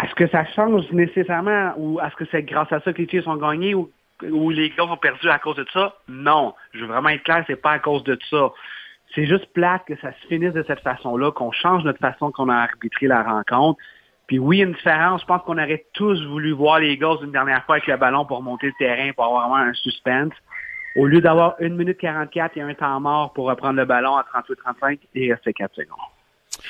[0.03, 3.27] Est-ce que ça change nécessairement ou est-ce que c'est grâce à ça que les Chiefs
[3.27, 3.91] ont gagné ou,
[4.23, 5.95] ou les gars ont perdu à cause de ça?
[6.07, 6.53] Non.
[6.73, 8.51] Je veux vraiment être clair, c'est pas à cause de ça.
[9.15, 12.49] C'est juste plate que ça se finisse de cette façon-là, qu'on change notre façon qu'on
[12.49, 13.79] a arbitré la rencontre.
[14.27, 15.21] Puis oui, il y a une différence.
[15.21, 18.25] Je pense qu'on aurait tous voulu voir les gars une dernière fois avec le ballon
[18.25, 20.33] pour monter le terrain, pour avoir vraiment un suspense.
[20.95, 24.25] Au lieu d'avoir 1 minute 44 et un temps mort pour reprendre le ballon à
[24.81, 25.97] 38-35 et rester 4 secondes.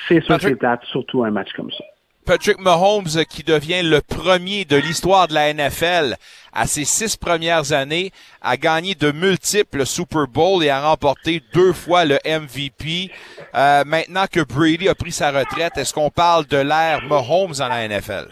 [0.08, 1.84] C'est sûr que c'est plate, surtout un match comme ça.
[2.26, 6.16] Patrick Mahomes euh, qui devient le premier de l'histoire de la NFL
[6.52, 8.10] à ses six premières années,
[8.42, 13.10] a gagné de multiples Super Bowls et a remporté deux fois le MVP.
[13.54, 17.68] Euh, maintenant que Brady a pris sa retraite, est-ce qu'on parle de l'ère Mahomes dans
[17.68, 18.28] la NFL?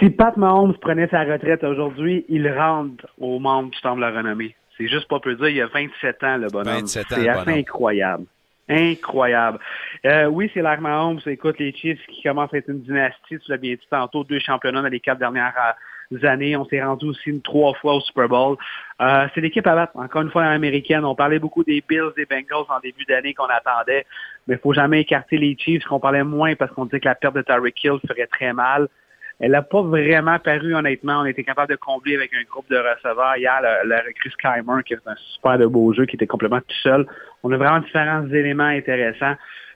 [0.00, 4.10] Si Pat Mahomes prenait sa retraite aujourd'hui, il rentre au membre du Temple de la
[4.10, 4.54] Renommée.
[4.76, 6.80] C'est juste pas peu dire, il a 27 ans, le bonhomme.
[6.80, 7.58] 27 ans, C'est assez bonhomme.
[7.60, 8.24] incroyable.
[8.68, 9.60] Incroyable.
[10.04, 11.20] Euh, oui, c'est l'ère Mahomes.
[11.26, 14.40] Écoute, les Chiefs qui commencent à être une dynastie, tu l'as bien dit tantôt, deux
[14.40, 15.54] championnats dans les quatre dernières
[16.12, 16.56] euh, années.
[16.56, 18.56] On s'est rendu aussi une trois fois au Super Bowl.
[19.00, 19.96] Euh, c'est l'équipe à battre.
[19.96, 21.04] Encore une fois, américaine.
[21.04, 24.04] On parlait beaucoup des Bills, des Bengals en début d'année qu'on attendait.
[24.48, 27.14] Mais il faut jamais écarter les Chiefs, qu'on parlait moins parce qu'on disait que la
[27.14, 28.88] perte de Tyreek Hill ferait très mal.
[29.38, 31.20] Elle n'a pas vraiment paru, honnêtement.
[31.20, 33.36] On a été capable de combler avec un groupe de receveurs.
[33.36, 36.60] Hier, le, le recrue Skymer, qui est un super de beau jeu, qui était complètement
[36.60, 37.06] tout seul.
[37.42, 39.34] On a vraiment différents éléments intéressants.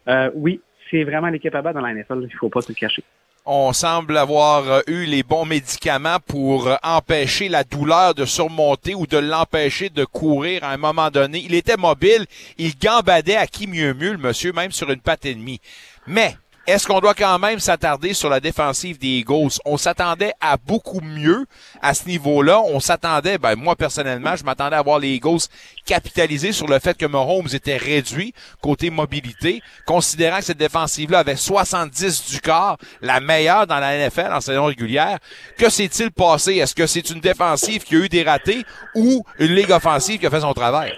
[0.09, 0.61] Euh, oui,
[0.91, 2.20] c'est vraiment l'équipe à battre dans la NFL.
[2.23, 3.05] Il ne faut pas se cacher.
[3.47, 8.95] On semble avoir euh, eu les bons médicaments pour euh, empêcher la douleur de surmonter
[8.95, 11.43] ou de l'empêcher de courir à un moment donné.
[11.45, 12.27] Il était mobile,
[12.59, 15.61] il gambadait à qui mieux mieux, le monsieur, même sur une patte ennemie.
[16.07, 16.35] Mais
[16.71, 19.59] est-ce qu'on doit quand même s'attarder sur la défensive des Eagles?
[19.65, 21.45] On s'attendait à beaucoup mieux
[21.83, 22.61] à ce niveau-là.
[22.61, 25.41] On s'attendait, ben moi personnellement, je m'attendais à voir les Eagles
[25.85, 28.33] capitaliser sur le fait que Mahomes était réduit
[28.63, 34.33] côté mobilité, considérant que cette défensive-là avait 70 du corps, la meilleure dans la NFL
[34.33, 35.19] en saison régulière.
[35.59, 36.57] Que s'est-il passé?
[36.57, 38.65] Est-ce que c'est une défensive qui a eu des ratés
[38.95, 40.93] ou une ligue offensive qui a fait son travail?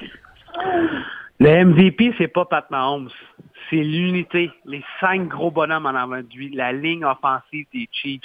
[1.40, 3.10] Le MVP, c'est pas Pat Mahomes
[3.72, 8.20] c'est l'unité, les cinq gros bonhommes en avant de lui, la ligne offensive des Chiefs.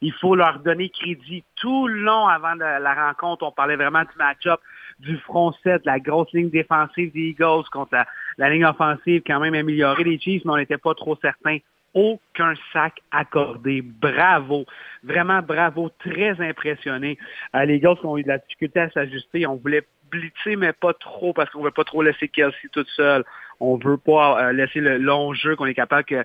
[0.00, 3.42] Il faut leur donner crédit tout le long avant la rencontre.
[3.42, 4.60] On parlait vraiment du match-up,
[5.00, 7.96] du front set, la grosse ligne défensive des Eagles contre
[8.38, 11.58] la, ligne offensive quand même améliorée des Chiefs, mais on n'était pas trop certains
[11.94, 13.82] aucun sac accordé.
[13.82, 14.64] Bravo.
[15.02, 15.90] Vraiment bravo.
[15.98, 17.18] Très impressionné.
[17.56, 19.46] Euh, les Eagles ont eu de la difficulté à s'ajuster.
[19.46, 22.88] On voulait blitzer, mais pas trop parce qu'on ne veut pas trop laisser Kelsey toute
[22.90, 23.24] seule.
[23.60, 26.24] On veut pas euh, laisser le long jeu qu'on est capable que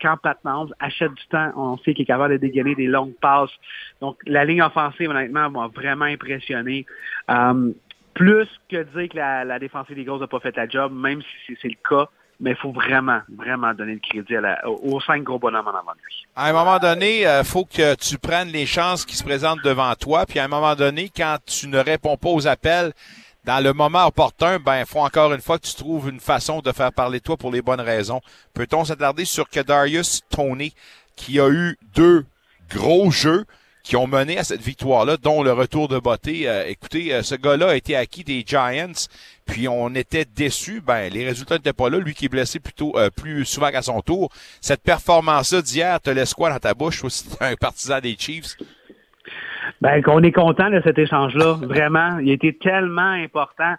[0.00, 0.38] quand Pat
[0.78, 3.50] achète du temps, on sait qu'il est capable de dégainer des longues passes.
[4.00, 6.84] Donc, la ligne offensive, honnêtement, m'a vraiment impressionné.
[7.30, 7.72] Euh,
[8.12, 11.20] plus que dire que la, la défensive des Eagles n'a pas fait la job, même
[11.46, 12.08] si c'est le cas,
[12.40, 14.36] mais il faut vraiment, vraiment donner le crédit
[14.66, 16.26] aux cinq gros bonhommes en avant de lui.
[16.36, 19.62] À un moment donné, il euh, faut que tu prennes les chances qui se présentent
[19.64, 22.92] devant toi, puis à un moment donné, quand tu ne réponds pas aux appels,
[23.44, 26.72] dans le moment opportun, ben, faut encore une fois que tu trouves une façon de
[26.72, 28.20] faire parler de toi pour les bonnes raisons.
[28.54, 30.74] Peut-on s'attarder sur Kadarius Tony,
[31.16, 32.24] qui a eu deux
[32.70, 33.44] gros jeux
[33.82, 36.48] qui ont mené à cette victoire-là, dont le retour de beauté.
[36.48, 39.08] Euh, écoutez, euh, ce gars-là a été acquis des Giants,
[39.44, 40.80] puis on était déçus.
[40.80, 41.98] Ben, les résultats n'étaient pas là.
[41.98, 44.32] Lui qui est blessé plutôt euh, plus souvent qu'à son tour.
[44.62, 47.04] Cette performance-là d'hier te laisse quoi dans ta bouche?
[47.04, 48.56] Aussi un partisan des Chiefs?
[49.80, 52.18] Ben, qu'on est content de cet échange-là, vraiment.
[52.18, 53.74] Il a été tellement important.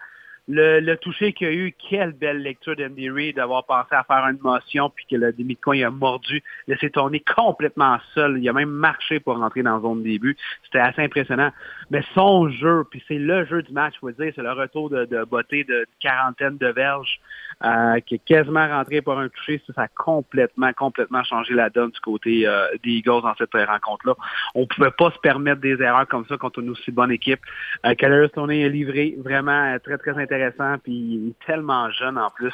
[0.47, 4.03] Le, le toucher qu'il y a eu, quelle belle lecture d'Andy Reid d'avoir pensé à
[4.03, 7.97] faire une motion, puis que le demi de coin il a mordu, laissé tourner complètement
[8.13, 8.37] seul.
[8.37, 10.37] Il a même marché pour rentrer dans la zone de début.
[10.63, 11.51] C'était assez impressionnant.
[11.91, 14.89] Mais son jeu, puis c'est le jeu du match, je veux dire, c'est le retour
[14.89, 17.19] de, de beauté de quarantaine de verges.
[17.63, 19.61] Euh, qui est quasiment rentré pour un toucher.
[19.73, 24.13] Ça, a complètement, complètement changé la donne du côté euh, des Eagles dans cette rencontre-là.
[24.55, 27.39] On ne pouvait pas se permettre des erreurs comme ça contre une aussi bonne équipe.
[27.85, 32.29] Euh, Keller est livré vraiment euh, très, très intéressant, puis il est tellement jeune en
[32.29, 32.53] plus.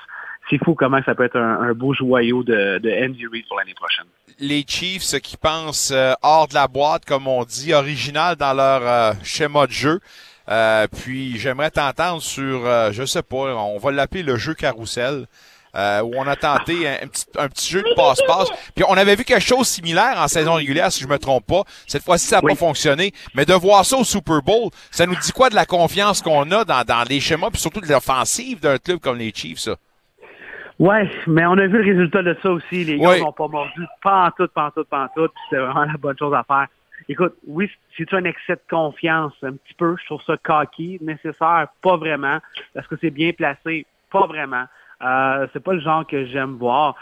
[0.51, 3.73] C'est fou comment ça peut être un, beau joyau de, de Andy Reid pour l'année
[3.73, 4.05] prochaine.
[4.37, 9.65] Les Chiefs qui pensent hors de la boîte, comme on dit, original dans leur schéma
[9.65, 9.99] de jeu.
[10.49, 15.25] Euh, puis j'aimerais t'entendre sur, euh, je sais pas, on va l'appeler le jeu carrousel.
[15.73, 18.49] Euh, où on a tenté un, petit, un petit jeu de passe-passe.
[18.75, 21.45] Puis on avait vu quelque chose de similaire en saison régulière, si je me trompe
[21.45, 21.63] pas.
[21.87, 23.13] Cette fois-ci, ça n'a pas fonctionné.
[23.35, 26.51] Mais de voir ça au Super Bowl, ça nous dit quoi de la confiance qu'on
[26.51, 29.77] a dans, dans les schémas, puis surtout de l'offensive d'un club comme les Chiefs, ça?
[30.81, 32.83] Ouais, mais on a vu le résultat de ça aussi.
[32.83, 35.31] Les gars n'ont pas mordu pas en tout, pas en tout, pas en tout.
[35.51, 36.65] C'est vraiment la bonne chose à faire.
[37.07, 39.95] Écoute, oui, c'est un excès de confiance, un petit peu.
[40.01, 42.39] Je trouve ça cocky, nécessaire, pas vraiment.
[42.75, 43.85] Est-ce que c'est bien placé?
[44.11, 44.63] Pas vraiment.
[45.03, 46.95] Euh, c'est pas le genre que j'aime voir.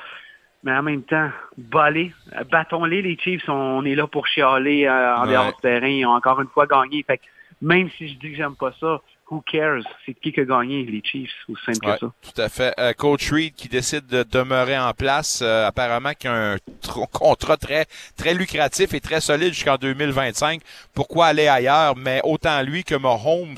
[0.62, 2.12] Mais en même temps, baller,
[2.52, 5.88] battons-les, les Chiefs, on est là pour chialer euh, en dehors du terrain.
[5.88, 7.02] Ils ont encore une fois gagné.
[7.04, 7.22] Fait
[7.62, 9.00] même si je dis que j'aime pas ça,
[9.30, 9.84] who cares?
[10.06, 12.12] C'est qui qui a gagné, les Chiefs, aussi simple que ça.
[12.22, 12.74] Tout à fait.
[12.80, 16.58] Euh, Coach Reed qui décide de demeurer en place, euh, apparemment qui a un
[17.12, 17.86] contrat très
[18.18, 20.62] très lucratif et très solide jusqu'en 2025.
[20.94, 21.96] Pourquoi aller ailleurs?
[21.96, 23.58] Mais autant lui que Mahomes,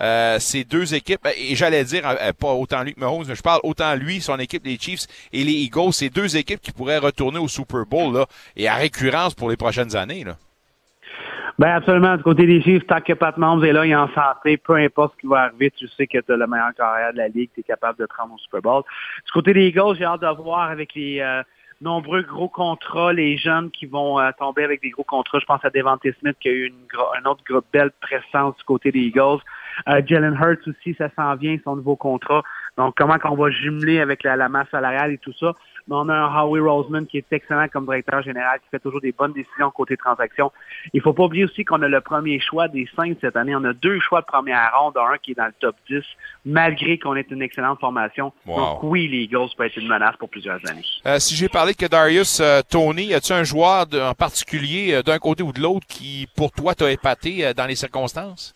[0.00, 3.42] euh, ces deux équipes, et j'allais dire, euh, pas autant lui que Mahomes, mais je
[3.42, 6.98] parle autant lui, son équipe, les Chiefs et les Eagles, ces deux équipes qui pourraient
[6.98, 8.26] retourner au Super Bowl là,
[8.56, 10.24] et à récurrence pour les prochaines années.
[10.24, 10.36] Là.
[11.60, 12.16] Ben absolument.
[12.16, 14.76] Du côté des chiffres, tant que Pat Mahomes est là, il est en santé, peu
[14.76, 17.28] importe ce qui va arriver, tu sais que tu as le meilleur carrière de la
[17.28, 18.82] Ligue, tu es capable de prendre au Super Bowl.
[19.26, 21.42] Du côté des Eagles, j'ai hâte de voir avec les euh,
[21.82, 25.38] nombreux gros contrats, les jeunes qui vont euh, tomber avec des gros contrats.
[25.38, 29.00] Je pense à Devante Smith qui a eu une, autre belle présence du côté des
[29.00, 29.40] Eagles.
[29.86, 32.42] Euh, Jalen Hurts aussi, ça s'en vient, son nouveau contrat.
[32.78, 35.54] Donc, comment qu'on va jumeler avec la masse salariale et tout ça.
[35.88, 39.00] Mais on a un Howie Roseman qui est excellent comme directeur général, qui fait toujours
[39.00, 40.52] des bonnes décisions côté transactions.
[40.92, 43.54] Il faut pas oublier aussi qu'on a le premier choix des cinq cette année.
[43.56, 46.02] On a deux choix de première ronde, un qui est dans le top 10,
[46.44, 48.32] malgré qu'on ait une excellente formation.
[48.46, 48.56] Wow.
[48.56, 50.84] Donc oui, les Eagles peuvent être une menace pour plusieurs années.
[51.06, 55.02] Euh, si j'ai parlé que Darius euh, Tony, as-tu un joueur de- en particulier euh,
[55.02, 58.54] d'un côté ou de l'autre qui, pour toi, t'a épaté euh, dans les circonstances?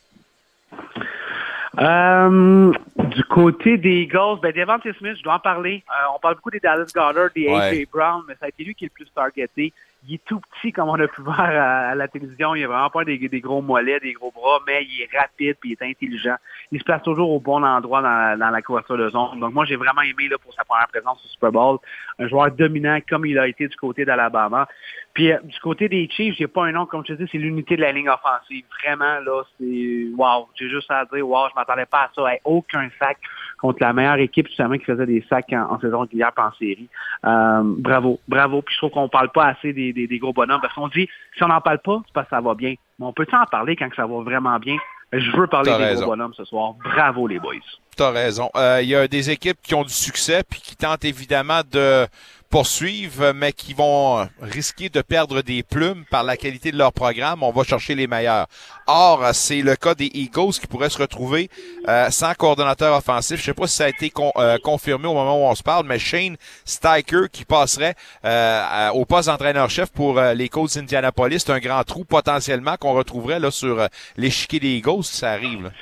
[1.78, 5.82] Euh, du côté des Eagles, ben Devante Smith, je dois en parler.
[5.90, 7.60] Euh, on parle beaucoup des Dallas Goddard, des Ouais.
[7.60, 7.88] A.J.
[7.92, 9.72] Brown, mais ça a été lui qui est le plus targeté.
[10.06, 12.54] Il est tout petit, comme on a pu voir à, la télévision.
[12.54, 15.70] Il a vraiment pas des, gros mollets, des gros bras, mais il est rapide puis
[15.70, 16.36] il est intelligent.
[16.72, 19.40] Il se place toujours au bon endroit dans, la- dans la couverture de zone.
[19.40, 21.78] Donc moi, j'ai vraiment aimé là, pour sa première présence au Super Bowl.
[22.18, 24.68] Un joueur dominant comme il a été du côté d'Alabama.
[25.14, 27.38] Puis euh, du côté des Chiefs, j'ai pas un nom, comme je te dis, c'est
[27.38, 28.64] l'unité de la ligne offensive.
[28.82, 30.48] Vraiment, là, c'est wow.
[30.56, 32.32] J'ai juste à dire, wow, je m'attendais pas à ça.
[32.32, 33.18] Hey, aucun sac
[33.64, 36.86] contre la meilleure équipe, justement, qui faisait des sacs en, en saison régulière en série.
[37.24, 38.60] Euh, bravo, bravo.
[38.60, 40.60] Puis je trouve qu'on parle pas assez des, des, des gros bonhommes.
[40.60, 42.74] Parce qu'on dit, si on n'en parle pas, c'est parce que ça va bien.
[42.98, 44.76] Mais on peut en parler quand ça va vraiment bien?
[45.10, 46.02] Mais je veux parler des raison.
[46.02, 46.74] gros bonhommes ce soir.
[46.84, 47.54] Bravo, les boys.
[47.96, 48.50] T'as raison.
[48.54, 52.06] Euh, Il y a des équipes qui ont du succès puis qui tentent évidemment de
[52.54, 56.92] poursuivre, mais qui vont euh, risquer de perdre des plumes par la qualité de leur
[56.92, 57.42] programme.
[57.42, 58.46] On va chercher les meilleurs.
[58.86, 61.50] Or, euh, c'est le cas des Eagles qui pourraient se retrouver
[61.88, 63.40] euh, sans coordonnateur offensif.
[63.40, 65.64] Je sais pas si ça a été con- euh, confirmé au moment où on se
[65.64, 71.40] parle, mais Shane Steicher qui passerait euh, au poste d'entraîneur-chef pour euh, les Colts d'Indianapolis.
[71.40, 75.32] C'est un grand trou potentiellement qu'on retrouverait là sur euh, l'échiquier des Eagles si ça
[75.32, 75.72] arrive.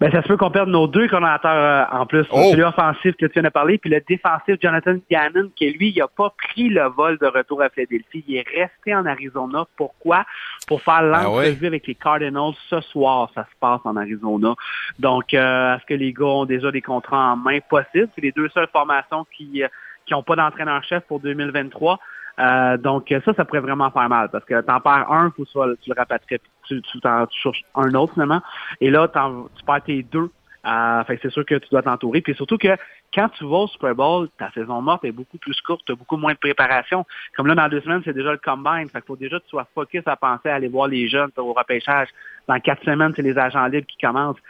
[0.00, 1.50] Ben, ça se peut qu'on perde nos deux coordonnateurs
[1.92, 2.26] euh, en plus.
[2.30, 2.50] Oh!
[2.50, 5.98] Celui offensif que tu viens de parler, puis le défensif Jonathan Gannon, qui lui, il
[5.98, 8.24] n'a pas pris le vol de retour à Philadelphie.
[8.26, 9.66] Il est resté en Arizona.
[9.76, 10.24] Pourquoi?
[10.66, 11.66] Pour faire l'entrevue ouais.
[11.66, 13.30] avec les Cardinals ce soir.
[13.34, 14.54] Ça se passe en Arizona.
[14.98, 18.08] Donc, euh, est-ce que les gars ont déjà des contrats en main possibles?
[18.14, 19.68] C'est les deux seules formations qui euh,
[20.06, 21.98] qui n'ont pas d'entraîneur-chef pour 2023.
[22.38, 25.58] Euh, donc ça, ça pourrait vraiment faire mal parce que t'en perds un, faut tu,
[25.58, 28.42] le rapatries, tu, tu, tu cherches un autre finalement.
[28.80, 30.30] Et là, tu perds tes deux.
[30.66, 32.22] Euh, fait c'est sûr que tu dois t'entourer.
[32.22, 32.76] Puis surtout que
[33.12, 35.94] quand tu vas au Super Bowl, ta saison morte est beaucoup plus courte, tu as
[35.94, 37.04] beaucoup moins de préparation.
[37.36, 38.88] Comme là, dans deux semaines, c'est déjà le combine.
[38.88, 41.52] Fait faut déjà que tu sois focus à penser à aller voir les jeunes au
[41.52, 42.08] repêchage.
[42.48, 44.40] Dans quatre semaines, c'est les agents libres qui commencent.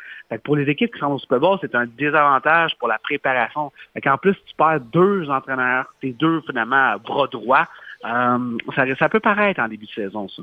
[0.42, 3.72] Pour les équipes qui sont au Super Bowl, c'est un désavantage pour la préparation.
[4.02, 7.66] Qu'en plus, tu perds deux entraîneurs, tes deux finalement bras droits.
[8.05, 10.42] Euh, ça, ça peut paraître en début de saison, ça.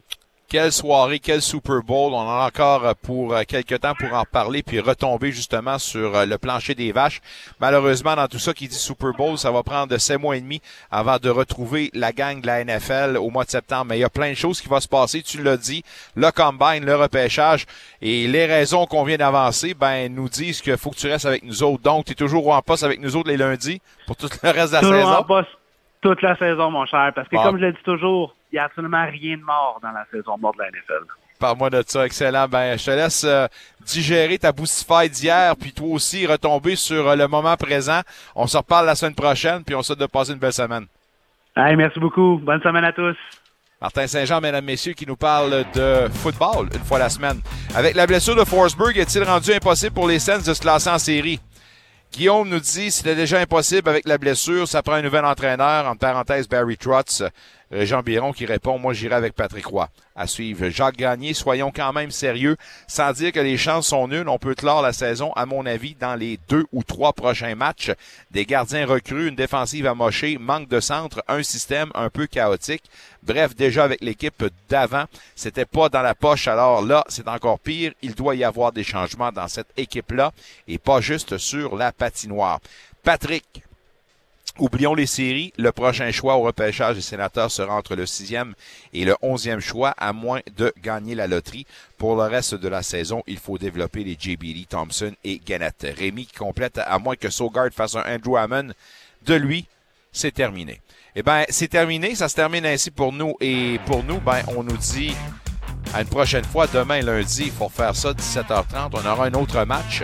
[0.51, 2.11] Quelle soirée, quel Super Bowl.
[2.11, 5.79] On en a encore euh, pour euh, quelques temps pour en parler puis retomber justement
[5.79, 7.21] sur euh, le plancher des vaches.
[7.61, 10.61] Malheureusement, dans tout ça qui dit Super Bowl, ça va prendre sept mois et demi
[10.91, 13.85] avant de retrouver la gang de la NFL au mois de septembre.
[13.91, 15.23] Mais il y a plein de choses qui vont se passer.
[15.23, 15.85] Tu l'as dit,
[16.17, 17.65] le combine, le repêchage
[18.01, 21.43] et les raisons qu'on vient d'avancer, ben, nous disent qu'il faut que tu restes avec
[21.43, 21.83] nous autres.
[21.83, 24.71] Donc, tu es toujours en poste avec nous autres les lundis pour tout le reste
[24.71, 25.13] de la Toujours saison.
[25.13, 25.49] en poste
[26.01, 27.13] toute la saison, mon cher.
[27.15, 29.91] Parce que comme je le dis toujours, il n'y a absolument rien de mort dans
[29.91, 31.05] la saison morte de la NFL.
[31.39, 32.47] Parle-moi de ça, excellent.
[32.47, 33.47] Ben, je te laisse euh,
[33.85, 38.01] digérer ta boostify d'hier, puis toi aussi retomber sur euh, le moment présent.
[38.35, 40.85] On se reparle la semaine prochaine, puis on se souhaite de passer une belle semaine.
[41.55, 42.39] Hey, merci beaucoup.
[42.43, 43.17] Bonne semaine à tous.
[43.81, 47.41] Martin Saint-Jean, mesdames, messieurs, qui nous parle de football une fois la semaine.
[47.75, 50.99] Avec la blessure de Forsberg, est-il rendu impossible pour les Sens de se classer en
[50.99, 51.39] série?
[52.13, 55.95] Guillaume nous dit c'était déjà impossible avec la blessure, ça prend un nouvel entraîneur, en
[55.95, 57.23] parenthèse Barry Trotz.
[57.73, 59.89] Euh, Jean Biron qui répond Moi j'irai avec Patrick Roy.
[60.15, 60.69] À suivre.
[60.69, 62.57] Jacques Gagné, soyons quand même sérieux.
[62.87, 65.95] Sans dire que les chances sont nulles, on peut clore la saison, à mon avis,
[65.95, 67.91] dans les deux ou trois prochains matchs.
[68.29, 72.83] Des gardiens recrues, une défensive amochée, manque de centre, un système un peu chaotique.
[73.23, 76.47] Bref, déjà avec l'équipe d'avant, c'était pas dans la poche.
[76.47, 77.93] Alors là, c'est encore pire.
[78.01, 80.33] Il doit y avoir des changements dans cette équipe-là
[80.67, 82.59] et pas juste sur la patinoire.
[83.03, 83.63] Patrick,
[84.61, 85.51] Oublions les séries.
[85.57, 88.53] Le prochain choix au repêchage des sénateurs sera entre le sixième
[88.93, 91.65] et le onzième choix, à moins de gagner la loterie.
[91.97, 95.87] Pour le reste de la saison, il faut développer les JBD, Thompson et Gannett.
[95.97, 98.71] Rémi complète, à moins que Sogard fasse un Andrew Hammond.
[99.25, 99.65] De lui,
[100.11, 100.79] c'est terminé.
[101.15, 102.13] Eh ben, c'est terminé.
[102.13, 103.33] Ça se termine ainsi pour nous.
[103.41, 105.15] Et pour nous, ben, on nous dit
[105.91, 108.91] à une prochaine fois, demain lundi, il faut faire ça 17h30.
[108.93, 110.03] On aura un autre match.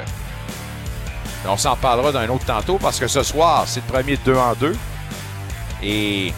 [1.45, 4.35] On s'en parlera d'un autre tantôt parce que ce soir, c'est le premier de deux
[4.35, 4.75] en deux.
[5.83, 6.33] Et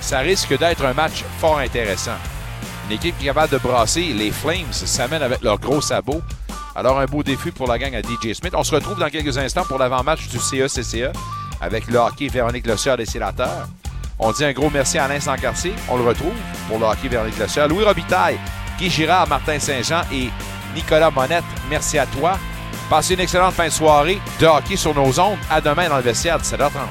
[0.00, 2.16] ça risque d'être un match fort intéressant.
[2.86, 6.22] Une équipe qui est capable de brasser les Flames s'amène avec leurs gros sabots.
[6.76, 8.52] Alors, un beau défi pour la gang à DJ Smith.
[8.54, 11.12] On se retrouve dans quelques instants pour l'avant-match du E CECCE
[11.60, 13.68] avec le hockey Véronique Le Sieur des Sénateurs.
[14.18, 15.72] On dit un gros merci à Alain Sancartier.
[15.88, 16.34] On le retrouve
[16.68, 17.68] pour le hockey Véronique Le Sieur.
[17.68, 18.38] Louis Robitaille,
[18.78, 20.30] Guy Girard, Martin Saint-Jean et
[20.74, 22.38] Nicolas Monette, merci à toi.
[22.88, 25.38] Passez une excellente fin de soirée de hockey sur nos ondes.
[25.50, 26.88] À demain dans le vestiaire, 17h30.